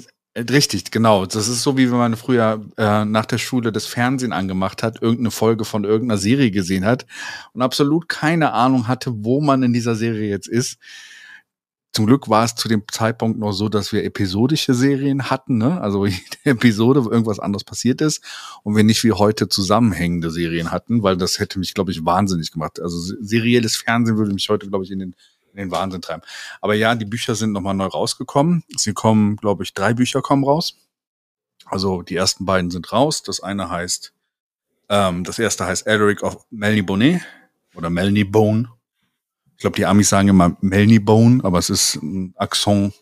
Richtig, 0.51 0.91
genau. 0.91 1.25
Das 1.25 1.47
ist 1.47 1.63
so, 1.63 1.77
wie 1.77 1.89
wenn 1.89 1.97
man 1.97 2.15
früher 2.15 2.63
äh, 2.77 3.05
nach 3.05 3.25
der 3.25 3.39
Schule 3.39 3.71
das 3.71 3.87
Fernsehen 3.87 4.33
angemacht 4.33 4.83
hat, 4.83 5.01
irgendeine 5.01 5.31
Folge 5.31 5.65
von 5.65 5.83
irgendeiner 5.83 6.19
Serie 6.19 6.51
gesehen 6.51 6.85
hat 6.85 7.07
und 7.53 7.63
absolut 7.63 8.07
keine 8.07 8.53
Ahnung 8.53 8.87
hatte, 8.87 9.11
wo 9.23 9.41
man 9.41 9.63
in 9.63 9.73
dieser 9.73 9.95
Serie 9.95 10.29
jetzt 10.29 10.47
ist. 10.47 10.77
Zum 11.97 12.05
Glück 12.05 12.29
war 12.29 12.45
es 12.45 12.53
zu 12.53 12.67
dem 12.67 12.83
Zeitpunkt 12.91 13.39
noch 13.39 13.53
so, 13.53 13.69
dass 13.69 13.91
wir 13.91 14.03
episodische 14.03 14.75
Serien 14.75 15.31
hatten, 15.31 15.57
ne? 15.57 15.81
also 15.81 16.05
jede 16.05 16.21
Episode, 16.43 17.03
wo 17.03 17.09
irgendwas 17.09 17.39
anderes 17.39 17.63
passiert 17.63 18.01
ist 18.01 18.23
und 18.61 18.75
wir 18.75 18.83
nicht 18.83 19.03
wie 19.03 19.13
heute 19.13 19.49
zusammenhängende 19.49 20.29
Serien 20.29 20.69
hatten, 20.69 21.01
weil 21.01 21.17
das 21.17 21.39
hätte 21.39 21.57
mich, 21.57 21.73
glaube 21.73 21.89
ich, 21.89 22.05
wahnsinnig 22.05 22.51
gemacht. 22.51 22.79
Also 22.79 22.99
se- 22.99 23.17
serielles 23.19 23.77
Fernsehen 23.77 24.15
würde 24.15 24.31
mich 24.31 24.47
heute, 24.47 24.69
glaube 24.69 24.85
ich, 24.85 24.91
in 24.91 24.99
den, 24.99 25.15
in 25.53 25.57
den 25.57 25.71
Wahnsinn 25.71 26.03
treiben. 26.03 26.21
Aber 26.61 26.75
ja, 26.75 26.93
die 26.93 27.05
Bücher 27.05 27.33
sind 27.33 27.51
nochmal 27.51 27.73
neu 27.73 27.87
rausgekommen. 27.87 28.63
Sie 28.75 28.93
kommen, 28.93 29.35
glaube 29.35 29.63
ich, 29.63 29.73
drei 29.73 29.95
Bücher 29.95 30.21
kommen 30.21 30.43
raus. 30.43 30.77
Also 31.65 32.03
die 32.03 32.15
ersten 32.15 32.45
beiden 32.45 32.69
sind 32.69 32.93
raus. 32.93 33.23
Das 33.23 33.39
eine 33.41 33.71
heißt, 33.71 34.13
ähm, 34.89 35.23
das 35.23 35.39
erste 35.39 35.65
heißt 35.65 35.87
Eric 35.87 36.21
of 36.21 36.45
Melanie 36.51 36.83
Bonnet 36.83 37.21
oder 37.73 37.89
Melanie 37.89 38.23
Bone. 38.23 38.69
Ich 39.57 39.61
glaube, 39.61 39.75
die 39.75 39.87
Amis 39.87 40.09
sagen 40.09 40.27
immer 40.27 40.55
Melanie 40.61 40.99
Bone, 40.99 41.43
aber 41.43 41.57
es 41.57 41.71
ist 41.71 41.95
ein 41.95 42.35
Akzent 42.37 42.93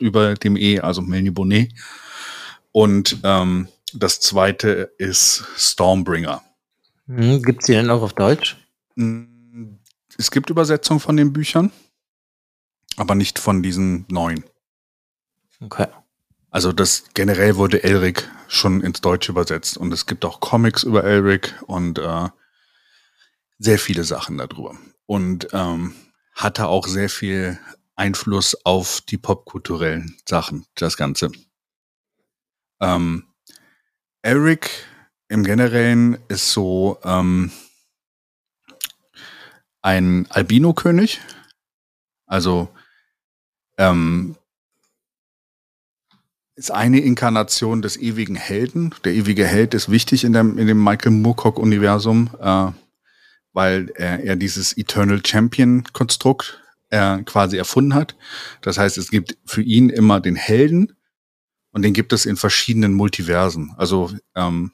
über 0.00 0.34
dem 0.34 0.56
E, 0.56 0.80
also 0.80 1.02
Melanie 1.02 1.30
Bonnet. 1.30 1.74
Und 2.72 3.18
ähm, 3.24 3.68
das 3.92 4.18
zweite 4.18 4.94
ist 4.96 5.44
Stormbringer. 5.58 6.42
Hm, 7.08 7.42
gibt's 7.42 7.66
die 7.66 7.72
denn 7.72 7.90
auch 7.90 8.00
auf 8.00 8.14
Deutsch? 8.14 8.56
Mm, 8.94 9.76
Es 10.16 10.30
gibt 10.30 10.48
Übersetzungen 10.48 10.98
von 10.98 11.18
den 11.18 11.34
Büchern, 11.34 11.72
aber 12.96 13.14
nicht 13.14 13.38
von 13.38 13.62
diesen 13.62 14.06
neuen. 14.08 14.44
Okay. 15.60 15.88
Also 16.50 16.72
das 16.72 17.04
generell 17.12 17.56
wurde 17.56 17.84
Elric 17.84 18.30
schon 18.48 18.80
ins 18.80 19.02
Deutsche 19.02 19.32
übersetzt 19.32 19.76
und 19.76 19.92
es 19.92 20.06
gibt 20.06 20.24
auch 20.24 20.40
Comics 20.40 20.84
über 20.84 21.04
Elric 21.04 21.54
und 21.66 21.98
äh, 21.98 22.28
sehr 23.58 23.78
viele 23.78 24.04
Sachen 24.04 24.38
darüber. 24.38 24.74
Und 25.08 25.48
ähm, 25.52 25.94
hatte 26.34 26.66
auch 26.66 26.86
sehr 26.86 27.08
viel 27.08 27.58
Einfluss 27.96 28.54
auf 28.66 29.00
die 29.00 29.16
popkulturellen 29.16 30.16
Sachen, 30.28 30.66
das 30.74 30.98
Ganze. 30.98 31.32
Ähm, 32.80 33.24
Elric 34.22 34.70
im 35.28 35.44
Generellen 35.44 36.18
ist 36.28 36.52
so 36.52 36.98
ähm, 37.04 37.50
ein 39.80 40.26
Albino-König. 40.30 41.20
Also 42.26 42.68
ähm, 43.78 44.36
ist 46.54 46.70
eine 46.70 47.00
Inkarnation 47.00 47.80
des 47.80 47.96
ewigen 47.96 48.34
Helden. 48.34 48.94
Der 49.04 49.14
ewige 49.14 49.46
Held 49.46 49.74
ist 49.74 49.90
wichtig 49.90 50.24
in 50.24 50.32
dem, 50.34 50.58
in 50.58 50.66
dem 50.66 50.82
Michael 50.82 51.12
Moorcock-Universum, 51.12 52.30
äh, 52.40 52.72
weil 53.52 53.90
er, 53.96 54.22
er 54.24 54.36
dieses 54.36 54.76
Eternal 54.76 55.20
Champion-Konstrukt 55.24 56.62
äh, 56.90 57.22
quasi 57.22 57.56
erfunden 57.56 57.94
hat. 57.94 58.16
Das 58.62 58.78
heißt, 58.78 58.98
es 58.98 59.10
gibt 59.10 59.36
für 59.44 59.62
ihn 59.62 59.90
immer 59.90 60.20
den 60.20 60.36
Helden 60.36 60.96
und 61.72 61.82
den 61.82 61.92
gibt 61.92 62.12
es 62.12 62.26
in 62.26 62.36
verschiedenen 62.36 62.94
Multiversen. 62.94 63.74
Also 63.76 64.12
ähm, 64.34 64.72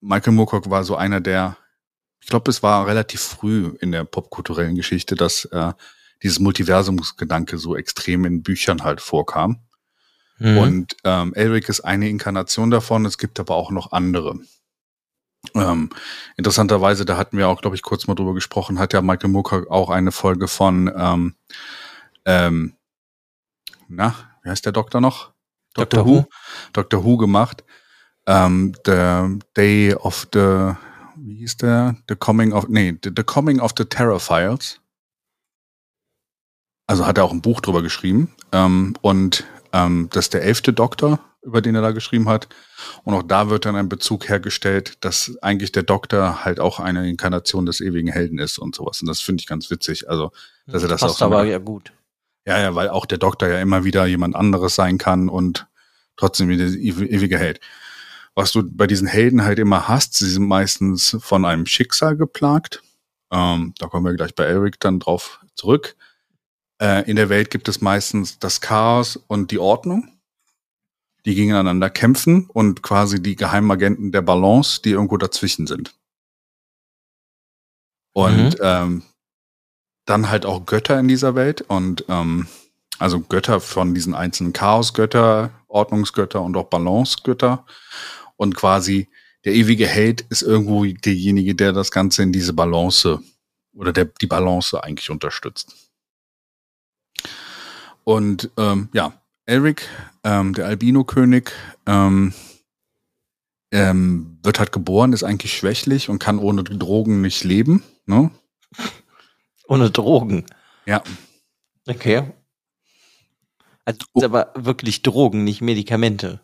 Michael 0.00 0.32
Moorcock 0.32 0.70
war 0.70 0.84
so 0.84 0.96
einer 0.96 1.20
der, 1.20 1.56
ich 2.20 2.28
glaube, 2.28 2.50
es 2.50 2.62
war 2.62 2.86
relativ 2.86 3.20
früh 3.20 3.74
in 3.80 3.92
der 3.92 4.04
popkulturellen 4.04 4.76
Geschichte, 4.76 5.14
dass 5.14 5.46
äh, 5.46 5.72
dieses 6.22 6.38
Multiversumsgedanke 6.38 7.58
so 7.58 7.76
extrem 7.76 8.24
in 8.24 8.42
Büchern 8.42 8.82
halt 8.82 9.00
vorkam. 9.00 9.60
Mhm. 10.38 10.58
Und 10.58 10.96
ähm, 11.04 11.34
Elric 11.34 11.68
ist 11.68 11.80
eine 11.80 12.08
Inkarnation 12.08 12.70
davon, 12.70 13.06
es 13.06 13.18
gibt 13.18 13.40
aber 13.40 13.56
auch 13.56 13.70
noch 13.70 13.92
andere. 13.92 14.38
Ähm, 15.54 15.90
interessanterweise, 16.36 17.04
da 17.04 17.16
hatten 17.16 17.36
wir 17.36 17.48
auch, 17.48 17.60
glaube 17.60 17.76
ich, 17.76 17.82
kurz 17.82 18.06
mal 18.06 18.14
drüber 18.14 18.34
gesprochen, 18.34 18.78
hat 18.78 18.92
ja 18.92 19.02
Michael 19.02 19.30
Moore 19.30 19.66
auch 19.70 19.90
eine 19.90 20.12
Folge 20.12 20.48
von, 20.48 20.92
ähm, 20.94 21.34
ähm, 22.24 22.74
na, 23.88 24.14
wie 24.42 24.50
heißt 24.50 24.64
der 24.64 24.72
Doktor 24.72 25.00
noch? 25.00 25.32
Dr. 25.74 26.04
Who. 26.04 26.24
Dr. 26.72 27.04
Who 27.04 27.16
gemacht. 27.16 27.64
Ähm, 28.26 28.74
the 28.84 29.38
Day 29.56 29.94
of 29.94 30.28
the, 30.32 30.74
wie 31.16 31.36
hieß 31.36 31.56
der? 31.58 31.96
The 32.08 32.16
Coming 32.16 32.52
of, 32.52 32.68
nee, 32.68 32.98
the, 33.02 33.10
the 33.16 33.22
Coming 33.22 33.60
of 33.60 33.72
the 33.76 33.84
Terror 33.84 34.20
Files. 34.20 34.80
Also 36.86 37.06
hat 37.06 37.18
er 37.18 37.24
auch 37.24 37.32
ein 37.32 37.42
Buch 37.42 37.60
drüber 37.60 37.82
geschrieben. 37.82 38.34
Ähm, 38.52 38.94
und 39.00 39.44
ähm, 39.72 40.08
das 40.12 40.26
ist 40.26 40.34
der 40.34 40.42
elfte 40.42 40.72
Doktor, 40.72 41.20
über 41.42 41.62
den 41.62 41.74
er 41.74 41.82
da 41.82 41.92
geschrieben 41.92 42.28
hat. 42.28 42.48
Und 43.04 43.14
auch 43.14 43.22
da 43.22 43.48
wird 43.50 43.64
dann 43.64 43.76
ein 43.76 43.88
Bezug 43.88 44.28
hergestellt, 44.28 45.04
dass 45.04 45.38
eigentlich 45.42 45.72
der 45.72 45.82
Doktor 45.82 46.44
halt 46.44 46.60
auch 46.60 46.80
eine 46.80 47.08
Inkarnation 47.08 47.66
des 47.66 47.80
ewigen 47.80 48.12
Helden 48.12 48.38
ist 48.38 48.58
und 48.58 48.74
sowas. 48.74 49.00
Und 49.00 49.08
das 49.08 49.20
finde 49.20 49.40
ich 49.40 49.46
ganz 49.46 49.70
witzig. 49.70 50.08
Also, 50.08 50.32
dass 50.66 50.82
er 50.82 50.88
das 50.88 51.00
Passt 51.00 51.22
auch 51.22 51.26
aber 51.26 51.44
ja 51.44 51.58
gut. 51.58 51.92
Ja, 52.46 52.58
ja, 52.58 52.74
weil 52.74 52.88
auch 52.88 53.06
der 53.06 53.18
Doktor 53.18 53.48
ja 53.48 53.60
immer 53.60 53.84
wieder 53.84 54.06
jemand 54.06 54.34
anderes 54.34 54.74
sein 54.74 54.98
kann 54.98 55.28
und 55.28 55.66
trotzdem 56.16 56.48
wieder 56.48 56.64
ew- 56.64 57.06
ewige 57.06 57.38
Held. 57.38 57.60
Was 58.34 58.52
du 58.52 58.62
bei 58.62 58.86
diesen 58.86 59.08
Helden 59.08 59.44
halt 59.44 59.58
immer 59.58 59.88
hast, 59.88 60.14
sie 60.14 60.30
sind 60.30 60.46
meistens 60.46 61.16
von 61.20 61.44
einem 61.44 61.66
Schicksal 61.66 62.16
geplagt. 62.16 62.82
Ähm, 63.30 63.74
da 63.78 63.86
kommen 63.86 64.06
wir 64.06 64.14
gleich 64.14 64.34
bei 64.34 64.44
Eric 64.44 64.80
dann 64.80 65.00
drauf 65.00 65.40
zurück. 65.54 65.96
Äh, 66.80 67.08
in 67.10 67.16
der 67.16 67.28
Welt 67.28 67.50
gibt 67.50 67.68
es 67.68 67.80
meistens 67.80 68.38
das 68.38 68.60
Chaos 68.60 69.16
und 69.16 69.50
die 69.50 69.58
Ordnung, 69.58 70.19
die 71.24 71.34
gegeneinander 71.34 71.90
kämpfen 71.90 72.46
und 72.48 72.82
quasi 72.82 73.22
die 73.22 73.36
Geheimagenten 73.36 74.12
der 74.12 74.22
Balance, 74.22 74.80
die 74.82 74.90
irgendwo 74.90 75.16
dazwischen 75.16 75.66
sind. 75.66 75.94
Und 78.12 78.56
ähm, 78.60 79.02
dann 80.06 80.30
halt 80.30 80.44
auch 80.46 80.66
Götter 80.66 80.98
in 80.98 81.08
dieser 81.08 81.34
Welt 81.34 81.62
und 81.62 82.04
ähm, 82.08 82.48
also 82.98 83.20
Götter 83.20 83.60
von 83.60 83.94
diesen 83.94 84.14
einzelnen 84.14 84.52
Chaosgötter, 84.52 85.50
Ordnungsgötter 85.68 86.42
und 86.42 86.56
auch 86.56 86.68
Balancegötter. 86.68 87.64
Und 88.36 88.56
quasi 88.56 89.08
der 89.44 89.54
ewige 89.54 89.86
Held 89.86 90.22
ist 90.22 90.42
irgendwo 90.42 90.84
derjenige, 90.84 91.54
der 91.54 91.72
das 91.72 91.90
Ganze 91.90 92.22
in 92.22 92.32
diese 92.32 92.52
Balance 92.52 93.22
oder 93.72 93.92
der 93.92 94.06
die 94.06 94.26
Balance 94.26 94.82
eigentlich 94.82 95.10
unterstützt. 95.10 95.74
Und 98.04 98.50
ähm, 98.56 98.88
ja, 98.92 99.19
Elric, 99.50 99.88
ähm, 100.24 100.54
der 100.54 100.66
Albino-König, 100.66 101.52
ähm, 101.86 102.32
ähm, 103.72 104.38
wird 104.42 104.58
halt 104.58 104.72
geboren, 104.72 105.12
ist 105.12 105.22
eigentlich 105.24 105.56
schwächlich 105.56 106.08
und 106.08 106.18
kann 106.18 106.38
ohne 106.38 106.64
Drogen 106.64 107.20
nicht 107.20 107.44
leben. 107.44 107.82
Ne? 108.06 108.30
Ohne 109.68 109.90
Drogen. 109.90 110.46
Ja, 110.86 111.02
Okay. 111.86 112.22
Also 113.84 113.98
ist 114.14 114.24
aber 114.24 114.52
wirklich 114.54 115.02
Drogen, 115.02 115.42
nicht 115.42 115.60
Medikamente. 115.62 116.40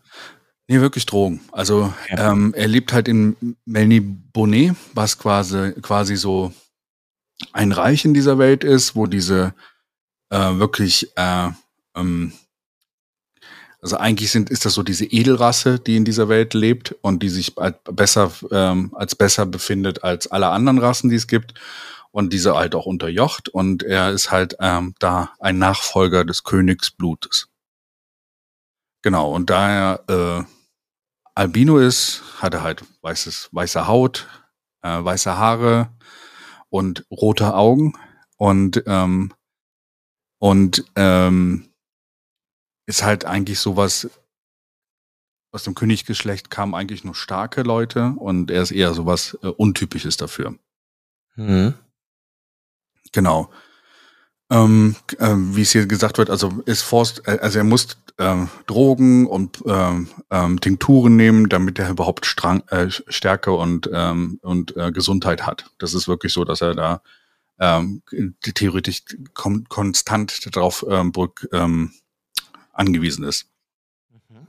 Nee, 0.66 0.80
wirklich 0.80 1.06
Drogen. 1.06 1.40
Also 1.52 1.92
Ja. 2.10 2.32
ähm, 2.32 2.52
er 2.56 2.66
lebt 2.66 2.92
halt 2.92 3.06
in 3.06 3.56
Melniboné, 3.68 4.74
was 4.94 5.18
quasi, 5.18 5.72
quasi 5.80 6.16
so 6.16 6.52
ein 7.52 7.70
Reich 7.70 8.04
in 8.04 8.14
dieser 8.14 8.38
Welt 8.38 8.64
ist, 8.64 8.96
wo 8.96 9.06
diese 9.06 9.54
äh, 10.30 10.58
wirklich, 10.58 11.12
äh, 11.16 11.50
ähm, 11.94 12.32
also 13.80 13.96
eigentlich 13.98 14.30
sind, 14.30 14.50
ist 14.50 14.64
das 14.64 14.74
so 14.74 14.82
diese 14.82 15.04
Edelrasse, 15.04 15.78
die 15.78 15.96
in 15.96 16.04
dieser 16.04 16.28
Welt 16.28 16.54
lebt 16.54 16.94
und 17.02 17.22
die 17.22 17.28
sich 17.28 17.56
als 17.58 17.76
besser, 17.84 18.32
ähm, 18.50 18.92
als 18.94 19.14
besser 19.14 19.46
befindet 19.46 20.02
als 20.02 20.26
alle 20.26 20.48
anderen 20.48 20.78
Rassen, 20.78 21.10
die 21.10 21.16
es 21.16 21.26
gibt. 21.26 21.54
Und 22.10 22.32
diese 22.32 22.56
halt 22.56 22.74
auch 22.74 22.86
unterjocht 22.86 23.50
und 23.50 23.82
er 23.82 24.10
ist 24.10 24.30
halt 24.30 24.56
ähm, 24.60 24.94
da 24.98 25.32
ein 25.38 25.58
Nachfolger 25.58 26.24
des 26.24 26.44
Königsblutes. 26.44 27.48
Genau, 29.02 29.32
und 29.34 29.50
da 29.50 30.00
er 30.08 30.40
äh, 30.40 30.44
Albino 31.34 31.76
ist, 31.76 32.22
hat 32.38 32.54
er 32.54 32.62
halt 32.62 32.82
weißes, 33.02 33.50
weiße 33.52 33.86
Haut, 33.86 34.26
äh, 34.80 35.04
weiße 35.04 35.36
Haare 35.36 35.90
und 36.70 37.04
rote 37.10 37.54
Augen 37.54 37.92
und 38.38 38.82
ähm, 38.86 39.34
und 40.38 40.84
ähm, 40.96 41.68
ist 42.86 43.02
halt 43.02 43.24
eigentlich 43.24 43.58
sowas 43.58 44.08
aus 45.52 45.64
dem 45.64 45.74
Königgeschlecht 45.74 46.50
kamen 46.50 46.74
eigentlich 46.74 47.02
nur 47.02 47.14
starke 47.14 47.62
Leute 47.62 48.14
und 48.18 48.50
er 48.50 48.62
ist 48.62 48.72
eher 48.72 48.92
sowas 48.94 49.38
äh, 49.42 49.48
untypisches 49.48 50.16
dafür. 50.16 50.54
Mhm. 51.36 51.74
Genau. 53.12 53.50
Ähm, 54.50 54.94
ähm, 55.18 55.56
wie 55.56 55.62
es 55.62 55.72
hier 55.72 55.86
gesagt 55.86 56.18
wird, 56.18 56.30
also 56.30 56.62
ist 56.66 56.82
Forst, 56.82 57.26
äh, 57.26 57.38
also 57.40 57.58
er 57.58 57.64
muss 57.64 57.96
ähm, 58.18 58.48
Drogen 58.66 59.26
und 59.26 59.62
ähm, 59.66 60.08
ähm, 60.30 60.60
Tinkturen 60.60 61.16
nehmen, 61.16 61.48
damit 61.48 61.78
er 61.78 61.90
überhaupt 61.90 62.26
Strang, 62.26 62.62
äh, 62.68 62.90
Stärke 62.90 63.52
und 63.52 63.90
ähm, 63.92 64.38
und 64.42 64.76
äh, 64.76 64.92
Gesundheit 64.92 65.46
hat. 65.46 65.70
Das 65.78 65.94
ist 65.94 66.06
wirklich 66.06 66.32
so, 66.32 66.44
dass 66.44 66.60
er 66.60 66.74
da 66.74 67.02
theoretisch 68.54 69.02
kon 69.32 69.64
konstant 69.70 70.54
darauf 70.54 70.84
brück, 71.06 71.48
ähm, 71.52 71.94
angewiesen 72.76 73.24
ist. 73.24 73.46
Mhm. 74.10 74.46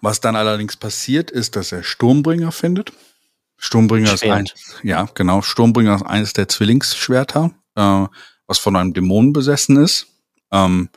Was 0.00 0.20
dann 0.20 0.36
allerdings 0.36 0.76
passiert, 0.76 1.30
ist, 1.30 1.56
dass 1.56 1.72
er 1.72 1.82
Sturmbringer 1.82 2.52
findet. 2.52 2.92
Sturmbringer 3.58 4.12
ist 4.12 4.24
ein, 4.24 4.46
Schwert. 4.46 4.80
ja, 4.82 5.08
genau. 5.14 5.42
Sturmbringer 5.42 5.96
ist 5.96 6.02
eines 6.02 6.32
der 6.34 6.48
Zwillingsschwerter, 6.48 7.52
äh, 7.74 8.06
was 8.46 8.58
von 8.58 8.76
einem 8.76 8.92
Dämon 8.92 9.32
besessen 9.32 9.76
ist. 9.76 10.08
Ähm, 10.52 10.90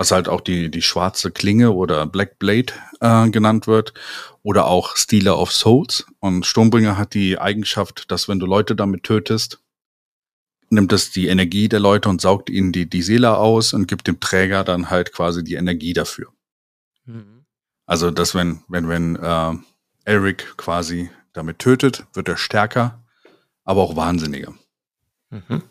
was 0.00 0.12
halt 0.12 0.30
auch 0.30 0.40
die, 0.40 0.70
die 0.70 0.80
schwarze 0.80 1.30
Klinge 1.30 1.72
oder 1.72 2.06
Black 2.06 2.38
Blade 2.38 2.72
äh, 3.00 3.28
genannt 3.28 3.66
wird. 3.66 3.92
Oder 4.42 4.64
auch 4.64 4.96
Stealer 4.96 5.38
of 5.38 5.52
Souls. 5.52 6.06
Und 6.20 6.46
Sturmbringer 6.46 6.96
hat 6.96 7.12
die 7.12 7.38
Eigenschaft, 7.38 8.10
dass 8.10 8.26
wenn 8.26 8.38
du 8.38 8.46
Leute 8.46 8.74
damit 8.74 9.02
tötest, 9.02 9.59
nimmt 10.70 10.92
es 10.92 11.10
die 11.10 11.26
Energie 11.26 11.68
der 11.68 11.80
Leute 11.80 12.08
und 12.08 12.20
saugt 12.20 12.48
ihnen 12.48 12.72
die, 12.72 12.88
die 12.88 13.02
Seele 13.02 13.36
aus 13.36 13.72
und 13.72 13.88
gibt 13.88 14.06
dem 14.06 14.20
Träger 14.20 14.64
dann 14.64 14.88
halt 14.88 15.12
quasi 15.12 15.44
die 15.44 15.54
Energie 15.54 15.92
dafür. 15.92 16.32
Mhm. 17.04 17.44
Also, 17.86 18.10
dass 18.10 18.34
wenn, 18.34 18.62
wenn, 18.68 18.88
wenn 18.88 19.16
äh, 19.16 19.54
Eric 20.04 20.56
quasi 20.56 21.10
damit 21.32 21.58
tötet, 21.58 22.06
wird 22.14 22.28
er 22.28 22.36
stärker, 22.36 23.04
aber 23.64 23.82
auch 23.82 23.96
wahnsinniger. 23.96 24.54
Mhm. 25.30 25.62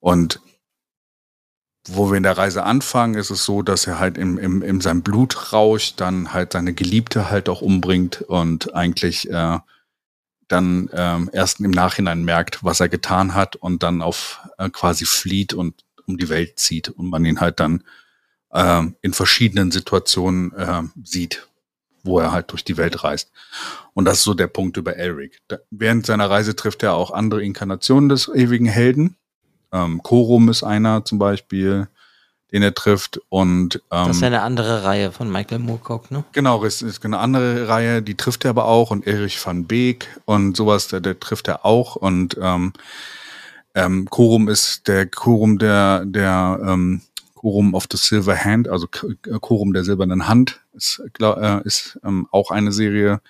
Und 0.00 0.40
wo 1.88 2.10
wir 2.10 2.16
in 2.16 2.24
der 2.24 2.36
Reise 2.36 2.64
anfangen, 2.64 3.14
ist 3.14 3.30
es 3.30 3.44
so, 3.44 3.62
dass 3.62 3.86
er 3.86 4.00
halt 4.00 4.18
im, 4.18 4.38
im, 4.38 4.62
in 4.62 4.80
seinem 4.80 5.02
Blutrausch 5.02 5.94
dann 5.94 6.32
halt 6.32 6.52
seine 6.52 6.74
Geliebte 6.74 7.30
halt 7.30 7.48
auch 7.48 7.62
umbringt 7.62 8.22
und 8.22 8.74
eigentlich 8.74 9.30
äh, 9.30 9.58
dann 10.48 10.88
ähm, 10.92 11.30
erst 11.32 11.60
im 11.60 11.70
Nachhinein 11.70 12.24
merkt, 12.24 12.62
was 12.62 12.80
er 12.80 12.88
getan 12.88 13.34
hat 13.34 13.56
und 13.56 13.82
dann 13.82 14.02
auf 14.02 14.40
äh, 14.58 14.70
quasi 14.70 15.04
flieht 15.04 15.54
und 15.54 15.84
um 16.06 16.16
die 16.16 16.28
Welt 16.28 16.58
zieht 16.58 16.88
und 16.88 17.10
man 17.10 17.24
ihn 17.24 17.40
halt 17.40 17.60
dann 17.60 17.82
ähm, 18.52 18.96
in 19.02 19.12
verschiedenen 19.12 19.70
Situationen 19.70 20.52
ähm, 20.56 20.92
sieht, 21.02 21.48
wo 22.04 22.20
er 22.20 22.32
halt 22.32 22.52
durch 22.52 22.64
die 22.64 22.76
Welt 22.76 23.02
reist. 23.02 23.32
Und 23.92 24.04
das 24.04 24.18
ist 24.18 24.24
so 24.24 24.34
der 24.34 24.46
Punkt 24.46 24.76
über 24.76 24.96
Elric. 24.96 25.40
Da, 25.48 25.58
während 25.70 26.06
seiner 26.06 26.30
Reise 26.30 26.54
trifft 26.54 26.82
er 26.82 26.94
auch 26.94 27.10
andere 27.10 27.42
Inkarnationen 27.42 28.08
des 28.08 28.28
ewigen 28.28 28.66
Helden. 28.66 29.16
Ähm, 29.72 30.02
Korum 30.02 30.48
ist 30.48 30.62
einer 30.62 31.04
zum 31.04 31.18
Beispiel, 31.18 31.88
den 32.52 32.62
er 32.62 32.74
trifft. 32.74 33.20
Und 33.28 33.82
ähm, 33.90 34.08
Das 34.08 34.16
ist 34.18 34.22
eine 34.22 34.42
andere 34.42 34.84
Reihe 34.84 35.12
von 35.12 35.30
Michael 35.30 35.58
Moorcock, 35.58 36.10
ne? 36.10 36.24
Genau, 36.32 36.64
es 36.64 36.82
ist 36.82 37.04
eine 37.04 37.18
andere 37.18 37.68
Reihe, 37.68 38.02
die 38.02 38.14
trifft 38.16 38.44
er 38.44 38.50
aber 38.50 38.66
auch 38.66 38.90
und 38.90 39.06
Erich 39.06 39.44
van 39.44 39.64
Beek 39.66 40.08
und 40.24 40.56
sowas, 40.56 40.88
der, 40.88 41.00
der 41.00 41.18
trifft 41.18 41.48
er 41.48 41.64
auch 41.64 41.96
und 41.96 42.36
ähm, 42.40 42.72
ähm, 43.74 44.06
Korum 44.08 44.48
ist 44.48 44.88
der 44.88 45.06
Korum 45.06 45.58
der 45.58 46.04
der 46.06 46.58
ähm, 46.62 47.02
Korum 47.34 47.74
of 47.74 47.86
the 47.90 47.98
Silver 47.98 48.36
Hand, 48.36 48.68
also 48.68 48.86
K- 48.86 49.08
Korum 49.40 49.72
der 49.72 49.84
silbernen 49.84 50.26
Hand 50.26 50.60
ist, 50.72 51.02
glaub, 51.12 51.36
äh, 51.38 51.60
ist 51.64 51.98
ähm, 52.04 52.26
auch 52.30 52.50
eine 52.50 52.72
Serie, 52.72 53.20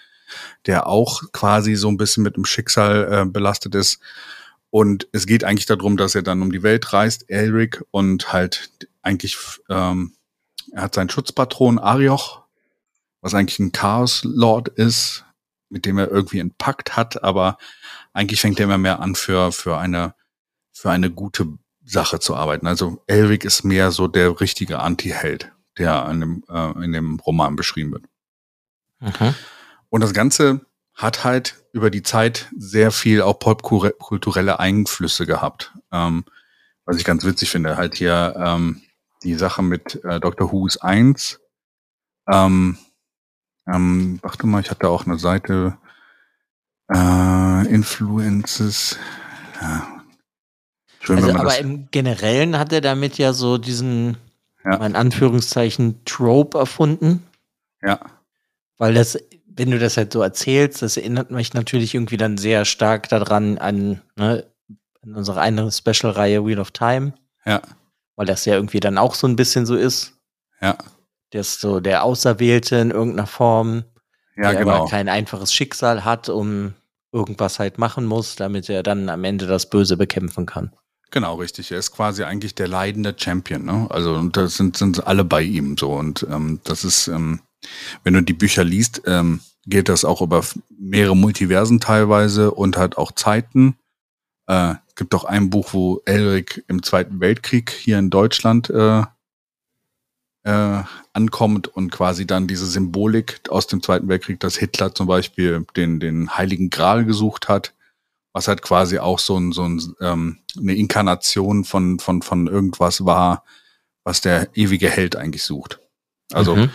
der 0.67 0.87
auch 0.87 1.23
quasi 1.33 1.75
so 1.75 1.89
ein 1.89 1.97
bisschen 1.97 2.23
mit 2.23 2.37
dem 2.37 2.45
Schicksal 2.45 3.09
äh, 3.13 3.25
belastet 3.29 3.75
ist. 3.75 3.99
Und 4.71 5.09
es 5.13 5.27
geht 5.27 5.45
eigentlich 5.45 5.67
darum, 5.67 5.97
dass 5.97 6.15
er 6.15 6.23
dann 6.23 6.43
um 6.43 6.53
die 6.53 6.63
Welt 6.63 6.93
reist, 6.93 7.31
Elric, 7.31 7.83
und 7.91 8.33
halt 8.33 8.71
eigentlich 9.03 9.37
ähm, 9.69 10.17
er 10.73 10.83
hat 10.83 10.95
seinen 10.95 11.09
Schutzpatron 11.09 11.79
Arioch, 11.79 12.43
was 13.21 13.35
eigentlich 13.35 13.59
ein 13.59 13.73
Chaos 13.73 14.23
Lord 14.25 14.69
ist, 14.69 15.25
mit 15.69 15.87
dem 15.87 15.99
er 15.99 16.11
irgendwie 16.11 16.41
einen 16.41 16.55
Pakt 16.55 16.97
hat, 16.97 17.23
aber 17.23 17.59
eigentlich 18.13 18.41
fängt 18.41 18.59
er 18.61 18.65
immer 18.65 18.79
mehr 18.79 19.01
an 19.01 19.15
für, 19.15 19.53
für 19.53 19.79
eine, 19.79 20.15
für 20.73 20.91
eine 20.91 21.11
gute 21.11 21.47
Sache 21.85 22.21
zu 22.21 22.35
arbeiten. 22.35 22.67
Also 22.67 23.03
Elric 23.07 23.45
ist 23.45 23.65
mehr 23.65 23.91
so 23.91 24.09
der 24.09 24.41
richtige 24.41 24.81
Anti-Held, 24.81 25.53
der 25.79 26.09
in 26.09 26.21
dem, 26.21 26.45
äh, 26.49 26.85
in 26.85 26.93
dem 26.93 27.21
Roman 27.21 27.57
beschrieben 27.57 27.93
wird. 27.93 28.05
Mhm. 29.01 29.35
Und 29.89 30.01
das 30.03 30.13
Ganze 30.13 30.61
hat 30.95 31.25
halt 31.25 31.63
über 31.77 31.91
die 31.91 32.03
Zeit 32.03 32.49
sehr 32.57 32.91
viel 32.91 33.21
auch 33.21 33.39
popkulturelle 33.39 34.59
Einflüsse 34.59 35.27
gehabt. 35.27 35.75
Ähm, 35.93 36.25
was 36.87 36.97
ich 36.97 37.05
ganz 37.05 37.25
witzig 37.25 37.51
finde, 37.51 37.77
halt 37.77 37.97
hier 37.97 38.35
ähm, 38.39 38.81
die 39.23 39.35
Sache 39.35 39.63
mit 39.63 40.03
äh, 40.03 40.19
Dr. 40.19 40.51
Who's 40.51 40.79
1. 40.79 41.39
Ähm, 42.29 42.79
ähm, 43.67 44.19
warte 44.23 44.47
mal, 44.47 44.63
ich 44.63 44.71
hatte 44.71 44.89
auch 44.89 45.05
eine 45.05 45.19
Seite 45.19 45.77
äh, 46.91 47.67
Influences. 47.69 48.99
Ja. 49.61 50.03
Schön, 51.01 51.17
also, 51.17 51.35
aber 51.35 51.59
im 51.59 51.91
Generellen 51.91 52.59
hat 52.59 52.73
er 52.73 52.81
damit 52.81 53.19
ja 53.19 53.35
so 53.35 53.59
diesen, 53.59 54.17
ja. 54.65 54.85
in 54.85 54.97
Anführungszeichen, 54.97 56.05
Trope 56.07 56.57
erfunden. 56.57 57.23
Ja. 57.83 58.01
Weil 58.79 58.95
das, 58.95 59.19
wenn 59.57 59.71
du 59.71 59.79
das 59.79 59.97
halt 59.97 60.13
so 60.13 60.23
erzählst, 60.23 60.83
das 60.83 60.97
erinnert 60.97 61.31
mich 61.31 61.55
natürlich 61.55 61.95
irgendwie 61.95 62.19
dann 62.19 62.37
sehr 62.37 62.65
stark 62.65 63.09
daran 63.09 63.59
an, 63.59 64.03
ne, 64.17 64.47
an 65.03 65.15
unsere 65.15 65.41
eine 65.41 65.73
Special-Reihe 65.73 66.45
Wheel 66.45 66.59
of 66.59 66.71
Time. 66.71 67.15
Ja. 67.45 67.63
Weil 68.17 68.27
das 68.27 68.45
ja 68.45 68.55
irgendwie 68.55 68.81
dann 68.81 68.99
auch 68.99 69.15
so 69.15 69.27
ein 69.27 69.37
bisschen 69.37 69.67
so 69.67 69.75
ist. 69.75 70.13
Ja. 70.61 70.77
Der 71.33 71.41
ist 71.41 71.61
so 71.61 71.81
der 71.81 72.05
Auserwählte 72.05 72.77
in 72.77 72.91
irgendeiner 72.91 73.27
Form. 73.27 73.85
Ja, 74.37 74.53
der 74.53 74.61
genau. 74.61 74.73
aber 74.73 74.91
kein 74.91 75.09
einfaches 75.09 75.53
Schicksal 75.53 76.05
hat, 76.05 76.29
um 76.29 76.75
irgendwas 77.13 77.59
halt 77.59 77.79
machen 77.79 78.05
muss, 78.05 78.37
damit 78.37 78.69
er 78.69 78.83
dann 78.83 79.09
am 79.09 79.25
Ende 79.25 79.47
das 79.47 79.71
Böse 79.71 79.97
bekämpfen 79.97 80.45
kann. 80.45 80.71
Genau, 81.11 81.37
richtig. 81.37 81.73
Er 81.73 81.79
ist 81.79 81.93
quasi 81.93 82.25
eigentlich 82.25 82.55
der 82.55 82.69
leidende 82.69 83.15
Champion. 83.17 83.65
Ne? 83.65 83.87
Also 83.91 84.15
und 84.15 84.37
das 84.37 84.57
sind, 84.57 84.77
sind 84.77 85.07
alle 85.07 85.25
bei 85.25 85.41
ihm 85.43 85.79
so. 85.79 85.93
Und 85.93 86.27
ähm, 86.31 86.61
das 86.65 86.85
ist, 86.85 87.09
ähm, 87.09 87.41
wenn 88.05 88.15
du 88.15 88.23
die 88.23 88.33
Bücher 88.33 88.65
liest, 88.65 89.03
ähm, 89.07 89.41
geht 89.67 89.89
das 89.89 90.05
auch 90.05 90.23
über 90.23 90.45
mehrere 90.79 91.17
Multiversen 91.17 91.81
teilweise 91.81 92.53
und 92.53 92.77
halt 92.77 92.97
auch 92.99 93.13
Zeiten. 93.13 93.77
Äh, 94.47 94.75
gibt 94.95 95.15
auch 95.15 95.25
ein 95.25 95.51
Buch, 95.51 95.75
wo 95.75 96.01
Elric 96.05 96.65
im 96.69 96.83
Zweiten 96.83 97.21
Weltkrieg 97.21 97.71
hier 97.71 97.99
in 97.99 98.11
Deutschland 98.11 98.71
äh, 98.71 99.03
äh, 100.45 100.83
ankommt 101.13 101.69
und 101.69 101.91
quasi 101.91 102.27
dann 102.27 102.47
diese 102.47 102.67
Symbolik 102.67 103.41
aus 103.49 103.67
dem 103.67 103.83
Zweiten 103.83 104.09
Weltkrieg, 104.09 104.39
dass 104.41 104.57
Hitler 104.57 104.95
zum 104.95 105.09
Beispiel 105.09 105.67
den, 105.75 105.99
den 105.99 106.37
Heiligen 106.37 106.71
Gral 106.71 107.05
gesucht 107.05 107.49
hat, 107.49 107.75
was 108.33 108.47
halt 108.47 108.63
quasi 108.63 108.99
auch 108.99 109.19
so, 109.19 109.37
ein, 109.37 109.53
so 109.53 109.65
ein, 109.65 109.95
ähm, 110.01 110.39
eine 110.57 110.77
Inkarnation 110.77 111.65
von, 111.65 111.99
von, 111.99 112.23
von 112.23 112.47
irgendwas 112.47 113.05
war, 113.05 113.45
was 114.05 114.21
der 114.21 114.49
ewige 114.55 114.89
Held 114.89 115.17
eigentlich 115.17 115.43
sucht. 115.43 115.81
Also 116.33 116.55
mhm. 116.55 116.71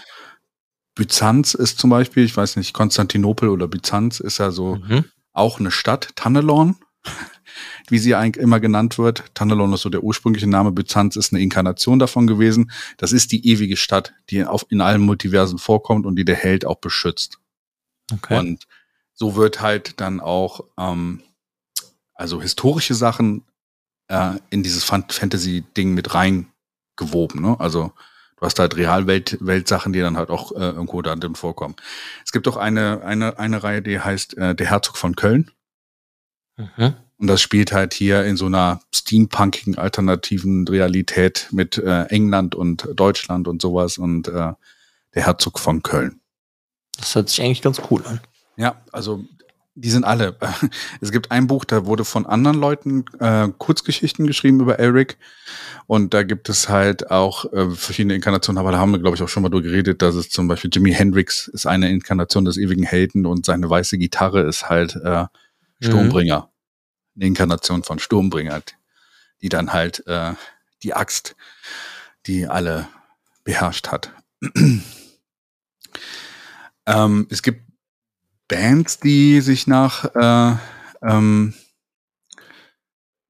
Byzanz 0.96 1.54
ist 1.54 1.80
zum 1.80 1.90
Beispiel, 1.90 2.24
ich 2.24 2.36
weiß 2.36 2.58
nicht, 2.58 2.74
Konstantinopel 2.74 3.50
oder 3.50 3.68
Byzanz 3.68 4.20
ist 4.20 4.40
ja 4.40 4.52
so 4.52 4.76
mhm. 4.76 5.06
auch 5.32 5.60
eine 5.60 5.72
Stadt, 5.72 6.10
Tannelorn, 6.16 6.76
wie 7.90 8.00
sie 8.00 8.16
eigentlich 8.16 8.44
immer 8.44 8.60
genannt 8.60 8.98
wird. 8.98 9.24
Tannelorn 9.34 9.74
ist 9.74 9.82
so 9.82 9.90
der 9.90 10.04
ursprüngliche 10.04 10.48
Name, 10.48 10.72
Byzanz 10.72 11.16
ist 11.16 11.32
eine 11.32 11.42
Inkarnation 11.42 12.00
davon 12.00 12.28
gewesen. 12.28 12.72
Das 12.98 13.14
ist 13.14 13.32
die 13.32 13.48
ewige 13.48 13.78
Stadt, 13.78 14.14
die 14.30 14.44
auf, 14.44 14.66
in 14.70 14.82
allen 14.82 15.02
Multiversen 15.02 15.60
vorkommt 15.60 16.06
und 16.06 16.16
die 16.18 16.26
der 16.26 16.36
Held 16.36 16.66
auch 16.66 16.78
beschützt. 16.78 17.40
Okay. 18.12 18.38
Und 18.38 18.68
so 19.14 19.36
wird 19.36 19.62
halt 19.62 20.02
dann 20.02 20.20
auch, 20.20 20.66
ähm, 20.78 21.22
also 22.14 22.42
historische 22.42 22.96
Sachen 22.96 23.46
äh, 24.08 24.34
in 24.50 24.62
dieses 24.62 24.84
Fantasy-Ding 24.84 25.94
mit 25.94 26.14
reingewoben. 26.14 27.42
Ne? 27.42 27.56
Also 27.60 27.94
du 28.42 28.46
hast 28.48 28.60
halt 28.60 28.76
Realwelt-Weltsachen, 28.76 29.94
die 29.94 30.00
dann 30.00 30.18
halt 30.18 30.32
auch 30.32 30.52
äh, 30.54 30.72
irgendwo 30.72 31.02
da 31.04 31.16
drin 31.16 31.36
vorkommen. 31.36 31.76
Es 32.26 32.32
gibt 32.32 32.48
auch 32.48 32.58
eine, 32.58 33.04
eine, 33.04 33.38
eine 33.38 33.64
Reihe, 33.64 33.84
die 33.84 34.00
heißt 34.00 34.36
äh, 34.38 34.56
Der 34.56 34.68
Herzog 34.68 34.98
von 34.98 35.16
Köln. 35.16 35.52
Mhm. 36.58 36.96
Und 37.18 37.28
das 37.28 37.40
spielt 37.40 37.72
halt 37.72 37.94
hier 37.94 38.26
in 38.26 38.36
so 38.36 38.48
einer 38.48 38.82
steampunkigen 38.94 39.78
alternativen 39.78 40.68
Realität 40.68 41.50
mit 41.52 41.78
äh, 41.78 42.06
England 42.06 42.56
und 42.56 42.90
Deutschland 42.96 43.48
und 43.48 43.62
sowas 43.62 44.00
und 44.00 44.28
äh, 44.28 44.54
der 45.14 45.26
Herzog 45.26 45.60
von 45.60 45.84
Köln. 45.84 46.20
Das 46.98 47.14
hört 47.14 47.30
sich 47.30 47.44
eigentlich 47.44 47.62
ganz 47.62 47.80
cool 47.92 48.04
an. 48.08 48.22
Ja, 48.58 48.82
also 48.92 49.24
die 49.76 49.90
sind 49.90 50.04
alle. 50.04 50.38
Es 51.02 51.12
gibt 51.12 51.32
ein 51.32 51.48
Buch, 51.48 51.66
da 51.66 51.86
wurde 51.86 52.04
von 52.06 52.26
anderen 52.26 52.58
Leuten 52.58 53.06
äh, 53.20 53.48
Kurzgeschichten 53.58 54.28
geschrieben 54.28 54.60
über 54.60 54.80
Eric. 54.80 55.18
Und 55.88 56.14
da 56.14 56.24
gibt 56.24 56.50
es 56.50 56.70
halt 56.70 57.10
auch 57.12 57.52
äh, 57.54 57.70
verschiedene 57.72 58.16
Inkarnationen, 58.16 58.60
aber 58.60 58.72
da 58.72 58.80
haben 58.80 58.92
wir, 58.92 59.00
glaube 59.00 59.16
ich, 59.16 59.24
auch 59.24 59.30
schon 59.30 59.44
mal 59.44 59.50
drüber 59.50 59.64
geredet, 59.64 60.02
dass 60.02 60.16
es 60.16 60.30
zum 60.30 60.48
Beispiel 60.48 60.70
Jimi 60.74 60.94
Hendrix 60.94 61.48
ist 61.48 61.66
eine 61.66 61.90
Inkarnation 61.90 62.46
des 62.46 62.58
ewigen 62.58 62.84
Helden 62.84 63.26
und 63.26 63.46
seine 63.46 63.70
weiße 63.70 63.98
Gitarre 63.98 64.42
ist 64.42 64.70
halt 64.70 64.96
äh, 64.96 65.26
Sturmbringer. 65.82 66.40
Mhm. 66.40 66.48
Eine 67.16 67.26
Inkarnation 67.28 67.84
von 67.84 68.00
Sturmbringer, 68.00 68.62
die 69.42 69.50
dann 69.50 69.74
halt 69.74 70.06
äh, 70.08 70.34
die 70.84 70.94
Axt, 70.94 71.36
die 72.26 72.48
alle 72.48 72.88
beherrscht 73.44 73.90
hat. 73.90 74.14
ähm, 76.86 77.28
es 77.30 77.42
gibt 77.42 77.71
Bands, 78.52 79.00
die 79.00 79.40
sich 79.40 79.66
nach, 79.66 80.14
äh, 80.14 80.56
ähm, 81.02 81.54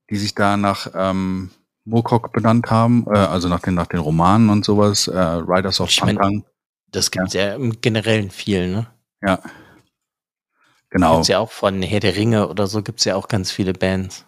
die 0.10 0.18
sich 0.18 0.34
da 0.34 0.58
nach 0.58 0.88
ähm, 0.96 1.52
Moorcock 1.86 2.34
benannt 2.34 2.72
haben, 2.72 3.06
äh, 3.08 3.18
also 3.18 3.48
nach 3.48 3.60
den, 3.60 3.76
nach 3.76 3.86
den 3.86 4.00
Romanen 4.00 4.50
und 4.50 4.66
sowas, 4.66 5.08
äh, 5.08 5.20
Riders 5.20 5.80
of 5.80 5.96
Pantang. 5.96 6.44
Das 6.88 7.12
gibt 7.12 7.28
es 7.28 7.34
ja. 7.34 7.50
ja 7.50 7.56
im 7.56 7.80
Generellen 7.82 8.32
viel, 8.32 8.68
ne? 8.70 8.88
Ja. 9.22 9.40
Genau. 10.90 11.14
Gibt's 11.16 11.28
ja 11.28 11.38
auch 11.38 11.52
von 11.52 11.84
Herr 11.84 12.00
der 12.00 12.16
Ringe 12.16 12.50
oder 12.50 12.66
so 12.66 12.82
gibt's 12.82 13.06
ja 13.06 13.16
auch 13.16 13.28
ganz 13.28 13.52
viele 13.52 13.74
Bands, 13.74 14.26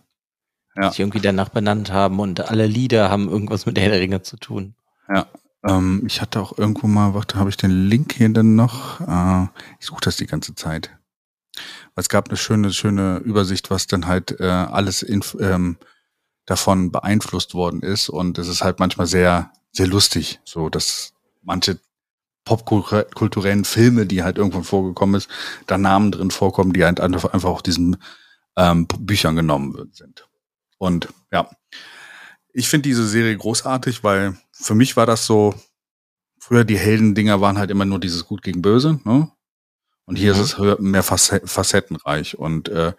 ja. 0.76 0.84
die 0.84 0.90
sich 0.90 1.00
irgendwie 1.00 1.20
danach 1.20 1.50
benannt 1.50 1.92
haben 1.92 2.20
und 2.20 2.40
alle 2.40 2.68
Lieder 2.68 3.10
haben 3.10 3.30
irgendwas 3.30 3.66
mit 3.66 3.80
Herr 3.80 3.90
der 3.90 4.00
Ringe 4.00 4.22
zu 4.22 4.38
tun. 4.38 4.76
Ja, 5.14 5.26
ähm, 5.66 6.04
ich 6.06 6.22
hatte 6.22 6.42
auch 6.42 6.58
irgendwo 6.58 6.88
mal, 6.88 7.14
warte, 7.14 7.38
habe 7.38 7.50
ich 7.50 7.58
den 7.58 7.88
Link 7.88 8.14
hier 8.14 8.30
denn 8.30 8.56
noch? 8.56 9.00
Äh, 9.02 9.48
ich 9.80 9.86
suche 9.86 10.02
das 10.02 10.18
die 10.18 10.28
ganze 10.28 10.56
Zeit. 10.56 10.92
Es 11.96 12.10
gab 12.10 12.30
eine 12.30 12.38
schöne, 12.38 12.74
schöne 12.74 13.18
Übersicht, 13.18 13.70
was 13.70 13.88
dann 13.88 14.08
halt 14.08 14.40
äh, 14.40 14.48
alles 14.48 15.04
in, 15.04 15.24
ähm, 15.40 15.78
davon 16.46 16.92
beeinflusst 16.92 17.54
worden 17.54 17.82
ist. 17.82 18.10
Und 18.10 18.38
es 18.38 18.48
ist 18.48 18.64
halt 18.64 18.80
manchmal 18.80 19.08
sehr, 19.08 19.52
sehr 19.72 19.88
lustig, 19.88 20.40
so 20.44 20.70
dass 20.70 21.14
manche 21.42 21.80
popkulturellen 22.46 23.64
Filme, 23.64 24.06
die 24.06 24.24
halt 24.24 24.38
irgendwann 24.38 24.66
vorgekommen 24.66 25.16
ist, 25.16 25.30
da 25.68 25.78
Namen 25.78 26.12
drin 26.12 26.32
vorkommen, 26.32 26.74
die 26.74 26.84
halt 26.84 27.00
einfach, 27.00 27.32
einfach 27.34 27.50
auch 27.50 27.62
diesen 27.62 27.98
ähm, 28.58 28.88
Büchern 28.88 29.36
genommen 29.36 29.90
sind. 29.94 30.28
Und 30.78 31.08
ja, 31.32 31.50
ich 32.54 32.70
finde 32.70 32.88
diese 32.88 33.08
Serie 33.08 33.36
großartig, 33.36 34.04
weil 34.04 34.38
für 34.52 34.76
mich 34.76 34.96
war 34.96 35.06
das 35.06 35.26
so, 35.26 35.56
früher 36.40 36.64
die 36.64 36.78
Heldendinger 36.78 37.42
waren 37.42 37.58
halt 37.58 37.72
immer 37.72 37.86
nur 37.86 38.00
dieses 38.00 38.26
Gut 38.26 38.44
gegen 38.44 38.62
Böse, 38.62 39.00
ne? 39.04 39.32
Und 40.06 40.18
hier 40.18 40.34
mhm. 40.34 40.42
ist 40.42 40.58
es 40.60 40.80
mehr 40.80 41.04
facettenreich 41.04 42.38
und 42.38 42.68
äh, 42.70 42.94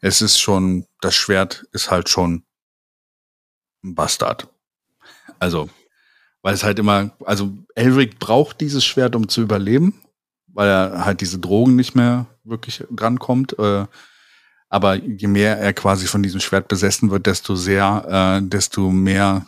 es 0.00 0.22
ist 0.22 0.38
schon, 0.38 0.86
das 1.00 1.14
Schwert 1.14 1.66
ist 1.72 1.90
halt 1.90 2.08
schon 2.08 2.44
ein 3.82 3.94
Bastard. 3.96 4.48
Also, 5.40 5.68
weil 6.42 6.54
es 6.54 6.62
halt 6.62 6.78
immer, 6.78 7.10
also 7.24 7.52
Elric 7.74 8.20
braucht 8.20 8.60
dieses 8.60 8.84
Schwert, 8.84 9.16
um 9.16 9.28
zu 9.28 9.42
überleben, 9.42 10.00
weil 10.46 10.68
er 10.68 11.04
halt 11.04 11.20
diese 11.20 11.40
Drogen 11.40 11.74
nicht 11.74 11.96
mehr 11.96 12.26
wirklich 12.44 12.84
drankommt. 12.90 13.58
Äh, 13.58 13.86
aber 14.74 14.96
je 14.96 15.28
mehr 15.28 15.56
er 15.60 15.72
quasi 15.72 16.08
von 16.08 16.20
diesem 16.20 16.40
Schwert 16.40 16.66
besessen 16.66 17.12
wird, 17.12 17.26
desto 17.26 17.54
sehr, 17.54 18.40
äh, 18.42 18.44
desto 18.44 18.90
mehr 18.90 19.46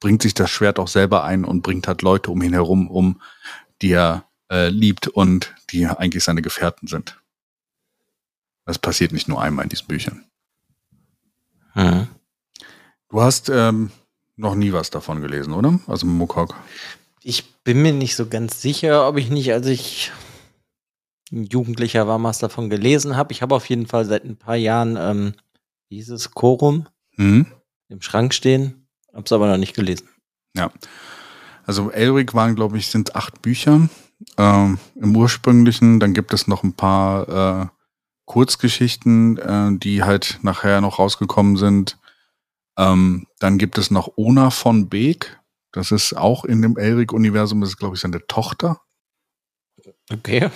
bringt 0.00 0.20
sich 0.20 0.34
das 0.34 0.50
Schwert 0.50 0.78
auch 0.78 0.88
selber 0.88 1.24
ein 1.24 1.46
und 1.46 1.62
bringt 1.62 1.88
halt 1.88 2.02
Leute 2.02 2.30
um 2.30 2.42
ihn 2.42 2.52
herum 2.52 2.90
um, 2.90 3.22
die 3.80 3.92
er 3.92 4.26
äh, 4.50 4.68
liebt 4.68 5.08
und 5.08 5.54
die 5.70 5.86
eigentlich 5.86 6.24
seine 6.24 6.42
Gefährten 6.42 6.88
sind. 6.88 7.22
Das 8.66 8.78
passiert 8.78 9.12
nicht 9.12 9.28
nur 9.28 9.40
einmal 9.40 9.62
in 9.62 9.70
diesen 9.70 9.86
Büchern. 9.86 10.26
Hm. 11.72 12.06
Du 13.08 13.22
hast 13.22 13.48
ähm, 13.48 13.92
noch 14.36 14.54
nie 14.54 14.74
was 14.74 14.90
davon 14.90 15.22
gelesen, 15.22 15.54
oder? 15.54 15.80
Also 15.86 16.06
Mokok. 16.06 16.54
Ich 17.22 17.54
bin 17.64 17.80
mir 17.80 17.94
nicht 17.94 18.16
so 18.16 18.28
ganz 18.28 18.60
sicher, 18.60 19.08
ob 19.08 19.16
ich 19.16 19.30
nicht, 19.30 19.54
als 19.54 19.68
ich 19.68 20.12
Jugendlicher 21.32 22.06
war, 22.06 22.22
was 22.22 22.38
davon 22.38 22.68
gelesen 22.70 23.16
habe. 23.16 23.32
Ich 23.32 23.42
habe 23.42 23.54
auf 23.54 23.66
jeden 23.66 23.86
Fall 23.86 24.04
seit 24.04 24.24
ein 24.24 24.36
paar 24.36 24.56
Jahren 24.56 24.96
ähm, 25.00 25.34
dieses 25.90 26.30
Chorum 26.32 26.86
mhm. 27.16 27.46
im 27.88 28.02
Schrank 28.02 28.34
stehen, 28.34 28.86
habe 29.12 29.24
es 29.24 29.32
aber 29.32 29.48
noch 29.48 29.56
nicht 29.56 29.74
gelesen. 29.74 30.08
Ja, 30.54 30.70
also 31.64 31.90
Elric 31.90 32.34
waren, 32.34 32.54
glaube 32.54 32.76
ich, 32.78 32.88
sind 32.88 33.16
acht 33.16 33.40
Bücher 33.40 33.88
ähm, 34.36 34.78
im 34.94 35.16
ursprünglichen. 35.16 36.00
Dann 36.00 36.12
gibt 36.12 36.32
es 36.34 36.46
noch 36.46 36.62
ein 36.62 36.74
paar 36.74 37.62
äh, 37.62 37.66
Kurzgeschichten, 38.26 39.38
äh, 39.38 39.78
die 39.78 40.02
halt 40.02 40.38
nachher 40.42 40.80
noch 40.80 40.98
rausgekommen 40.98 41.56
sind. 41.56 41.98
Ähm, 42.76 43.26
dann 43.38 43.58
gibt 43.58 43.78
es 43.78 43.90
noch 43.90 44.12
Ona 44.16 44.50
von 44.50 44.88
Beek. 44.88 45.38
Das 45.72 45.92
ist 45.92 46.14
auch 46.14 46.44
in 46.44 46.60
dem 46.60 46.76
Elric-Universum, 46.76 47.60
das 47.60 47.70
ist, 47.70 47.78
glaube 47.78 47.94
ich, 47.94 48.00
seine 48.00 48.26
Tochter. 48.26 48.80
Okay. 50.10 50.50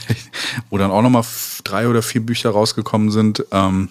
wo 0.70 0.78
dann 0.78 0.90
auch 0.90 1.02
nochmal 1.02 1.24
drei 1.64 1.88
oder 1.88 2.02
vier 2.02 2.24
Bücher 2.24 2.50
rausgekommen 2.50 3.10
sind. 3.10 3.44
Ähm, 3.50 3.88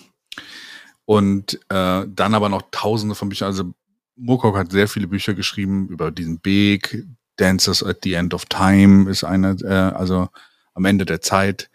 und 1.06 1.56
äh, 1.70 2.06
dann 2.08 2.34
aber 2.34 2.50
noch 2.50 2.64
tausende 2.72 3.16
von 3.16 3.30
Büchern. 3.30 3.48
Also 3.48 3.74
Moorcock 4.16 4.58
hat 4.58 4.72
sehr 4.72 4.88
viele 4.88 5.08
Bücher 5.08 5.34
geschrieben 5.34 5.88
über 5.88 6.12
diesen 6.12 6.40
Weg. 6.44 7.06
Dancers 7.38 7.84
at 7.84 8.00
the 8.04 8.14
End 8.14 8.34
of 8.34 8.46
Time 8.46 9.10
ist 9.10 9.24
eine, 9.24 9.58
äh, 9.62 9.96
also 9.96 10.30
am 10.74 10.86
Ende 10.86 11.06
der 11.06 11.22
Zeit. 11.22 11.70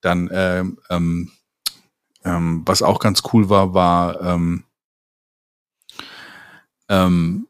Dann, 0.00 0.28
äh, 0.28 0.64
ähm, 0.90 1.32
ähm, 2.24 2.62
was 2.66 2.82
auch 2.82 3.00
ganz 3.00 3.22
cool 3.32 3.48
war, 3.48 3.74
war 3.74 4.20
ähm, 4.20 4.64
ähm, 6.88 7.48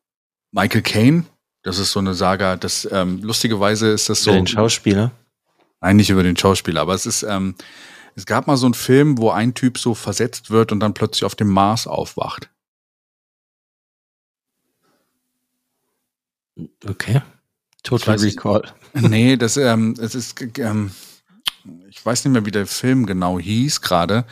Michael 0.50 0.82
Caine. 0.82 1.24
Das 1.62 1.78
ist 1.78 1.92
so 1.92 1.98
eine 1.98 2.14
Saga, 2.14 2.56
das 2.56 2.88
ähm, 2.90 3.20
lustigerweise 3.22 3.88
ist 3.88 4.08
das 4.08 4.22
so. 4.22 4.30
Über 4.30 4.40
den 4.40 4.46
Schauspieler? 4.46 5.12
Nein, 5.80 5.96
nicht 5.96 6.10
über 6.10 6.22
den 6.22 6.36
Schauspieler, 6.36 6.80
aber 6.80 6.94
es 6.94 7.06
ist, 7.06 7.22
ähm, 7.22 7.54
es 8.14 8.26
gab 8.26 8.46
mal 8.46 8.56
so 8.56 8.66
einen 8.66 8.74
Film, 8.74 9.18
wo 9.18 9.30
ein 9.30 9.54
Typ 9.54 9.78
so 9.78 9.94
versetzt 9.94 10.50
wird 10.50 10.72
und 10.72 10.80
dann 10.80 10.94
plötzlich 10.94 11.24
auf 11.24 11.34
dem 11.34 11.48
Mars 11.48 11.86
aufwacht. 11.86 12.50
Okay. 16.86 17.22
Total 17.84 18.16
Recall. 18.16 18.62
Nee, 18.92 19.36
das 19.36 19.56
ähm, 19.56 19.94
es 20.00 20.14
ist 20.14 20.40
ähm, 20.58 20.90
ich 21.88 22.04
weiß 22.04 22.24
nicht 22.24 22.32
mehr, 22.32 22.46
wie 22.46 22.50
der 22.50 22.66
Film 22.66 23.06
genau 23.06 23.38
hieß 23.38 23.80
gerade, 23.80 24.24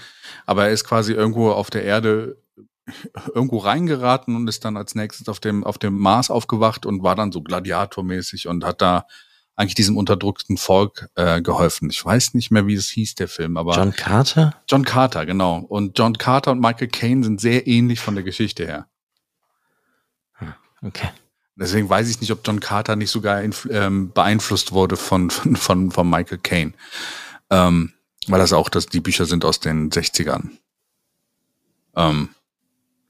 aber 0.45 0.67
er 0.67 0.73
ist 0.73 0.85
quasi 0.85 1.13
irgendwo 1.13 1.51
auf 1.51 1.71
der 1.71 1.85
Erde 1.85 2.37
irgendwo 3.35 3.59
reingeraten 3.59 4.37
und 4.37 4.49
ist 4.49 4.65
dann 4.65 4.77
als 4.77 4.95
nächstes 4.95 5.29
auf 5.29 5.41
dem 5.41 5.65
auf 5.65 5.79
dem 5.79 5.99
Mars 5.99 6.31
aufgewacht 6.31 6.87
und 6.87 7.03
war 7.03 7.17
dann 7.17 7.33
so 7.33 7.43
gladiatormäßig 7.43 8.49
und 8.49 8.65
hat 8.65 8.81
da 8.81 9.07
eigentlich 9.57 9.75
diesem 9.75 9.97
unterdrückten 9.97 10.59
Volk 10.59 11.09
äh, 11.15 11.41
geholfen. 11.41 11.89
Ich 11.91 12.05
weiß 12.05 12.35
nicht 12.35 12.51
mehr, 12.51 12.67
wie 12.67 12.75
es 12.75 12.89
hieß, 12.89 13.15
der 13.15 13.27
Film, 13.27 13.57
aber. 13.57 13.75
John 13.75 13.93
Carter? 13.93 14.55
John 14.69 14.85
Carter, 14.85 15.25
genau. 15.25 15.59
Und 15.59 15.99
John 15.99 16.19
Carter 16.19 16.53
und 16.53 16.61
Michael 16.61 16.89
Caine 16.89 17.25
sind 17.25 17.41
sehr 17.41 17.67
ähnlich 17.67 18.01
von 18.01 18.15
der 18.15 18.23
Geschichte 18.23 18.67
her. 18.67 18.87
Hm, 20.35 20.55
okay. 20.83 21.09
Deswegen 21.59 21.89
weiß 21.89 22.11
ich 22.11 22.21
nicht, 22.21 22.31
ob 22.33 22.47
John 22.47 22.61
Carter 22.61 22.97
nicht 22.97 23.11
sogar 23.11 23.43
ähm, 23.43 24.13
beeinflusst 24.13 24.73
wurde 24.73 24.99
von, 24.99 25.31
von, 25.31 25.57
von, 25.57 25.91
von 25.91 26.11
Michael 26.11 26.39
Caine. 26.39 26.75
Ähm, 27.49 27.95
weil 28.27 28.41
das 28.41 28.53
auch 28.53 28.69
das, 28.69 28.87
die 28.87 29.01
Bücher 29.01 29.25
sind 29.25 29.45
aus 29.45 29.61
den 29.61 29.91
60ern. 29.91 30.51
Ähm, 31.95 32.29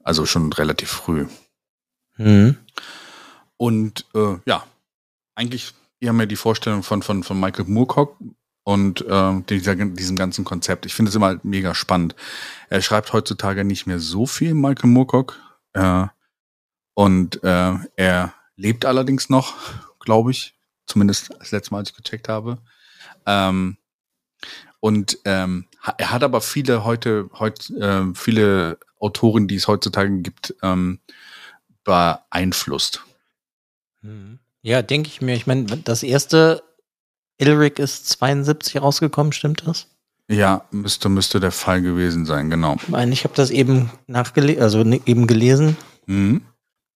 also 0.07 0.25
schon 0.25 0.51
relativ 0.53 0.89
früh. 0.89 1.27
Mhm. 2.17 2.57
Und 3.57 4.05
äh, 4.15 4.37
ja, 4.45 4.65
eigentlich 5.35 5.73
wir 5.99 6.09
haben 6.09 6.19
ja 6.19 6.25
die 6.25 6.35
Vorstellung 6.35 6.83
von, 6.83 7.01
von, 7.01 7.23
von 7.23 7.39
Michael 7.39 7.65
Moorcock 7.65 8.17
und 8.63 9.01
äh, 9.01 9.41
dieser, 9.49 9.75
diesem 9.75 10.15
ganzen 10.15 10.45
Konzept. 10.45 10.85
Ich 10.85 10.93
finde 10.93 11.09
es 11.09 11.15
immer 11.15 11.39
mega 11.43 11.73
spannend. 11.73 12.15
Er 12.69 12.81
schreibt 12.81 13.13
heutzutage 13.13 13.63
nicht 13.63 13.87
mehr 13.87 13.99
so 13.99 14.25
viel, 14.25 14.53
Michael 14.53 14.89
Moorcock. 14.89 15.39
Äh, 15.73 16.07
und 16.93 17.43
äh, 17.43 17.73
er 17.95 18.33
lebt 18.55 18.85
allerdings 18.85 19.29
noch, 19.29 19.55
glaube 19.99 20.31
ich. 20.31 20.55
Zumindest 20.85 21.31
das 21.39 21.51
letzte 21.51 21.71
Mal, 21.71 21.79
als 21.79 21.89
ich 21.89 21.95
gecheckt 21.95 22.29
habe. 22.29 22.59
Ähm, 23.25 23.77
und 24.79 25.17
ähm, 25.25 25.65
er 25.97 26.11
hat 26.11 26.23
aber 26.23 26.41
viele 26.41 26.83
heute, 26.83 27.29
heute 27.33 27.73
äh, 27.75 28.15
viele 28.15 28.77
Autoren, 28.99 29.47
die 29.47 29.55
es 29.55 29.67
heutzutage 29.67 30.21
gibt, 30.21 30.55
ähm, 30.63 30.99
beeinflusst. 31.83 33.03
Mhm. 34.01 34.39
Ja, 34.61 34.81
denke 34.81 35.09
ich 35.09 35.21
mir. 35.21 35.35
Ich 35.35 35.47
meine, 35.47 35.65
das 35.65 36.03
erste 36.03 36.63
Ilric 37.37 37.79
ist 37.79 38.07
72 38.09 38.81
rausgekommen, 38.81 39.31
stimmt 39.31 39.65
das? 39.65 39.87
Ja, 40.29 40.65
müsste, 40.71 41.07
müsste 41.07 41.39
der 41.39 41.51
Fall 41.51 41.81
gewesen 41.81 42.25
sein, 42.25 42.49
genau. 42.49 42.75
Ich 42.75 42.89
meine, 42.89 43.13
ich 43.13 43.23
habe 43.23 43.33
das 43.35 43.49
eben 43.49 43.91
nachgelesen, 44.07 44.61
also 44.61 44.81
eben 44.81 45.25
gelesen. 45.25 45.77
Mhm. 46.05 46.41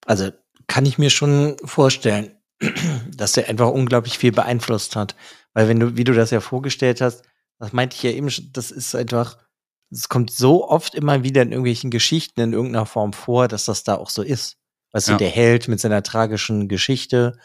Also 0.05 0.31
kann 0.67 0.85
ich 0.85 0.97
mir 0.97 1.09
schon 1.09 1.55
vorstellen, 1.63 2.31
dass 3.15 3.33
der 3.33 3.47
einfach 3.47 3.69
unglaublich 3.69 4.17
viel 4.17 4.31
beeinflusst 4.31 4.95
hat. 4.95 5.15
Weil 5.53 5.69
wenn 5.69 5.79
du, 5.79 5.95
wie 5.95 6.03
du 6.03 6.13
das 6.13 6.31
ja 6.31 6.41
vorgestellt 6.41 6.99
hast, 6.99 7.23
das 7.59 7.73
meinte 7.73 7.95
ich 7.95 8.03
ja 8.03 8.11
eben, 8.11 8.29
das 8.53 8.71
ist 8.71 8.95
einfach, 8.95 9.37
es 9.91 10.09
kommt 10.09 10.31
so 10.31 10.67
oft 10.67 10.95
immer 10.95 11.23
wieder 11.23 11.41
in 11.41 11.49
irgendwelchen 11.49 11.91
Geschichten 11.91 12.39
in 12.39 12.53
irgendeiner 12.53 12.85
Form 12.85 13.13
vor, 13.13 13.47
dass 13.47 13.65
das 13.65 13.83
da 13.83 13.95
auch 13.95 14.09
so 14.09 14.21
ist. 14.21 14.57
Weißt 14.93 15.09
ja. 15.09 15.13
du, 15.13 15.17
der 15.19 15.29
Held 15.29 15.67
mit 15.67 15.79
seiner 15.79 16.03
tragischen 16.03 16.67
Geschichte, 16.67 17.37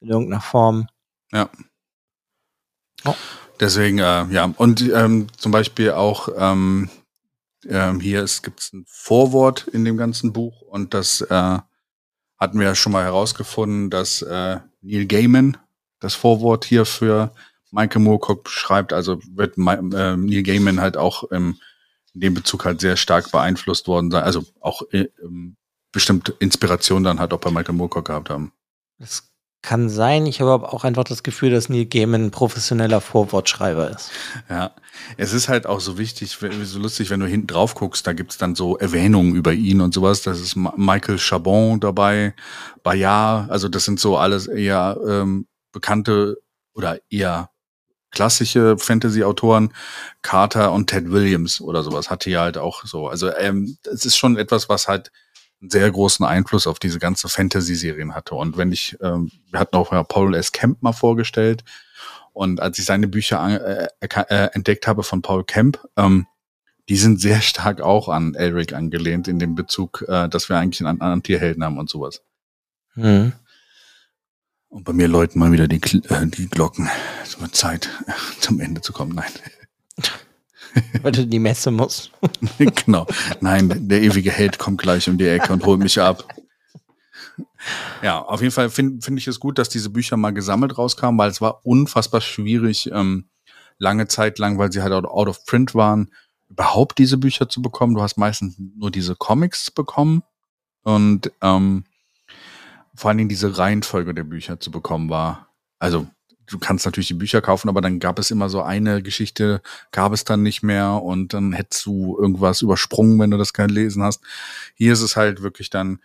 in 0.00 0.08
irgendeiner 0.08 0.42
Form. 0.42 0.86
Ja. 1.32 1.48
Oh. 3.04 3.14
Deswegen, 3.60 3.98
äh, 3.98 4.24
ja, 4.26 4.52
und 4.56 4.80
ähm, 4.92 5.28
zum 5.36 5.52
Beispiel 5.52 5.92
auch 5.92 6.28
ähm, 6.36 6.90
ähm, 7.68 8.00
hier 8.00 8.24
gibt 8.42 8.60
es 8.60 8.72
ein 8.72 8.84
Vorwort 8.88 9.68
in 9.68 9.84
dem 9.84 9.96
ganzen 9.96 10.32
Buch 10.32 10.62
und 10.62 10.94
das 10.94 11.20
äh, 11.20 11.58
hatten 12.38 12.58
wir 12.58 12.66
ja 12.66 12.74
schon 12.74 12.92
mal 12.92 13.04
herausgefunden, 13.04 13.88
dass 13.90 14.22
äh, 14.22 14.58
Neil 14.80 15.06
Gaiman 15.06 15.56
das 16.00 16.14
Vorwort 16.14 16.64
hier 16.64 16.84
für 16.84 17.32
Michael 17.70 18.02
Moorcock 18.02 18.48
schreibt. 18.48 18.92
Also 18.92 19.20
wird 19.30 19.56
äh, 19.56 20.16
Neil 20.16 20.42
Gaiman 20.42 20.80
halt 20.80 20.96
auch 20.96 21.30
ähm, 21.30 21.58
in 22.14 22.20
dem 22.20 22.34
Bezug 22.34 22.64
halt 22.64 22.80
sehr 22.80 22.96
stark 22.96 23.30
beeinflusst 23.30 23.88
worden 23.88 24.10
sein. 24.10 24.22
Also 24.22 24.44
auch 24.60 24.82
äh, 24.90 25.08
ähm, 25.22 25.56
bestimmt 25.92 26.34
Inspiration 26.38 27.04
dann 27.04 27.20
halt 27.20 27.32
auch 27.32 27.40
bei 27.40 27.50
Michael 27.50 27.74
Moorcock 27.74 28.06
gehabt 28.06 28.30
haben. 28.30 28.52
Das 28.98 29.32
kann 29.62 29.88
sein. 29.88 30.26
Ich 30.26 30.40
habe 30.40 30.50
aber 30.50 30.74
auch 30.74 30.82
einfach 30.82 31.04
das 31.04 31.22
Gefühl, 31.22 31.50
dass 31.50 31.68
Neil 31.68 31.86
Gaiman 31.86 32.24
ein 32.24 32.30
professioneller 32.32 33.00
Vorwortschreiber 33.00 33.90
ist. 33.90 34.10
Ja, 34.50 34.72
es 35.16 35.32
ist 35.32 35.48
halt 35.48 35.66
auch 35.66 35.80
so 35.80 35.98
wichtig, 35.98 36.36
so 36.64 36.78
lustig, 36.80 37.10
wenn 37.10 37.20
du 37.20 37.26
hinten 37.26 37.46
drauf 37.46 37.76
guckst, 37.76 38.06
da 38.06 38.12
gibt's 38.12 38.38
dann 38.38 38.56
so 38.56 38.76
Erwähnungen 38.76 39.36
über 39.36 39.52
ihn 39.52 39.80
und 39.80 39.94
sowas. 39.94 40.22
Das 40.22 40.40
ist 40.40 40.56
Michael 40.56 41.18
Chabon 41.18 41.78
dabei, 41.78 42.34
Bayard, 42.82 43.50
also 43.50 43.68
das 43.68 43.84
sind 43.84 44.00
so 44.00 44.16
alles 44.16 44.48
eher 44.48 44.98
ähm, 45.06 45.46
bekannte 45.70 46.42
oder 46.74 46.98
eher 47.08 47.51
klassische 48.12 48.78
Fantasy-Autoren, 48.78 49.72
Carter 50.22 50.72
und 50.72 50.88
Ted 50.88 51.10
Williams 51.10 51.60
oder 51.60 51.82
sowas 51.82 52.10
hatte 52.10 52.30
ja 52.30 52.42
halt 52.42 52.58
auch 52.58 52.84
so. 52.84 53.08
Also 53.08 53.34
ähm, 53.36 53.76
es 53.82 54.04
ist 54.04 54.16
schon 54.16 54.36
etwas, 54.36 54.68
was 54.68 54.86
halt 54.86 55.10
einen 55.60 55.70
sehr 55.70 55.90
großen 55.90 56.24
Einfluss 56.24 56.66
auf 56.66 56.78
diese 56.78 56.98
ganze 56.98 57.28
Fantasy-Serien 57.28 58.14
hatte. 58.14 58.34
Und 58.34 58.56
wenn 58.56 58.72
ich, 58.72 58.96
ähm, 59.00 59.30
wir 59.50 59.60
hatten 59.60 59.76
auch 59.76 59.90
Paul 60.08 60.34
S. 60.34 60.52
Kemp 60.52 60.82
mal 60.82 60.92
vorgestellt. 60.92 61.64
Und 62.32 62.60
als 62.60 62.78
ich 62.78 62.84
seine 62.84 63.08
Bücher 63.08 63.88
äh, 64.00 64.06
äh, 64.06 64.48
entdeckt 64.52 64.86
habe 64.86 65.02
von 65.02 65.22
Paul 65.22 65.44
Kemp, 65.44 65.80
ähm, 65.96 66.26
die 66.88 66.96
sind 66.96 67.20
sehr 67.20 67.40
stark 67.40 67.80
auch 67.80 68.08
an 68.08 68.34
Elric 68.34 68.72
angelehnt 68.72 69.28
in 69.28 69.38
dem 69.38 69.54
Bezug, 69.54 70.04
äh, 70.08 70.28
dass 70.28 70.48
wir 70.48 70.58
eigentlich 70.58 70.80
einen 70.80 71.00
anderen 71.00 71.22
Tierhelden 71.22 71.62
haben 71.64 71.78
und 71.78 71.88
sowas. 71.88 72.22
Mhm. 72.94 73.32
Und 74.72 74.84
bei 74.84 74.94
mir 74.94 75.06
läuten 75.06 75.38
mal 75.38 75.52
wieder 75.52 75.68
die, 75.68 75.76
äh, 76.08 76.26
die 76.26 76.48
Glocken. 76.48 76.88
Es 77.22 77.38
wird 77.38 77.54
Zeit, 77.54 77.90
zum 78.40 78.58
Ende 78.58 78.80
zu 78.80 78.94
kommen. 78.94 79.14
Nein. 79.14 79.30
Weil 81.02 81.12
du 81.12 81.26
die 81.26 81.38
Messe 81.38 81.70
musst. 81.70 82.10
genau. 82.58 83.06
Nein, 83.42 83.86
der 83.86 84.00
ewige 84.00 84.32
Held 84.32 84.58
kommt 84.58 84.80
gleich 84.80 85.10
um 85.10 85.18
die 85.18 85.26
Ecke 85.26 85.52
und 85.52 85.66
holt 85.66 85.80
mich 85.80 86.00
ab. 86.00 86.26
Ja, 88.02 88.22
auf 88.22 88.40
jeden 88.40 88.52
Fall 88.52 88.70
finde 88.70 89.02
find 89.02 89.18
ich 89.18 89.28
es 89.28 89.38
gut, 89.38 89.58
dass 89.58 89.68
diese 89.68 89.90
Bücher 89.90 90.16
mal 90.16 90.32
gesammelt 90.32 90.78
rauskamen, 90.78 91.18
weil 91.18 91.30
es 91.30 91.42
war 91.42 91.66
unfassbar 91.66 92.22
schwierig, 92.22 92.90
ähm, 92.90 93.26
lange 93.76 94.08
Zeit 94.08 94.38
lang, 94.38 94.56
weil 94.56 94.72
sie 94.72 94.80
halt 94.80 94.92
out 94.92 95.28
of 95.28 95.44
print 95.44 95.74
waren, 95.74 96.10
überhaupt 96.48 96.96
diese 96.96 97.18
Bücher 97.18 97.46
zu 97.46 97.60
bekommen. 97.60 97.94
Du 97.94 98.00
hast 98.00 98.16
meistens 98.16 98.54
nur 98.58 98.90
diese 98.90 99.16
Comics 99.16 99.70
bekommen 99.70 100.22
und 100.82 101.30
ähm, 101.42 101.84
vor 102.94 103.08
allen 103.08 103.18
Dingen 103.18 103.28
diese 103.28 103.58
Reihenfolge 103.58 104.14
der 104.14 104.24
Bücher 104.24 104.60
zu 104.60 104.70
bekommen 104.70 105.10
war. 105.10 105.48
Also 105.78 106.06
du 106.46 106.58
kannst 106.58 106.84
natürlich 106.84 107.08
die 107.08 107.14
Bücher 107.14 107.40
kaufen, 107.40 107.68
aber 107.68 107.80
dann 107.80 107.98
gab 107.98 108.18
es 108.18 108.30
immer 108.30 108.48
so 108.48 108.62
eine 108.62 109.02
Geschichte, 109.02 109.62
gab 109.90 110.12
es 110.12 110.24
dann 110.24 110.42
nicht 110.42 110.62
mehr 110.62 111.02
und 111.02 111.34
dann 111.34 111.52
hättest 111.52 111.86
du 111.86 112.18
irgendwas 112.18 112.62
übersprungen, 112.62 113.18
wenn 113.18 113.30
du 113.30 113.38
das 113.38 113.52
kein 113.52 113.70
Lesen 113.70 114.02
hast. 114.02 114.22
Hier 114.74 114.92
ist 114.92 115.02
es 115.02 115.16
halt 115.16 115.42
wirklich 115.42 115.70
dann 115.70 116.00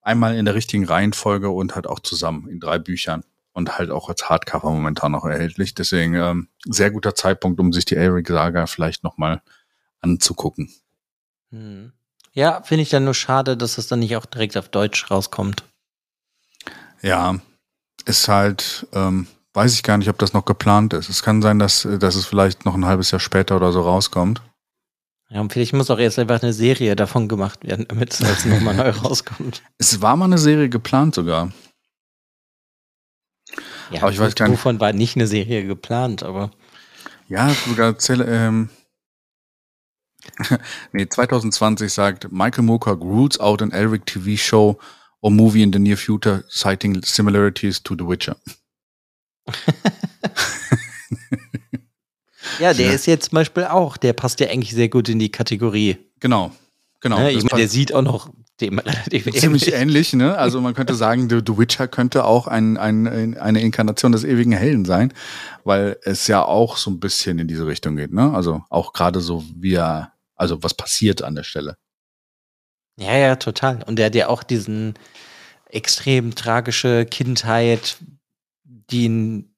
einmal 0.00 0.36
in 0.36 0.44
der 0.44 0.54
richtigen 0.54 0.84
Reihenfolge 0.84 1.50
und 1.50 1.74
halt 1.74 1.86
auch 1.86 2.00
zusammen 2.00 2.48
in 2.48 2.60
drei 2.60 2.78
Büchern 2.78 3.24
und 3.52 3.78
halt 3.78 3.90
auch 3.90 4.08
als 4.08 4.28
Hardcover 4.28 4.70
momentan 4.70 5.12
noch 5.12 5.24
erhältlich. 5.24 5.74
Deswegen 5.74 6.14
ähm, 6.14 6.48
sehr 6.64 6.90
guter 6.90 7.14
Zeitpunkt, 7.14 7.60
um 7.60 7.72
sich 7.72 7.84
die 7.84 7.96
Eric 7.96 8.28
Saga 8.28 8.66
vielleicht 8.66 9.04
nochmal 9.04 9.42
anzugucken. 10.00 10.72
Hm. 11.50 11.92
Ja, 12.32 12.62
finde 12.62 12.82
ich 12.82 12.88
dann 12.88 13.04
nur 13.04 13.14
schade, 13.14 13.56
dass 13.58 13.76
es 13.76 13.88
dann 13.88 13.98
nicht 13.98 14.16
auch 14.16 14.24
direkt 14.24 14.56
auf 14.56 14.70
Deutsch 14.70 15.10
rauskommt. 15.10 15.64
Ja, 17.02 17.38
ist 18.04 18.28
halt, 18.28 18.86
ähm, 18.92 19.26
weiß 19.54 19.74
ich 19.74 19.82
gar 19.82 19.98
nicht, 19.98 20.08
ob 20.08 20.18
das 20.18 20.32
noch 20.32 20.44
geplant 20.44 20.92
ist. 20.94 21.08
Es 21.08 21.22
kann 21.22 21.42
sein, 21.42 21.58
dass, 21.58 21.86
dass 21.98 22.14
es 22.14 22.26
vielleicht 22.26 22.64
noch 22.64 22.74
ein 22.74 22.86
halbes 22.86 23.10
Jahr 23.10 23.20
später 23.20 23.56
oder 23.56 23.72
so 23.72 23.82
rauskommt. 23.82 24.42
Ja, 25.28 25.40
und 25.40 25.52
vielleicht 25.52 25.72
muss 25.72 25.90
auch 25.90 25.98
erst 25.98 26.18
einfach 26.18 26.42
eine 26.42 26.52
Serie 26.52 26.94
davon 26.94 27.26
gemacht 27.28 27.64
werden, 27.64 27.86
damit 27.88 28.20
es 28.20 28.44
nochmal 28.44 28.74
neu 28.76 28.90
rauskommt. 29.02 29.62
Es 29.78 30.00
war 30.02 30.16
mal 30.16 30.26
eine 30.26 30.38
Serie 30.38 30.68
geplant 30.68 31.14
sogar. 31.14 31.52
Ja, 33.90 34.02
Aber 34.02 34.10
ich 34.12 34.18
weiß 34.18 34.34
gar 34.34 34.48
nicht- 34.48 34.58
Wovon 34.58 34.78
war 34.80 34.92
nicht 34.92 35.16
eine 35.16 35.26
Serie 35.26 35.66
geplant, 35.66 36.22
aber 36.22 36.50
Ja, 37.28 37.50
sogar 37.66 37.98
Zelle, 37.98 38.24
ähm, 38.26 38.68
nee, 40.92 41.08
2020 41.08 41.92
sagt 41.92 42.30
Michael 42.30 42.64
Moorcock 42.64 43.00
rules 43.00 43.40
out 43.40 43.60
an 43.62 43.72
Elric 43.72 44.06
TV 44.06 44.36
show 44.40 44.78
or 45.22 45.30
movie 45.30 45.62
in 45.62 45.72
the 45.72 45.78
near 45.78 45.96
future 45.96 46.44
citing 46.50 47.02
similarities 47.02 47.82
to 47.82 47.94
The 47.98 48.06
Witcher. 48.06 48.36
ja, 52.60 52.74
der 52.74 52.86
Ja. 52.88 52.92
ist 52.92 53.06
jetzt 53.06 53.30
zum 53.30 53.36
Beispiel 53.36 53.64
auch, 53.64 53.96
der 53.96 54.12
passt 54.12 54.40
ja 54.40 54.48
eigentlich 54.48 54.72
sehr 54.74 54.88
gut 54.88 55.08
in 55.08 55.18
die 55.18 55.30
Kategorie. 55.30 55.96
Genau, 56.20 56.52
genau. 57.00 57.18
ne? 57.18 57.32
Das 57.32 57.42
Ich 57.44 57.50
meine, 57.50 57.60
der 57.62 57.68
sieht 57.68 57.94
auch 57.94 58.02
noch 58.02 58.30
dem 58.60 58.78
relativ 58.78 59.24
ziemlich 59.32 59.68
ähnlich. 59.68 59.74
ähnlich, 59.74 60.12
ne? 60.12 60.36
Also 60.36 60.60
man 60.60 60.74
könnte 60.74 60.94
sagen, 60.94 61.28
The, 61.30 61.40
The 61.44 61.56
Witcher 61.58 61.88
könnte 61.88 62.24
auch 62.24 62.46
ein, 62.46 62.76
ein, 62.76 63.36
eine 63.38 63.60
Inkarnation 63.60 64.12
des 64.12 64.24
ewigen 64.24 64.52
Helden 64.52 64.84
sein, 64.84 65.12
weil 65.64 65.96
es 66.02 66.26
ja 66.26 66.44
auch 66.44 66.76
so 66.76 66.90
ein 66.90 67.00
bisschen 67.00 67.38
in 67.38 67.48
diese 67.48 67.66
Richtung 67.66 67.96
geht, 67.96 68.12
ne? 68.12 68.32
Also 68.34 68.62
auch 68.70 68.92
gerade 68.92 69.20
so 69.20 69.44
wie 69.56 69.74
er, 69.74 70.12
also 70.36 70.62
was 70.62 70.74
passiert 70.74 71.22
an 71.22 71.34
der 71.34 71.44
Stelle. 71.44 71.76
Ja, 73.02 73.16
ja, 73.16 73.36
total. 73.36 73.82
Und 73.84 73.96
der 73.96 74.06
hat 74.06 74.14
ja 74.14 74.28
auch 74.28 74.42
diesen 74.42 74.94
extrem 75.66 76.34
tragische 76.34 77.04
Kindheit, 77.06 77.96
die 78.64 79.04
ihn, 79.04 79.54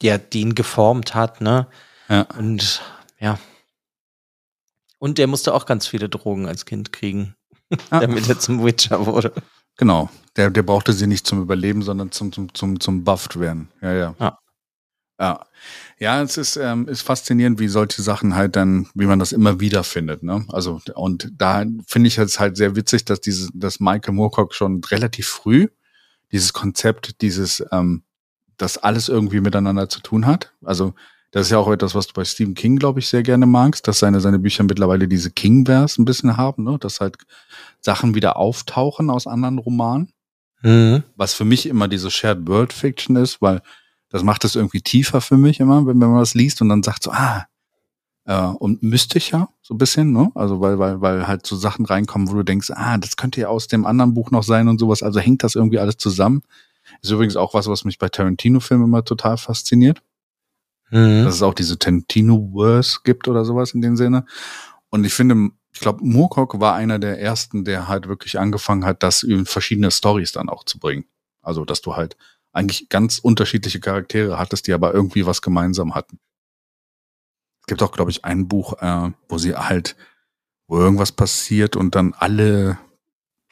ja, 0.00 0.18
die 0.18 0.40
ihn 0.40 0.54
geformt 0.54 1.14
hat, 1.14 1.40
ne? 1.40 1.66
Ja. 2.08 2.22
Und 2.38 2.82
ja. 3.18 3.38
Und 4.98 5.18
der 5.18 5.26
musste 5.26 5.52
auch 5.54 5.66
ganz 5.66 5.86
viele 5.86 6.08
Drogen 6.08 6.46
als 6.46 6.64
Kind 6.64 6.92
kriegen, 6.92 7.34
Ah. 7.90 8.00
damit 8.00 8.28
er 8.28 8.38
zum 8.38 8.64
Witcher 8.64 9.04
wurde. 9.06 9.32
Genau. 9.76 10.08
Der, 10.36 10.50
der 10.50 10.62
brauchte 10.62 10.92
sie 10.92 11.06
nicht 11.06 11.26
zum 11.26 11.40
Überleben, 11.42 11.82
sondern 11.82 12.10
zum, 12.12 12.32
zum, 12.32 12.52
zum, 12.54 12.80
zum 12.80 13.04
Buffed 13.04 13.38
werden. 13.38 13.68
Ja, 13.80 13.92
ja. 13.92 14.14
Ja. 14.18 14.38
Ja, 15.18 15.46
ja 15.98 16.22
es 16.22 16.36
ist, 16.36 16.56
ähm, 16.56 16.88
ist 16.88 17.02
faszinierend, 17.02 17.60
wie 17.60 17.68
solche 17.68 18.02
Sachen 18.02 18.34
halt 18.34 18.56
dann, 18.56 18.88
wie 18.94 19.06
man 19.06 19.18
das 19.18 19.32
immer 19.32 19.60
wieder 19.60 19.84
findet. 19.84 20.22
Ne? 20.22 20.44
Also, 20.48 20.80
und 20.94 21.30
da 21.36 21.64
finde 21.86 22.08
ich 22.08 22.18
es 22.18 22.40
halt 22.40 22.56
sehr 22.56 22.76
witzig, 22.76 23.04
dass 23.04 23.20
diese, 23.20 23.48
dass 23.54 23.80
Michael 23.80 24.14
Moorcock 24.14 24.54
schon 24.54 24.82
relativ 24.84 25.28
früh 25.28 25.68
dieses 26.32 26.52
Konzept, 26.52 27.20
dieses, 27.22 27.64
ähm, 27.70 28.02
das 28.56 28.78
alles 28.78 29.08
irgendwie 29.08 29.40
miteinander 29.40 29.88
zu 29.88 30.00
tun 30.00 30.26
hat. 30.26 30.52
Also, 30.64 30.94
das 31.30 31.46
ist 31.46 31.50
ja 31.50 31.58
auch 31.58 31.70
etwas, 31.70 31.96
was 31.96 32.06
du 32.06 32.12
bei 32.12 32.24
Stephen 32.24 32.54
King, 32.54 32.76
glaube 32.76 33.00
ich, 33.00 33.08
sehr 33.08 33.24
gerne 33.24 33.46
magst, 33.46 33.88
dass 33.88 33.98
seine, 33.98 34.20
seine 34.20 34.38
Bücher 34.38 34.62
mittlerweile 34.62 35.08
diese 35.08 35.32
King-Verse 35.32 36.00
ein 36.00 36.04
bisschen 36.04 36.36
haben, 36.36 36.62
ne? 36.62 36.78
dass 36.78 37.00
halt 37.00 37.16
Sachen 37.80 38.14
wieder 38.14 38.36
auftauchen 38.36 39.10
aus 39.10 39.26
anderen 39.26 39.58
Romanen 39.58 40.12
Mhm. 40.64 41.02
was 41.16 41.34
für 41.34 41.44
mich 41.44 41.66
immer 41.66 41.88
diese 41.88 42.10
Shared 42.10 42.48
World 42.48 42.72
Fiction 42.72 43.16
ist, 43.16 43.42
weil 43.42 43.60
das 44.14 44.22
macht 44.22 44.44
es 44.44 44.54
irgendwie 44.54 44.80
tiefer 44.80 45.20
für 45.20 45.36
mich 45.36 45.58
immer, 45.58 45.86
wenn 45.86 45.98
man 45.98 46.14
was 46.14 46.34
liest 46.34 46.62
und 46.62 46.68
dann 46.68 46.84
sagt 46.84 47.02
so, 47.02 47.10
ah, 47.10 47.46
äh, 48.26 48.46
und 48.46 48.80
mystischer, 48.80 49.48
so 49.60 49.74
ein 49.74 49.78
bisschen, 49.78 50.12
ne? 50.12 50.30
Also 50.36 50.60
weil, 50.60 50.78
weil, 50.78 51.00
weil 51.00 51.26
halt 51.26 51.44
so 51.44 51.56
Sachen 51.56 51.84
reinkommen, 51.84 52.30
wo 52.30 52.34
du 52.34 52.44
denkst, 52.44 52.70
ah, 52.70 52.96
das 52.96 53.16
könnte 53.16 53.40
ja 53.40 53.48
aus 53.48 53.66
dem 53.66 53.84
anderen 53.84 54.14
Buch 54.14 54.30
noch 54.30 54.44
sein 54.44 54.68
und 54.68 54.78
sowas, 54.78 55.02
also 55.02 55.18
hängt 55.18 55.42
das 55.42 55.56
irgendwie 55.56 55.80
alles 55.80 55.96
zusammen. 55.96 56.42
Ist 57.02 57.10
übrigens 57.10 57.34
auch 57.34 57.54
was, 57.54 57.66
was 57.66 57.84
mich 57.84 57.98
bei 57.98 58.08
Tarantino-Filmen 58.08 58.86
immer 58.86 59.04
total 59.04 59.36
fasziniert 59.36 60.00
Mhm. 60.90 61.24
dass 61.24 61.34
es 61.34 61.42
auch 61.42 61.54
diese 61.54 61.76
Tarantino-Verse 61.76 63.00
gibt 63.02 63.26
oder 63.26 63.44
sowas 63.44 63.72
in 63.72 63.80
dem 63.80 63.96
Sinne. 63.96 64.26
Und 64.90 65.04
ich 65.04 65.12
finde, 65.12 65.50
ich 65.72 65.80
glaube, 65.80 66.04
Moorcock 66.04 66.60
war 66.60 66.76
einer 66.76 67.00
der 67.00 67.20
ersten, 67.20 67.64
der 67.64 67.88
halt 67.88 68.06
wirklich 68.06 68.38
angefangen 68.38 68.84
hat, 68.84 69.02
das 69.02 69.24
in 69.24 69.44
verschiedene 69.44 69.90
Stories 69.90 70.30
dann 70.30 70.48
auch 70.48 70.62
zu 70.62 70.78
bringen. 70.78 71.06
Also, 71.42 71.64
dass 71.64 71.80
du 71.80 71.96
halt 71.96 72.16
eigentlich 72.54 72.88
ganz 72.88 73.18
unterschiedliche 73.18 73.80
Charaktere 73.80 74.38
hattest, 74.38 74.66
die 74.66 74.72
aber 74.72 74.94
irgendwie 74.94 75.26
was 75.26 75.42
gemeinsam 75.42 75.94
hatten. 75.94 76.18
Es 77.60 77.66
gibt 77.66 77.82
auch, 77.82 77.92
glaube 77.92 78.10
ich, 78.10 78.24
ein 78.24 78.46
Buch, 78.48 78.74
äh, 78.80 79.10
wo 79.28 79.38
sie 79.38 79.54
halt, 79.54 79.96
wo 80.68 80.78
irgendwas 80.78 81.12
passiert 81.12 81.76
und 81.76 81.94
dann 81.94 82.14
alle 82.14 82.78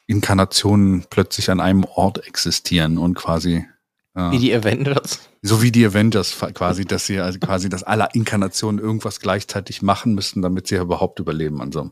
Inkarnationen 0.07 1.07
plötzlich 1.09 1.51
an 1.51 1.61
einem 1.61 1.85
Ort 1.85 2.27
existieren 2.27 2.99
und 2.99 3.15
quasi 3.15 3.67
äh, 4.15 4.31
Wie 4.31 4.39
die 4.39 4.55
Avengers. 4.55 5.21
so 5.41 5.63
wie 5.63 5.73
die 5.73 5.87
Avengers 5.87 6.37
quasi, 6.55 6.85
dass 6.85 7.07
sie 7.07 7.19
also 7.21 7.39
quasi, 7.39 7.69
dass 7.69 7.83
alle 7.83 8.09
Inkarnationen 8.13 8.79
irgendwas 8.83 9.21
gleichzeitig 9.21 9.81
machen 9.83 10.15
müssten, 10.15 10.43
damit 10.43 10.67
sie 10.67 10.77
überhaupt 10.77 11.19
überleben 11.19 11.61
und 11.61 11.73
so. 11.73 11.91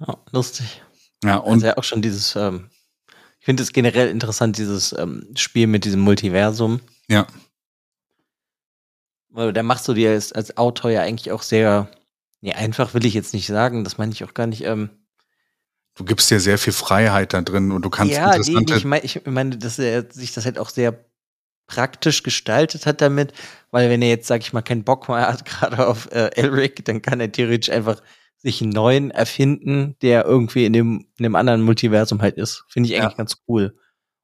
Ja, 0.00 0.18
lustig. 0.32 0.82
Ja, 1.24 1.36
Und 1.36 1.52
und 1.54 1.62
ja 1.62 1.76
auch 1.78 1.84
schon 1.84 2.02
dieses, 2.02 2.36
ähm, 2.36 2.68
ich 3.42 3.46
finde 3.46 3.64
es 3.64 3.72
generell 3.72 4.08
interessant, 4.08 4.56
dieses 4.56 4.92
ähm, 4.96 5.26
Spiel 5.34 5.66
mit 5.66 5.84
diesem 5.84 5.98
Multiversum. 5.98 6.78
ja, 7.08 7.26
Weil 9.30 9.52
da 9.52 9.64
machst 9.64 9.88
du 9.88 9.94
dir 9.94 10.12
als, 10.12 10.30
als 10.30 10.56
Autor 10.56 10.92
ja 10.92 11.02
eigentlich 11.02 11.32
auch 11.32 11.42
sehr, 11.42 11.90
nee, 12.40 12.52
einfach 12.52 12.94
will 12.94 13.04
ich 13.04 13.14
jetzt 13.14 13.34
nicht 13.34 13.48
sagen, 13.48 13.82
das 13.82 13.98
meine 13.98 14.12
ich 14.12 14.22
auch 14.22 14.34
gar 14.34 14.46
nicht. 14.46 14.62
Ähm, 14.62 14.90
du 15.96 16.04
gibst 16.04 16.30
dir 16.30 16.38
sehr 16.38 16.56
viel 16.56 16.72
Freiheit 16.72 17.32
da 17.32 17.42
drin 17.42 17.72
und 17.72 17.84
du 17.84 17.90
kannst 17.90 18.14
ja, 18.14 18.26
interessante, 18.26 18.74
nee, 18.74 18.78
ich 18.78 18.84
meine, 18.84 19.04
ich 19.04 19.20
meine, 19.26 19.58
dass 19.58 19.76
er 19.80 20.08
sich 20.08 20.32
das 20.32 20.44
halt 20.44 20.60
auch 20.60 20.68
sehr 20.68 21.04
praktisch 21.66 22.22
gestaltet 22.22 22.86
hat 22.86 23.00
damit, 23.00 23.32
weil 23.72 23.90
wenn 23.90 24.02
er 24.02 24.10
jetzt, 24.10 24.28
sag 24.28 24.42
ich 24.42 24.52
mal, 24.52 24.62
keinen 24.62 24.84
Bock 24.84 25.08
mehr 25.08 25.26
hat, 25.26 25.44
gerade 25.46 25.84
auf 25.84 26.08
äh, 26.12 26.30
Elric, 26.36 26.84
dann 26.84 27.02
kann 27.02 27.18
er 27.18 27.32
theoretisch 27.32 27.74
einfach 27.74 28.00
sich 28.42 28.60
einen 28.60 28.70
neuen 28.72 29.10
erfinden, 29.10 29.96
der 30.02 30.24
irgendwie 30.24 30.64
in 30.66 30.72
dem, 30.72 31.06
in 31.16 31.22
dem 31.22 31.34
anderen 31.36 31.62
Multiversum 31.62 32.20
halt 32.20 32.36
ist. 32.36 32.64
Finde 32.68 32.88
ich 32.88 32.94
eigentlich 32.96 33.12
Ja. 33.12 33.16
ganz 33.16 33.36
cool. 33.48 33.76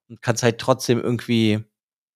Und 0.08 0.20
kannst 0.22 0.42
halt 0.42 0.58
trotzdem 0.58 1.00
irgendwie, 1.00 1.64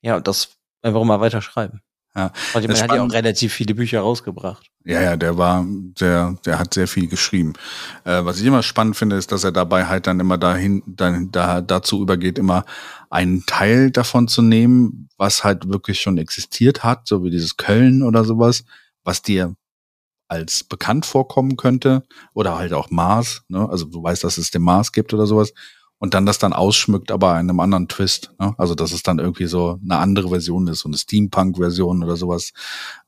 ja, 0.00 0.18
das 0.20 0.50
einfach 0.82 1.04
mal 1.04 1.20
weiterschreiben. 1.20 1.80
Ja. 2.14 2.30
Und 2.54 2.64
er 2.68 2.82
hat 2.82 2.92
ja 2.92 3.02
auch 3.02 3.10
relativ 3.12 3.54
viele 3.54 3.74
Bücher 3.74 4.00
rausgebracht. 4.00 4.66
ja, 4.84 5.00
ja, 5.00 5.16
der 5.16 5.38
war, 5.38 5.64
der, 5.66 6.36
der 6.44 6.58
hat 6.58 6.74
sehr 6.74 6.86
viel 6.86 7.06
geschrieben. 7.08 7.54
Äh, 8.04 8.22
was 8.24 8.38
ich 8.38 8.44
immer 8.46 8.62
spannend 8.62 8.96
finde, 8.96 9.16
ist, 9.16 9.32
dass 9.32 9.44
er 9.44 9.52
dabei 9.52 9.86
halt 9.86 10.06
dann 10.06 10.20
immer 10.20 10.36
dahin, 10.36 10.82
dann 10.86 11.30
da 11.30 11.62
dazu 11.62 12.02
übergeht, 12.02 12.38
immer 12.38 12.66
einen 13.08 13.46
Teil 13.46 13.90
davon 13.92 14.28
zu 14.28 14.42
nehmen, 14.42 15.08
was 15.16 15.42
halt 15.44 15.68
wirklich 15.72 16.00
schon 16.02 16.18
existiert 16.18 16.84
hat, 16.84 17.06
so 17.06 17.24
wie 17.24 17.30
dieses 17.30 17.56
Köln 17.56 18.02
oder 18.02 18.24
sowas, 18.24 18.64
was 19.04 19.22
dir 19.22 19.54
als 20.32 20.64
bekannt 20.64 21.04
vorkommen 21.04 21.56
könnte 21.58 22.04
oder 22.32 22.56
halt 22.56 22.72
auch 22.72 22.90
Mars, 22.90 23.42
ne? 23.48 23.68
also 23.68 23.84
du 23.84 24.02
weißt, 24.02 24.24
dass 24.24 24.38
es 24.38 24.50
den 24.50 24.62
Mars 24.62 24.92
gibt 24.92 25.12
oder 25.12 25.26
sowas 25.26 25.52
und 25.98 26.14
dann 26.14 26.24
das 26.24 26.38
dann 26.38 26.54
ausschmückt, 26.54 27.12
aber 27.12 27.38
in 27.38 27.50
einem 27.50 27.60
anderen 27.60 27.86
Twist, 27.86 28.32
ne? 28.40 28.54
also 28.56 28.74
dass 28.74 28.92
es 28.92 29.02
dann 29.02 29.18
irgendwie 29.18 29.44
so 29.44 29.78
eine 29.84 29.98
andere 29.98 30.30
Version 30.30 30.66
ist, 30.68 30.80
so 30.80 30.88
eine 30.88 30.96
Steampunk-Version 30.96 32.02
oder 32.02 32.16
sowas. 32.16 32.52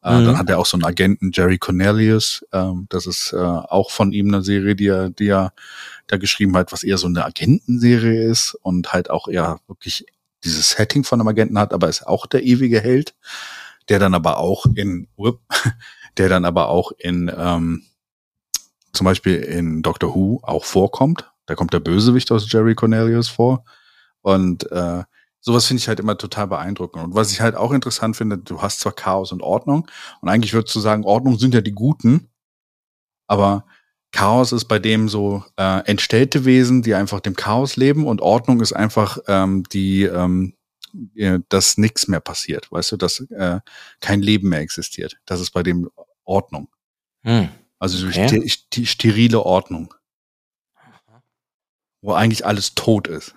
Äh, 0.03 0.21
Mhm. 0.21 0.27
Dann 0.27 0.39
hat 0.39 0.51
er 0.51 0.59
auch 0.59 0.67
so 0.67 0.77
einen 0.77 0.85
Agenten, 0.85 1.31
Jerry 1.33 1.57
Cornelius, 1.57 2.45
ähm, 2.53 2.87
das 2.91 3.07
ist 3.07 3.33
äh, 3.33 3.39
auch 3.39 3.91
von 3.91 4.13
ihm 4.13 4.29
eine 4.29 4.43
Serie, 4.43 4.77
die 4.77 4.89
er, 4.89 5.09
die 5.09 5.29
er 5.29 5.55
da 6.09 6.19
geschrieben 6.19 6.55
hat, 6.59 6.73
was 6.73 6.85
eher 6.85 6.99
so 6.99 7.07
eine 7.07 7.25
Agentenserie 7.25 8.31
ist 8.31 8.55
und 8.61 8.93
halt 8.93 9.09
auch 9.09 9.29
eher 9.29 9.61
wirklich 9.67 10.05
dieses 10.45 10.71
Setting 10.71 11.05
von 11.05 11.21
einem 11.21 11.29
Agenten 11.29 11.59
hat, 11.59 11.73
aber 11.73 11.89
ist 11.89 12.07
auch 12.07 12.27
der 12.27 12.43
ewige 12.43 12.81
Held, 12.81 13.15
der 13.89 13.99
dann 13.99 14.15
aber 14.15 14.37
auch 14.37 14.67
in, 14.75 15.09
der 16.19 16.29
dann 16.29 16.45
aber 16.45 16.69
auch 16.69 16.93
in, 16.99 17.31
ähm, 17.37 17.83
zum 18.93 19.05
Beispiel 19.05 19.37
in 19.37 19.83
Doctor 19.83 20.15
Who 20.15 20.41
auch 20.43 20.65
vorkommt. 20.65 21.31
Da 21.47 21.55
kommt 21.55 21.73
der 21.73 21.81
Bösewicht 21.81 22.31
aus 22.31 22.51
Jerry 22.51 22.75
Cornelius 22.75 23.29
vor. 23.29 23.65
Und 24.23 24.71
äh, 24.73 25.03
sowas 25.41 25.67
finde 25.67 25.81
ich 25.81 25.89
halt 25.89 26.01
immer 26.01 26.17
total 26.17 26.47
beeindruckend. 26.47 27.05
Und 27.05 27.15
was 27.15 27.31
ich 27.31 27.41
halt 27.41 27.55
auch 27.55 27.73
interessant 27.73 28.17
finde, 28.17 28.39
du 28.39 28.63
hast 28.63 28.81
zwar 28.81 28.93
Chaos 28.93 29.31
und 29.33 29.43
Ordnung, 29.43 29.87
und 30.21 30.29
eigentlich 30.29 30.55
würdest 30.55 30.75
du 30.75 30.81
sagen, 30.81 31.05
Ordnung 31.05 31.39
sind 31.39 31.55
ja 31.55 31.61
die 31.61 31.73
Guten, 31.75 32.31
aber 33.27 33.67
Chaos 34.11 34.53
ist 34.53 34.67
bei 34.67 34.79
dem 34.79 35.09
so 35.09 35.45
äh, 35.57 35.81
entstellte 35.87 36.45
Wesen, 36.45 36.83
die 36.83 36.95
einfach 36.95 37.21
dem 37.21 37.37
Chaos 37.37 37.77
leben, 37.77 38.07
und 38.07 38.23
Ordnung 38.23 38.61
ist 38.61 38.73
einfach 38.73 39.19
ähm, 39.27 39.65
die, 39.65 40.05
ähm, 40.05 40.55
äh, 40.55 40.64
dass 41.49 41.77
nichts 41.79 42.09
mehr 42.09 42.21
passiert, 42.21 42.71
weißt 42.71 42.93
du, 42.93 42.97
dass 42.97 43.21
äh, 43.31 43.61
kein 44.01 44.23
Leben 44.23 44.49
mehr 44.49 44.61
existiert. 44.61 45.19
Das 45.27 45.41
ist 45.41 45.51
bei 45.51 45.63
dem 45.63 45.91
Ordnung. 46.25 46.69
Hm. 47.23 47.49
Also 47.79 47.99
so 47.99 48.07
Okay. 48.07 48.41
sti- 48.47 48.87
sterile 48.87 49.41
Ordnung, 49.45 49.93
wo 52.03 52.13
eigentlich 52.13 52.47
alles 52.47 52.75
tot 52.75 53.09
ist. 53.09 53.35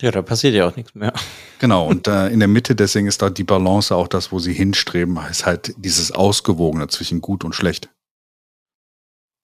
Ja, 0.00 0.10
da 0.10 0.22
passiert 0.22 0.54
ja 0.54 0.66
auch 0.66 0.74
nichts 0.76 0.94
mehr. 0.94 1.12
Genau, 1.60 1.86
und 1.88 2.08
äh, 2.08 2.28
in 2.28 2.40
der 2.40 2.48
Mitte 2.48 2.74
deswegen 2.74 3.06
ist 3.06 3.22
da 3.22 3.30
die 3.30 3.44
Balance 3.44 3.94
auch 3.94 4.08
das, 4.08 4.32
wo 4.32 4.38
sie 4.38 4.52
hinstreben, 4.52 5.18
ist 5.30 5.46
halt 5.46 5.74
dieses 5.76 6.10
Ausgewogene 6.10 6.88
zwischen 6.88 7.20
gut 7.20 7.44
und 7.44 7.54
schlecht. 7.54 7.90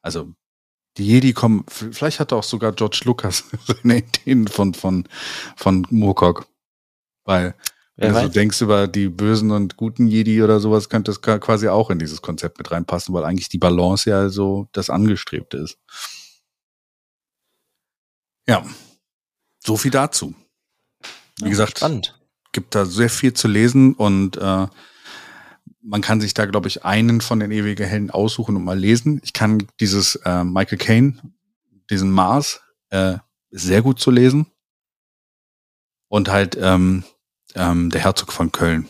Also 0.02 0.32
die 0.98 1.06
Jedi 1.06 1.32
kommen, 1.32 1.64
vielleicht 1.68 2.20
hat 2.20 2.32
auch 2.32 2.42
sogar 2.42 2.72
George 2.72 3.02
Lucas 3.04 3.44
seine 3.66 3.98
Ideen 3.98 4.48
von, 4.48 4.74
von, 4.74 5.08
von 5.56 5.86
Moorcock. 5.90 6.46
Weil, 7.24 7.54
wenn 7.96 8.12
du 8.14 8.20
so 8.22 8.28
denkst 8.28 8.60
über 8.62 8.88
die 8.88 9.08
bösen 9.08 9.50
und 9.50 9.76
guten 9.76 10.06
Jedi 10.08 10.42
oder 10.42 10.58
sowas, 10.58 10.88
könnte 10.88 11.10
es 11.10 11.20
ka- 11.20 11.38
quasi 11.38 11.68
auch 11.68 11.90
in 11.90 11.98
dieses 11.98 12.22
Konzept 12.22 12.58
mit 12.58 12.70
reinpassen, 12.70 13.14
weil 13.14 13.24
eigentlich 13.24 13.48
die 13.50 13.58
Balance 13.58 14.08
ja 14.08 14.28
so 14.30 14.68
das 14.72 14.90
Angestrebte 14.90 15.58
ist. 15.58 15.78
Ja. 18.48 18.64
So 19.64 19.76
viel 19.76 19.90
dazu. 19.90 20.34
Wie 21.40 21.50
gesagt, 21.50 21.78
Spannend. 21.78 22.18
gibt 22.52 22.74
da 22.74 22.84
sehr 22.84 23.10
viel 23.10 23.32
zu 23.32 23.48
lesen 23.48 23.94
und 23.94 24.36
äh, 24.38 24.66
man 25.82 26.02
kann 26.02 26.20
sich 26.20 26.34
da, 26.34 26.46
glaube 26.46 26.68
ich, 26.68 26.84
einen 26.84 27.20
von 27.20 27.40
den 27.40 27.50
ewigen 27.50 27.86
Helden 27.86 28.10
aussuchen 28.10 28.56
und 28.56 28.64
mal 28.64 28.78
lesen. 28.78 29.20
Ich 29.24 29.32
kann 29.32 29.66
dieses 29.80 30.16
äh, 30.16 30.44
Michael 30.44 30.78
Caine, 30.78 31.20
diesen 31.88 32.10
Mars, 32.10 32.60
äh, 32.90 33.18
sehr 33.50 33.82
gut 33.82 34.00
zu 34.00 34.10
lesen. 34.10 34.46
Und 36.08 36.28
halt 36.28 36.56
ähm, 36.60 37.04
ähm, 37.54 37.90
der 37.90 38.02
Herzog 38.02 38.32
von 38.32 38.52
Köln. 38.52 38.88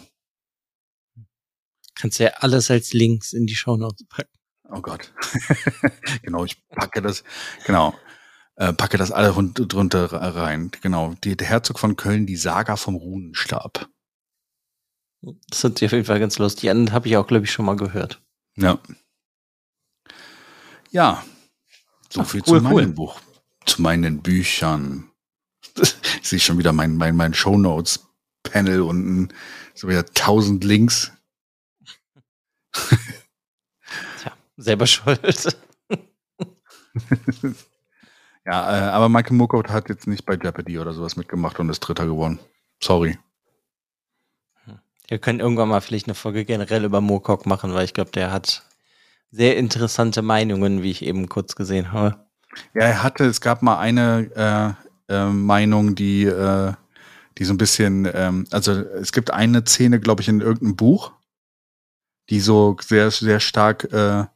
Kannst 1.94 2.18
ja 2.18 2.28
alles 2.38 2.70
als 2.70 2.92
Links 2.92 3.32
in 3.32 3.46
die 3.46 3.54
Shownotes 3.54 4.06
packen. 4.08 4.30
Oh 4.70 4.80
Gott. 4.80 5.12
genau, 6.22 6.44
ich 6.44 6.66
packe 6.68 7.02
das, 7.02 7.24
genau, 7.66 7.94
äh, 8.56 8.72
packe 8.72 8.96
das 8.96 9.10
alle 9.10 9.30
rund, 9.30 9.60
drunter 9.72 10.06
rein. 10.12 10.70
Genau, 10.80 11.14
die, 11.24 11.36
der 11.36 11.48
Herzog 11.48 11.78
von 11.78 11.96
Köln, 11.96 12.26
die 12.26 12.36
Saga 12.36 12.76
vom 12.76 12.94
Runenstab. 12.94 13.88
Das 15.22 15.60
sind 15.60 15.82
auf 15.82 15.92
jeden 15.92 16.04
Fall 16.04 16.20
ganz 16.20 16.38
lustig. 16.38 16.62
Die 16.62 16.70
anderen 16.70 16.92
habe 16.92 17.08
ich 17.08 17.16
auch, 17.16 17.26
glaube 17.26 17.44
ich, 17.44 17.52
schon 17.52 17.66
mal 17.66 17.76
gehört. 17.76 18.22
Ja. 18.56 18.78
Ja, 20.90 21.22
so 22.08 22.22
Ach, 22.22 22.28
viel 22.28 22.42
cool, 22.46 22.58
zu 22.58 22.64
meinem 22.64 22.74
cool. 22.74 22.86
Buch, 22.88 23.20
zu 23.64 23.80
meinen 23.80 24.20
Büchern. 24.22 25.10
Ich 26.20 26.28
sehe 26.28 26.40
schon 26.40 26.58
wieder 26.58 26.72
mein, 26.72 26.96
mein, 26.96 27.14
mein 27.14 27.32
Shownotes-Panel 27.32 28.82
unten. 28.82 29.28
So 29.74 29.88
wieder 29.88 30.04
tausend 30.06 30.64
Links. 30.64 31.12
Tja, 32.72 34.32
selber 34.56 34.86
schuld. 34.86 35.56
ja, 38.44 38.88
äh, 38.88 38.90
aber 38.90 39.08
Michael 39.08 39.36
Moorcock 39.36 39.70
hat 39.70 39.88
jetzt 39.88 40.06
nicht 40.08 40.26
bei 40.26 40.34
Jeopardy 40.34 40.78
oder 40.78 40.92
sowas 40.92 41.16
mitgemacht 41.16 41.60
und 41.60 41.68
ist 41.68 41.80
Dritter 41.80 42.06
geworden. 42.06 42.40
Sorry. 42.82 43.18
Wir 45.10 45.18
können 45.18 45.40
irgendwann 45.40 45.68
mal 45.68 45.80
vielleicht 45.80 46.06
eine 46.06 46.14
Folge 46.14 46.44
generell 46.44 46.84
über 46.84 47.00
Moorcock 47.00 47.44
machen, 47.44 47.74
weil 47.74 47.84
ich 47.84 47.94
glaube, 47.94 48.12
der 48.12 48.30
hat 48.30 48.62
sehr 49.32 49.56
interessante 49.56 50.22
Meinungen, 50.22 50.84
wie 50.84 50.92
ich 50.92 51.04
eben 51.04 51.28
kurz 51.28 51.56
gesehen 51.56 51.90
habe. 51.90 52.24
Ja, 52.74 52.82
er 52.82 53.02
hatte, 53.02 53.24
es 53.24 53.40
gab 53.40 53.60
mal 53.60 53.80
eine 53.80 54.76
äh, 55.08 55.12
äh, 55.12 55.26
Meinung, 55.26 55.96
die, 55.96 56.26
äh, 56.26 56.74
die 57.38 57.44
so 57.44 57.52
ein 57.52 57.58
bisschen, 57.58 58.08
ähm, 58.14 58.46
also 58.52 58.70
es 58.70 59.10
gibt 59.10 59.32
eine 59.32 59.66
Szene, 59.66 59.98
glaube 59.98 60.22
ich, 60.22 60.28
in 60.28 60.40
irgendeinem 60.40 60.76
Buch, 60.76 61.10
die 62.28 62.38
so 62.38 62.76
sehr, 62.80 63.10
sehr 63.10 63.40
stark 63.40 63.92
äh, 63.92 64.26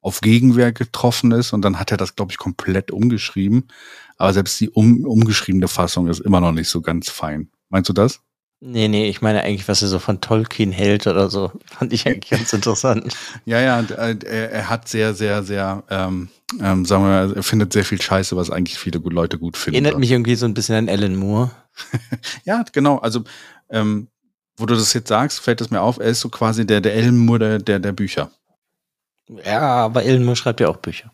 auf 0.00 0.20
Gegenwehr 0.22 0.72
getroffen 0.72 1.30
ist 1.30 1.52
und 1.52 1.62
dann 1.62 1.78
hat 1.78 1.92
er 1.92 1.98
das, 1.98 2.16
glaube 2.16 2.32
ich, 2.32 2.38
komplett 2.38 2.90
umgeschrieben. 2.90 3.68
Aber 4.16 4.32
selbst 4.32 4.58
die 4.60 4.70
um, 4.70 5.04
umgeschriebene 5.04 5.68
Fassung 5.68 6.08
ist 6.08 6.18
immer 6.18 6.40
noch 6.40 6.52
nicht 6.52 6.68
so 6.68 6.80
ganz 6.80 7.10
fein. 7.10 7.48
Meinst 7.68 7.88
du 7.88 7.92
das? 7.92 8.25
Nee, 8.68 8.88
nee, 8.88 9.08
ich 9.08 9.22
meine 9.22 9.44
eigentlich, 9.44 9.68
was 9.68 9.82
er 9.82 9.86
so 9.86 10.00
von 10.00 10.20
Tolkien 10.20 10.72
hält 10.72 11.06
oder 11.06 11.30
so. 11.30 11.52
Fand 11.66 11.92
ich 11.92 12.04
eigentlich 12.04 12.30
ganz 12.30 12.52
interessant. 12.52 13.14
Ja, 13.44 13.60
ja, 13.60 13.78
äh, 13.80 14.16
er, 14.24 14.50
er 14.50 14.68
hat 14.68 14.88
sehr, 14.88 15.14
sehr, 15.14 15.44
sehr, 15.44 15.84
ähm, 15.88 16.30
ähm, 16.60 16.84
sagen 16.84 17.04
wir 17.04 17.08
mal, 17.08 17.36
er 17.36 17.42
findet 17.44 17.72
sehr 17.72 17.84
viel 17.84 18.02
Scheiße, 18.02 18.36
was 18.36 18.50
eigentlich 18.50 18.76
viele 18.76 18.98
Leute 18.98 19.38
gut 19.38 19.56
finden. 19.56 19.76
Erinnert 19.76 20.00
mich 20.00 20.10
irgendwie 20.10 20.34
so 20.34 20.46
ein 20.46 20.54
bisschen 20.54 20.74
an 20.74 20.88
Alan 20.88 21.14
Moore. 21.14 21.52
ja, 22.44 22.64
genau. 22.72 22.98
Also, 22.98 23.22
ähm, 23.70 24.08
wo 24.56 24.66
du 24.66 24.74
das 24.74 24.92
jetzt 24.94 25.08
sagst, 25.08 25.38
fällt 25.38 25.60
es 25.60 25.70
mir 25.70 25.80
auf, 25.80 25.98
er 25.98 26.06
ist 26.06 26.20
so 26.20 26.28
quasi 26.28 26.66
der, 26.66 26.80
der 26.80 26.94
Alan 26.94 27.18
Moore 27.18 27.38
der, 27.38 27.58
der, 27.60 27.78
der 27.78 27.92
Bücher. 27.92 28.32
Ja, 29.28 29.60
aber 29.60 30.00
Alan 30.00 30.24
Moore 30.24 30.36
schreibt 30.36 30.58
ja 30.58 30.66
auch 30.66 30.78
Bücher. 30.78 31.12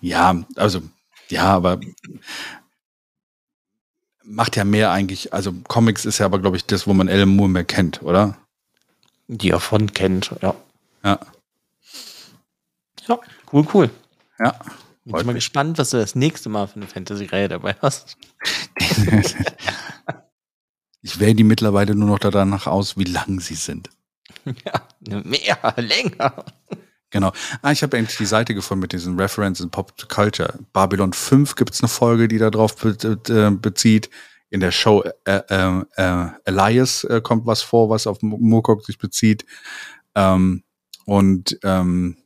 Ja, 0.00 0.44
also, 0.54 0.82
ja, 1.30 1.46
aber 1.46 1.80
macht 4.26 4.56
ja 4.56 4.64
mehr 4.64 4.90
eigentlich, 4.90 5.32
also 5.32 5.52
Comics 5.68 6.04
ist 6.04 6.18
ja 6.18 6.26
aber, 6.26 6.38
glaube 6.38 6.56
ich, 6.56 6.66
das, 6.66 6.86
wo 6.86 6.94
man 6.94 7.08
Alan 7.08 7.28
Moore 7.28 7.48
mehr 7.48 7.64
kennt, 7.64 8.02
oder? 8.02 8.36
Die 9.28 9.50
er 9.50 9.60
von 9.60 9.92
kennt, 9.92 10.34
ja. 10.42 10.54
Ja. 11.04 11.20
Ja, 13.06 13.18
cool, 13.52 13.66
cool. 13.72 13.90
Ja. 14.38 14.58
Bin 15.04 15.16
ich 15.16 15.24
mal 15.24 15.34
gespannt, 15.34 15.78
was 15.78 15.90
du 15.90 15.98
das 15.98 16.16
nächste 16.16 16.48
Mal 16.48 16.66
für 16.66 16.76
eine 16.76 16.88
Fantasy-Reihe 16.88 17.48
dabei 17.48 17.76
hast. 17.80 18.16
ich 21.02 21.20
wähle 21.20 21.34
die 21.36 21.44
mittlerweile 21.44 21.94
nur 21.94 22.08
noch 22.08 22.18
danach 22.18 22.66
aus, 22.66 22.98
wie 22.98 23.04
lang 23.04 23.40
sie 23.40 23.54
sind. 23.54 23.90
Ja, 24.44 24.82
mehr, 25.08 25.74
länger. 25.76 26.44
Genau. 27.16 27.32
Ah, 27.62 27.72
ich 27.72 27.82
habe 27.82 27.96
endlich 27.96 28.18
die 28.18 28.26
Seite 28.26 28.54
gefunden 28.54 28.82
mit 28.82 28.92
diesen 28.92 29.18
References 29.18 29.64
in 29.64 29.70
Pop 29.70 30.06
Culture. 30.10 30.58
Babylon 30.74 31.14
5 31.14 31.54
gibt 31.54 31.72
es 31.72 31.80
eine 31.80 31.88
Folge, 31.88 32.28
die 32.28 32.36
darauf 32.36 32.76
be 32.76 33.18
äh, 33.30 33.50
bezieht. 33.50 34.10
In 34.50 34.60
der 34.60 34.70
Show 34.70 35.02
äh, 35.24 35.40
äh, 35.48 35.82
äh, 35.96 36.26
Elias 36.44 37.04
äh, 37.04 37.22
kommt 37.22 37.46
was 37.46 37.62
vor, 37.62 37.88
was 37.88 38.06
auf 38.06 38.20
Moorcock 38.20 38.84
sich 38.84 38.98
bezieht. 38.98 39.46
Ähm, 40.14 40.62
und 41.06 41.58
ähm, 41.64 42.18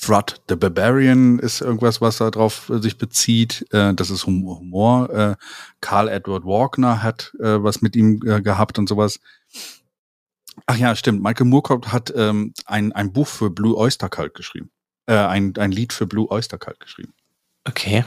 Thrud 0.00 0.40
the 0.48 0.56
Barbarian 0.56 1.38
ist 1.38 1.60
irgendwas, 1.60 2.00
was 2.00 2.16
darauf 2.16 2.72
sich 2.80 2.98
bezieht. 2.98 3.66
Äh, 3.70 3.94
das 3.94 4.10
ist 4.10 4.26
Humor. 4.26 5.10
Äh, 5.10 5.36
Carl 5.80 6.08
Edward 6.08 6.44
Walkner 6.44 7.04
hat 7.04 7.32
äh, 7.38 7.62
was 7.62 7.82
mit 7.82 7.94
ihm 7.94 8.20
äh, 8.26 8.42
gehabt 8.42 8.80
und 8.80 8.88
sowas. 8.88 9.20
Ach 10.66 10.76
ja, 10.76 10.94
stimmt. 10.96 11.22
Michael 11.22 11.46
Moorcock 11.46 11.92
hat 11.92 12.12
ähm, 12.16 12.54
ein, 12.66 12.92
ein 12.92 13.12
Buch 13.12 13.26
für 13.26 13.50
Blue 13.50 13.76
Oyster 13.76 14.08
Cult 14.08 14.34
geschrieben. 14.34 14.70
Äh, 15.06 15.14
ein, 15.14 15.54
ein 15.56 15.72
Lied 15.72 15.92
für 15.92 16.06
Blue 16.06 16.30
Oyster 16.30 16.58
Cult 16.58 16.80
geschrieben. 16.80 17.12
Okay. 17.64 18.04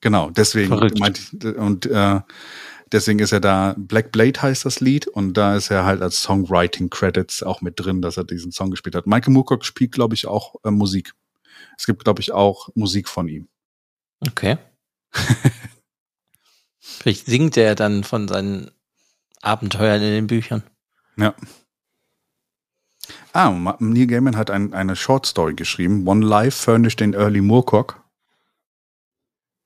Genau, 0.00 0.30
deswegen 0.30 0.74
meinte 0.98 1.20
ich, 1.20 1.56
und 1.56 1.86
äh, 1.86 2.20
deswegen 2.92 3.20
ist 3.20 3.32
er 3.32 3.40
da, 3.40 3.74
Black 3.78 4.12
Blade 4.12 4.42
heißt 4.42 4.66
das 4.66 4.80
Lied 4.80 5.06
und 5.06 5.34
da 5.34 5.56
ist 5.56 5.70
er 5.70 5.84
halt 5.84 6.02
als 6.02 6.20
Songwriting 6.20 6.90
Credits 6.90 7.42
auch 7.42 7.62
mit 7.62 7.80
drin, 7.80 8.02
dass 8.02 8.18
er 8.18 8.24
diesen 8.24 8.52
Song 8.52 8.70
gespielt 8.70 8.96
hat. 8.96 9.06
Michael 9.06 9.32
Moorcock 9.32 9.64
spielt, 9.64 9.92
glaube 9.92 10.14
ich, 10.14 10.26
auch 10.26 10.56
äh, 10.64 10.70
Musik. 10.70 11.14
Es 11.78 11.86
gibt, 11.86 12.04
glaube 12.04 12.20
ich, 12.20 12.32
auch 12.32 12.68
Musik 12.74 13.08
von 13.08 13.28
ihm. 13.28 13.48
Okay. 14.26 14.58
Vielleicht 16.80 17.26
singt 17.26 17.56
er 17.56 17.74
dann 17.74 18.04
von 18.04 18.28
seinen 18.28 18.70
Abenteuern 19.40 20.02
in 20.02 20.10
den 20.10 20.26
Büchern. 20.26 20.62
Ja. 21.16 21.34
Ah, 23.32 23.76
Neil 23.78 24.06
Gaiman 24.06 24.36
hat 24.36 24.50
ein, 24.50 24.72
eine 24.74 24.96
Short 24.96 25.26
Story 25.26 25.54
geschrieben, 25.54 26.06
One 26.06 26.24
Life 26.24 26.62
Furnished 26.62 27.00
in 27.00 27.14
Early 27.14 27.40
Moorcock. 27.40 28.02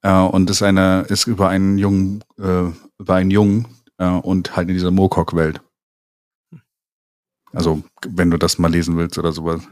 Äh, 0.02 0.12
und 0.12 0.48
ist 0.48 0.62
eine, 0.62 1.02
ist 1.08 1.26
über 1.26 1.48
einen 1.48 1.78
Jungen, 1.78 2.24
äh, 2.38 2.70
über 2.98 3.14
einen 3.14 3.30
Jungen 3.30 3.66
äh, 3.98 4.08
und 4.08 4.56
halt 4.56 4.68
in 4.68 4.74
dieser 4.74 4.90
Moorcock-Welt. 4.90 5.60
Also, 7.52 7.82
wenn 8.06 8.30
du 8.30 8.36
das 8.36 8.58
mal 8.58 8.70
lesen 8.70 8.96
willst 8.96 9.18
oder 9.18 9.32
sowas. 9.32 9.62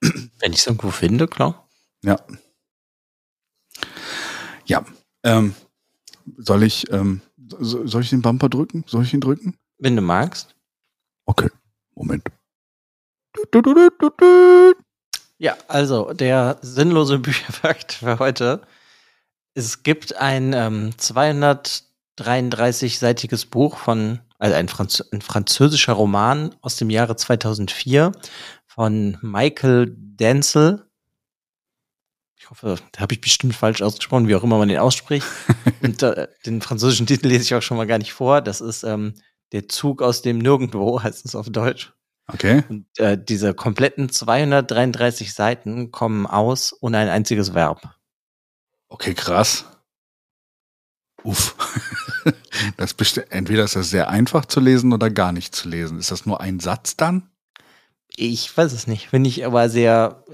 Wenn 0.00 0.52
ich 0.52 0.58
es 0.58 0.66
irgendwo 0.66 0.90
finde, 0.90 1.26
klar. 1.26 1.68
Ja. 2.04 2.18
Ja. 4.66 4.84
Ähm, 5.24 5.54
soll 6.36 6.62
ich, 6.62 6.90
ähm, 6.92 7.22
soll 7.58 8.02
ich 8.02 8.10
den 8.10 8.22
Bumper 8.22 8.48
drücken? 8.48 8.84
Soll 8.86 9.02
ich 9.02 9.14
ihn 9.14 9.20
drücken? 9.20 9.56
Wenn 9.78 9.96
du 9.96 10.02
magst. 10.02 10.54
Okay. 11.24 11.48
Moment. 11.98 12.24
Ja, 15.38 15.56
also 15.66 16.12
der 16.12 16.58
sinnlose 16.62 17.18
Bücherfakt 17.20 17.94
für 17.94 18.18
heute. 18.18 18.60
Es 19.54 19.82
gibt 19.82 20.16
ein 20.16 20.52
ähm, 20.52 20.90
233-seitiges 20.96 23.46
Buch 23.46 23.78
von, 23.78 24.20
also 24.38 24.54
ein, 24.54 24.68
Franz 24.68 25.02
ein, 25.12 25.22
französischer 25.22 25.94
Roman 25.94 26.54
aus 26.60 26.76
dem 26.76 26.90
Jahre 26.90 27.16
2004 27.16 28.12
von 28.66 29.18
Michael 29.20 29.92
Denzel. 29.96 30.84
Ich 32.36 32.48
hoffe, 32.48 32.76
da 32.92 33.00
habe 33.00 33.14
ich 33.14 33.20
bestimmt 33.20 33.56
falsch 33.56 33.82
ausgesprochen, 33.82 34.28
wie 34.28 34.36
auch 34.36 34.44
immer 34.44 34.58
man 34.58 34.68
den 34.68 34.78
ausspricht. 34.78 35.26
Und 35.82 36.00
äh, 36.04 36.28
den 36.46 36.62
französischen 36.62 37.08
Titel 37.08 37.26
lese 37.26 37.42
ich 37.42 37.52
auch 37.54 37.62
schon 37.62 37.76
mal 37.76 37.88
gar 37.88 37.98
nicht 37.98 38.12
vor. 38.12 38.40
Das 38.40 38.60
ist 38.60 38.84
ähm, 38.84 39.14
Der 39.52 39.68
Zug 39.68 40.02
aus 40.02 40.22
dem 40.22 40.38
Nirgendwo, 40.38 41.02
heißt 41.02 41.24
es 41.24 41.34
auf 41.34 41.50
Deutsch. 41.50 41.92
Okay. 42.30 42.62
Und 42.68 42.86
äh, 42.98 43.16
diese 43.22 43.54
kompletten 43.54 44.10
233 44.10 45.32
Seiten 45.32 45.90
kommen 45.90 46.26
aus 46.26 46.76
ohne 46.80 46.98
ein 46.98 47.08
einziges 47.08 47.54
Verb. 47.54 47.94
Okay, 48.88 49.14
krass. 49.14 49.64
Uff. 51.22 51.56
Das 52.76 52.94
entweder 53.30 53.64
ist 53.64 53.76
das 53.76 53.90
sehr 53.90 54.08
einfach 54.08 54.44
zu 54.44 54.58
lesen 54.58 54.92
oder 54.92 55.10
gar 55.10 55.30
nicht 55.32 55.54
zu 55.54 55.68
lesen. 55.68 55.98
Ist 55.98 56.10
das 56.10 56.26
nur 56.26 56.40
ein 56.40 56.58
Satz 56.58 56.96
dann? 56.96 57.30
Ich 58.08 58.56
weiß 58.56 58.72
es 58.72 58.88
nicht. 58.88 59.08
Finde 59.08 59.28
ich 59.28 59.46
aber 59.46 59.68
sehr 59.68 60.24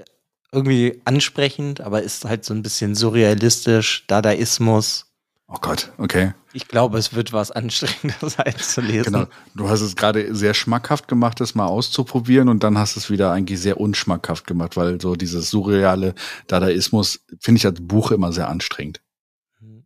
irgendwie 0.51 1.01
ansprechend, 1.05 1.81
aber 1.81 2.01
ist 2.01 2.25
halt 2.25 2.45
so 2.45 2.53
ein 2.53 2.63
bisschen 2.63 2.95
surrealistisch, 2.95 4.05
Dadaismus. 4.07 5.04
Oh 5.47 5.57
Gott, 5.61 5.91
okay. 5.99 6.33
Ich 6.53 6.67
glaube, 6.67 6.97
es 6.97 7.13
wird 7.13 7.31
was 7.31 7.51
anstrengender 7.51 8.15
sein 8.29 8.55
zu 8.57 8.81
lesen. 8.81 9.13
Genau. 9.13 9.27
Du 9.53 9.69
hast 9.69 9.81
es 9.81 9.95
gerade 9.95 10.33
sehr 10.33 10.55
schmackhaft 10.55 11.07
gemacht, 11.07 11.39
das 11.39 11.53
mal 11.53 11.67
auszuprobieren 11.67 12.49
und 12.49 12.63
dann 12.63 12.77
hast 12.77 12.95
du 12.95 12.99
es 12.99 13.09
wieder 13.11 13.31
eigentlich 13.31 13.59
sehr 13.59 13.79
unschmackhaft 13.79 14.47
gemacht, 14.47 14.75
weil 14.75 14.99
so 14.99 15.15
dieses 15.15 15.51
surreale 15.51 16.15
Dadaismus 16.47 17.19
finde 17.39 17.59
ich 17.59 17.65
als 17.65 17.79
Buch 17.79 18.11
immer 18.11 18.33
sehr 18.33 18.49
anstrengend. 18.49 19.01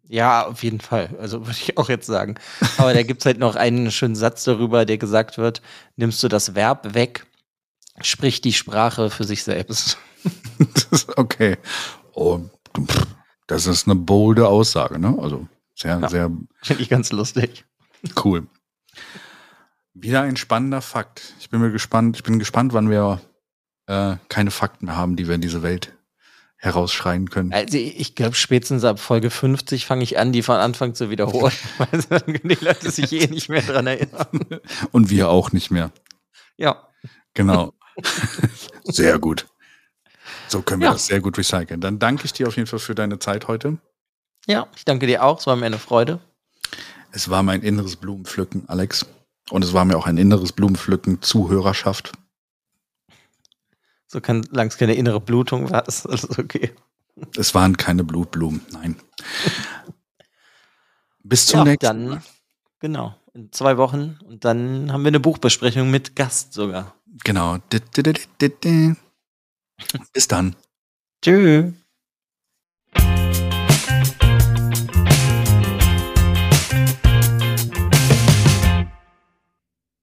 Ja, 0.07 0.47
auf 0.47 0.63
jeden 0.63 0.79
Fall. 0.79 1.15
Also 1.19 1.41
würde 1.45 1.57
ich 1.59 1.77
auch 1.77 1.89
jetzt 1.89 2.07
sagen. 2.07 2.35
Aber 2.77 2.93
da 2.93 3.03
gibt 3.03 3.21
es 3.21 3.25
halt 3.25 3.37
noch 3.37 3.55
einen 3.55 3.91
schönen 3.91 4.15
Satz 4.15 4.43
darüber, 4.45 4.85
der 4.85 4.97
gesagt 4.97 5.37
wird, 5.37 5.61
nimmst 5.97 6.23
du 6.23 6.29
das 6.29 6.55
Verb 6.55 6.93
weg, 6.93 7.25
spricht 8.01 8.45
die 8.45 8.53
Sprache 8.53 9.09
für 9.09 9.23
sich 9.25 9.43
selbst. 9.43 9.97
okay. 11.17 11.57
Oh, 12.13 12.41
das 13.49 13.65
ist 13.65 13.87
eine 13.87 13.95
bolde 13.95 14.47
Aussage, 14.47 14.99
ne? 14.99 15.17
Also 15.19 15.47
sehr, 15.75 15.99
ja, 15.99 16.09
sehr. 16.09 16.31
Finde 16.61 16.83
ich 16.83 16.89
ganz 16.89 17.11
lustig. 17.11 17.65
Cool. 18.23 18.47
Wieder 19.93 20.21
ein 20.21 20.37
spannender 20.37 20.81
Fakt. 20.81 21.33
Ich 21.39 21.49
bin 21.49 21.59
mir 21.59 21.71
gespannt, 21.71 22.15
ich 22.15 22.23
bin 22.23 22.39
gespannt, 22.39 22.73
wann 22.73 22.89
wir 22.89 23.19
äh, 23.87 24.17
keine 24.29 24.51
Fakten 24.51 24.85
mehr 24.85 24.95
haben, 24.95 25.15
die 25.15 25.27
wir 25.27 25.35
in 25.35 25.41
diese 25.41 25.63
Welt 25.63 25.93
herausschreien 26.57 27.29
können. 27.29 27.51
Also 27.53 27.77
ich 27.77 28.15
glaube, 28.15 28.35
spätestens 28.35 28.83
ab 28.83 28.99
Folge 28.99 29.29
50 29.29 29.85
fange 29.85 30.03
ich 30.03 30.19
an, 30.19 30.31
die 30.31 30.43
von 30.43 30.57
Anfang 30.57 30.93
zu 30.93 31.09
wiederholen, 31.09 31.53
weil 31.77 32.01
dann 32.09 32.25
können 32.25 32.49
die 32.49 32.63
Leute 32.63 32.91
sich 32.91 33.11
eh 33.13 33.27
nicht 33.27 33.49
mehr 33.49 33.61
dran 33.61 33.87
erinnern. 33.87 34.27
Und 34.91 35.09
wir 35.09 35.29
auch 35.29 35.53
nicht 35.53 35.71
mehr. 35.71 35.91
Ja. 36.57 36.87
Genau. 37.33 37.73
Sehr 38.83 39.17
gut. 39.17 39.47
So 40.49 40.61
können 40.63 40.81
wir 40.81 40.87
ja. 40.87 40.93
das 40.93 41.05
sehr 41.05 41.21
gut 41.21 41.37
recyceln. 41.37 41.79
Dann 41.79 41.99
danke 41.99 42.25
ich 42.25 42.33
dir 42.33 42.47
auf 42.47 42.55
jeden 42.57 42.67
Fall 42.67 42.79
für 42.79 42.95
deine 42.95 43.19
Zeit 43.19 43.47
heute. 43.47 43.77
Ja, 44.47 44.67
ich 44.75 44.83
danke 44.83 45.05
dir 45.05 45.23
auch. 45.23 45.39
Es 45.39 45.47
war 45.47 45.55
mir 45.55 45.67
eine 45.67 45.77
Freude. 45.77 46.19
Es 47.11 47.29
war 47.29 47.43
mein 47.43 47.61
inneres 47.61 47.95
Blumenpflücken, 47.95 48.67
Alex. 48.67 49.05
Und 49.51 49.63
es 49.63 49.73
war 49.73 49.85
mir 49.85 49.97
auch 49.97 50.07
ein 50.07 50.17
inneres 50.17 50.51
Blumenpflücken 50.51 51.21
Zuhörerschaft. 51.21 52.13
So 54.07 54.21
kann, 54.21 54.47
es 54.51 54.77
keine 54.77 54.95
innere 54.95 55.19
Blutung 55.19 55.69
war, 55.69 55.87
ist 55.87 56.07
alles 56.07 56.37
okay. 56.39 56.71
Es 57.37 57.53
waren 57.53 57.77
keine 57.77 58.03
Blutblumen, 58.03 58.61
nein. 58.71 58.95
Bis 61.23 61.45
zum 61.45 61.59
ja, 61.59 61.63
nächsten 61.65 61.85
dann, 61.85 62.07
Mal. 62.07 62.21
Genau, 62.79 63.15
in 63.33 63.51
zwei 63.51 63.77
Wochen. 63.77 64.17
Und 64.25 64.45
dann 64.45 64.91
haben 64.91 65.03
wir 65.03 65.09
eine 65.09 65.19
Buchbesprechung 65.19 65.91
mit 65.91 66.15
Gast 66.15 66.53
sogar. 66.53 66.95
Genau. 67.23 67.57
Bis 70.13 70.27
dann. 70.27 70.55
Tschüss. 71.23 71.73